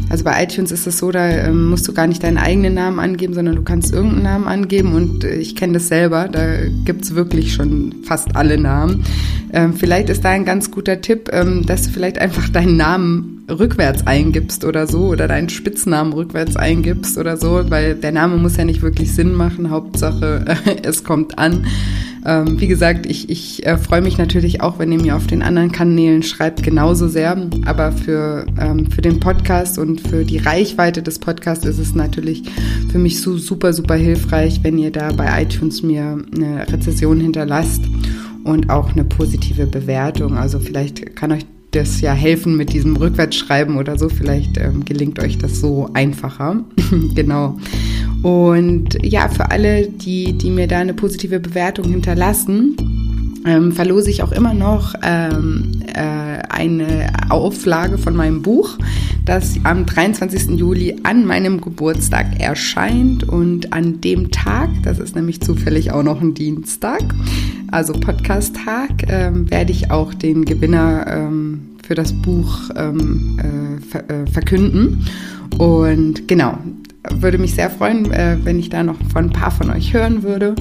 Also 0.09 0.25
bei 0.25 0.43
iTunes 0.43 0.73
ist 0.73 0.89
es 0.89 0.99
so, 0.99 1.13
da 1.13 1.29
ähm, 1.29 1.69
musst 1.69 1.87
du 1.87 1.93
gar 1.93 2.09
nicht 2.09 2.25
deinen 2.25 2.39
eigenen 2.39 2.75
Namen 2.75 2.99
angeben, 2.99 3.35
sondern 3.35 3.55
du 3.55 3.63
kannst 3.63 3.93
irgendeinen 3.93 4.25
Namen 4.25 4.49
angeben 4.49 4.93
und 4.93 5.23
äh, 5.23 5.37
ich 5.37 5.55
kenne 5.55 5.75
das 5.75 5.87
selber, 5.87 6.27
da 6.27 6.67
gibt 6.85 7.05
es 7.05 7.15
wirklich 7.15 7.55
schon 7.55 7.95
fast 8.03 8.35
alle 8.35 8.59
Namen. 8.59 9.05
Ähm, 9.53 9.75
vielleicht 9.75 10.11
ist 10.11 10.25
da 10.25 10.31
ein 10.31 10.45
ganz 10.45 10.73
guter 10.73 11.01
Tipp, 11.01 11.31
ähm, 11.33 11.65
dass 11.65 11.85
du 11.85 11.91
vielleicht 11.91 12.19
einfach 12.19 12.49
deinen 12.49 12.77
Namen 12.77 13.37
rückwärts 13.49 14.07
eingibst 14.07 14.65
oder 14.65 14.87
so 14.87 15.07
oder 15.07 15.29
deinen 15.29 15.49
Spitznamen 15.49 16.13
rückwärts 16.13 16.57
eingibst 16.57 17.17
oder 17.19 17.37
so, 17.37 17.65
weil 17.69 17.95
der 17.95 18.13
Name 18.13 18.37
muss 18.37 18.57
ja 18.57 18.65
nicht 18.65 18.83
wirklich 18.83 19.15
Sinn 19.15 19.35
machen, 19.35 19.71
Hauptsache 19.77 20.45
es 20.83 21.05
kommt 21.05 21.39
an. 21.39 21.67
Ähm, 22.25 22.59
wie 22.59 22.67
gesagt, 22.67 23.07
ich, 23.07 23.29
ich 23.29 23.65
äh, 23.67 23.77
freue 23.77 24.01
mich 24.01 24.19
natürlich 24.19 24.61
auch, 24.63 24.79
wenn 24.79 24.91
ihr 24.91 25.01
mir 25.01 25.15
auf 25.15 25.27
den 25.27 25.43
anderen 25.43 25.71
Kanälen 25.71 26.23
schreibt, 26.23 26.63
genauso 26.63 27.07
sehr. 27.07 27.37
Aber 27.67 27.93
für, 27.93 28.47
ähm, 28.59 28.91
für 28.91 29.03
den 29.03 29.21
Podcast 29.21 29.79
und 29.79 30.01
für 30.01 30.25
die 30.25 30.39
Reichweite 30.39 31.03
des 31.03 31.19
Podcasts 31.19 31.65
ist 31.67 31.79
es 31.79 31.95
natürlich 31.95 32.43
für 32.91 32.99
mich 32.99 33.21
so 33.21 33.37
super, 33.37 33.73
super 33.73 33.95
hilfreich, 33.95 34.61
wenn 34.63 34.79
ihr 34.79 34.91
da 34.91 35.13
bei 35.13 35.43
iTunes 35.43 35.83
mir 35.83 36.19
eine 36.35 36.67
Rezession 36.73 37.21
hinterlasst 37.21 37.83
und 38.43 38.71
auch 38.71 38.93
eine 38.93 39.05
positive 39.05 39.67
Bewertung. 39.67 40.37
Also 40.37 40.59
vielleicht 40.59 41.15
kann 41.15 41.31
euch 41.33 41.45
das 41.77 42.01
ja 42.01 42.13
helfen 42.13 42.57
mit 42.57 42.73
diesem 42.73 42.97
Rückwärtsschreiben 42.97 43.77
oder 43.77 43.99
so. 43.99 44.09
Vielleicht 44.09 44.57
ähm, 44.57 44.85
gelingt 44.85 45.23
euch 45.23 45.39
das 45.39 45.61
so 45.61 45.91
einfacher. 45.93 46.65
genau. 47.15 47.59
Und 48.23 48.99
ja, 49.05 49.29
für 49.29 49.51
alle, 49.51 49.87
die, 49.89 50.33
die 50.33 50.51
mir 50.51 50.67
da 50.67 50.79
eine 50.79 50.95
positive 50.95 51.39
Bewertung 51.39 51.91
hinterlassen, 51.91 52.77
ähm, 53.47 53.73
verlose 53.73 54.11
ich 54.11 54.23
auch 54.23 54.33
immer 54.33 54.53
noch 54.53 54.95
ähm, 55.03 55.83
äh, 55.87 56.43
eine 56.49 57.13
Auflage 57.31 57.97
von 57.97 58.17
meinem 58.17 58.43
Buch, 58.43 58.77
das 59.25 59.55
am 59.63 59.87
23. 59.87 60.59
Juli 60.59 60.97
an 61.05 61.25
meinem 61.25 61.61
Geburtstag 61.61 62.41
erscheint. 62.41 63.25
Und 63.25 63.73
an 63.73 64.01
dem 64.01 64.31
Tag, 64.31 64.71
das 64.83 64.99
ist 64.99 65.15
nämlich 65.15 65.41
zufällig 65.41 65.93
auch 65.93 66.03
noch 66.03 66.21
ein 66.21 66.35
Dienstag, 66.35 67.03
also 67.71 67.93
Podcast-Tag, 67.93 69.09
ähm, 69.09 69.51
werde 69.51 69.73
ich 69.73 69.91
auch 69.91 70.13
den 70.13 70.45
Gewinner 70.45 71.07
ähm, 71.09 71.77
für 71.87 71.95
das 71.95 72.13
Buch 72.13 72.71
ähm, 72.75 73.81
äh, 73.93 73.99
äh, 73.99 74.27
verkünden. 74.27 75.07
Und 75.59 76.27
genau, 76.27 76.59
würde 77.15 77.39
mich 77.39 77.55
sehr 77.55 77.71
freuen, 77.71 78.11
äh, 78.13 78.37
wenn 78.43 78.59
ich 78.59 78.69
da 78.69 78.83
noch 78.83 78.97
von 79.13 79.27
ein 79.27 79.31
paar 79.31 79.51
von 79.51 79.71
euch 79.71 79.95
hören 79.95 80.23
würde. 80.23 80.55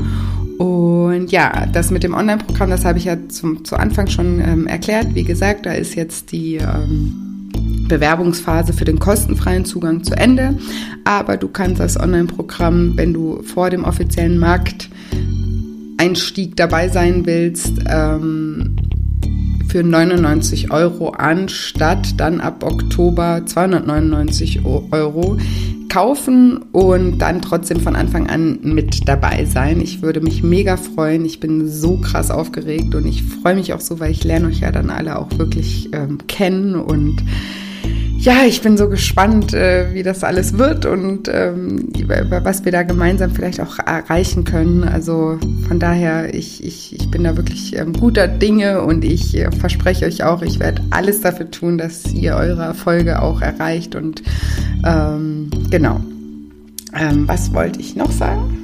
Und 0.58 1.32
ja, 1.32 1.66
das 1.72 1.92
mit 1.92 2.04
dem 2.04 2.14
Online-Programm, 2.14 2.70
das 2.70 2.86
habe 2.86 2.98
ich 2.98 3.06
ja 3.06 3.18
zum, 3.28 3.66
zu 3.66 3.76
Anfang 3.76 4.08
schon 4.08 4.40
ähm, 4.40 4.68
erklärt. 4.68 5.14
Wie 5.14 5.24
gesagt, 5.24 5.66
da 5.66 5.74
ist 5.74 5.96
jetzt 5.96 6.32
die 6.32 6.56
ähm, 6.56 7.50
Bewerbungsphase 7.88 8.74
für 8.74 8.86
den 8.86 9.00
kostenfreien 9.00 9.66
Zugang 9.66 10.04
zu 10.04 10.16
Ende. 10.16 10.58
Aber 11.04 11.38
du 11.38 11.50
kannst 11.50 11.80
das 11.80 12.00
Online-Programm, 12.00 12.94
wenn 12.96 13.14
du 13.14 13.44
vor 13.44 13.70
dem 13.70 13.84
offiziellen 13.84 14.40
Markteinstieg 14.40 16.56
dabei 16.56 16.90
sein 16.90 17.26
willst, 17.26 17.74
ähm, 17.88 18.78
für 19.76 19.84
99 19.84 20.72
Euro 20.72 21.10
anstatt 21.10 22.18
dann 22.18 22.40
ab 22.40 22.64
Oktober 22.64 23.42
299 23.46 24.64
Euro 24.64 25.38
kaufen 25.90 26.64
und 26.72 27.18
dann 27.18 27.42
trotzdem 27.42 27.82
von 27.82 27.98
Anfang 27.98 28.30
an 28.30 28.60
mit 28.62 29.06
dabei 29.06 29.44
sein. 29.44 29.82
Ich 29.82 30.02
würde 30.02 30.22
mich 30.22 30.44
mega 30.44 30.78
freuen. 30.78 31.26
Ich 31.26 31.42
bin 31.42 31.68
so 31.68 31.98
krass 31.98 32.32
aufgeregt 32.32 32.96
und 32.96 33.06
ich 33.06 33.22
freue 33.22 33.56
mich 33.56 33.74
auch 33.74 33.82
so, 33.82 34.00
weil 34.00 34.12
ich 34.12 34.24
lerne 34.24 34.48
euch 34.48 34.62
ja 34.62 34.72
dann 34.72 34.90
alle 34.90 35.20
auch 35.20 35.38
wirklich 35.38 35.90
ähm, 35.92 36.20
kennen 36.26 36.76
und 36.76 37.22
ja, 38.26 38.44
ich 38.44 38.64
bin 38.64 38.76
so 38.76 38.90
gespannt, 38.90 39.54
äh, 39.54 39.94
wie 39.94 40.02
das 40.02 40.24
alles 40.24 40.58
wird 40.58 40.88
und 40.88 41.30
ähm, 41.32 41.90
was 42.42 42.66
wir 42.66 42.72
da 42.72 42.82
gemeinsam 42.82 43.30
vielleicht 43.30 43.62
auch 43.62 43.78
erreichen 43.78 44.44
können. 44.46 44.84
Also 44.84 45.38
von 45.68 45.80
daher, 45.80 46.34
ich, 46.34 46.64
ich, 46.64 46.96
ich 46.96 47.12
bin 47.12 47.24
da 47.24 47.38
wirklich 47.38 47.78
ähm, 47.78 47.94
guter 47.94 48.28
Dinge 48.28 48.82
und 48.82 49.06
ich 49.06 49.38
äh, 49.38 49.52
verspreche 49.52 50.06
euch 50.08 50.24
auch, 50.24 50.42
ich 50.42 50.60
werde 50.60 50.82
alles 50.90 51.22
dafür 51.22 51.52
tun, 51.52 51.78
dass 51.78 52.12
ihr 52.14 52.36
eure 52.36 52.64
Erfolge 52.64 53.22
auch 53.22 53.42
erreicht. 53.42 53.94
Und 53.94 54.24
ähm, 54.84 55.52
genau. 55.70 56.02
Ähm, 56.96 57.28
was 57.28 57.54
wollte 57.54 57.80
ich 57.80 57.96
noch 57.96 58.12
sagen? 58.12 58.58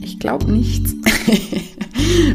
Ich 0.00 0.18
glaube 0.18 0.50
nichts. 0.50 0.94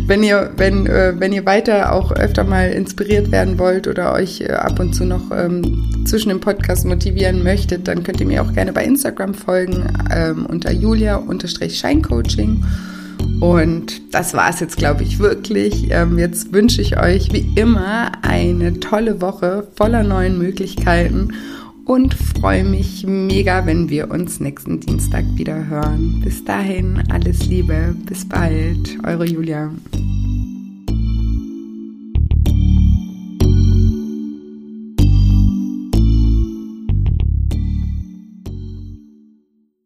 wenn 0.08 0.24
ihr, 0.24 0.52
wenn, 0.58 0.88
äh, 0.88 1.14
wenn 1.18 1.34
ihr 1.34 1.46
weiter 1.46 1.94
auch 1.94 2.12
öfter 2.12 2.44
mal 2.44 2.70
inspiriert 2.72 3.32
werden 3.32 3.58
wollt 3.60 3.88
oder 3.88 4.14
euch 4.14 4.42
äh, 4.42 4.52
ab 4.52 4.80
und 4.80 4.94
zu 4.94 5.06
noch 5.06 5.32
ähm, 5.32 6.06
zwischen 6.06 6.30
dem 6.30 6.40
Podcast 6.40 6.86
motivieren 6.86 7.44
möchtet, 7.44 7.88
dann 7.88 8.04
könnt 8.04 8.20
ihr 8.20 8.28
mir 8.28 8.42
auch 8.42 8.54
gerne 8.54 8.74
bei 8.74 8.84
Instagram 8.84 9.34
folgen 9.34 9.88
ähm, 10.12 10.46
unter 10.46 10.72
julia-scheincoaching. 10.72 12.64
Und 13.40 14.14
das 14.14 14.34
war 14.34 14.50
es 14.50 14.60
jetzt, 14.60 14.78
glaube 14.78 15.04
ich, 15.04 15.20
wirklich. 15.20 15.88
Ähm, 15.92 16.18
jetzt 16.18 16.54
wünsche 16.54 16.82
ich 16.82 17.00
euch 17.00 17.32
wie 17.34 17.52
immer 17.56 18.12
eine 18.22 18.80
tolle 18.80 19.22
Woche 19.22 19.68
voller 19.76 20.04
neuen 20.04 20.38
Möglichkeiten 20.38 21.34
und 21.86 22.14
freue 22.14 22.64
mich 22.64 23.06
mega, 23.06 23.66
wenn 23.66 23.90
wir 23.90 24.10
uns 24.10 24.40
nächsten 24.40 24.80
Dienstag 24.80 25.26
wieder 25.36 25.68
hören. 25.68 26.22
Bis 26.24 26.44
dahin, 26.44 27.04
alles 27.10 27.46
Liebe, 27.46 27.96
bis 28.06 28.28
bald, 28.28 28.98
eure 29.04 29.26
Julia. 29.26 29.72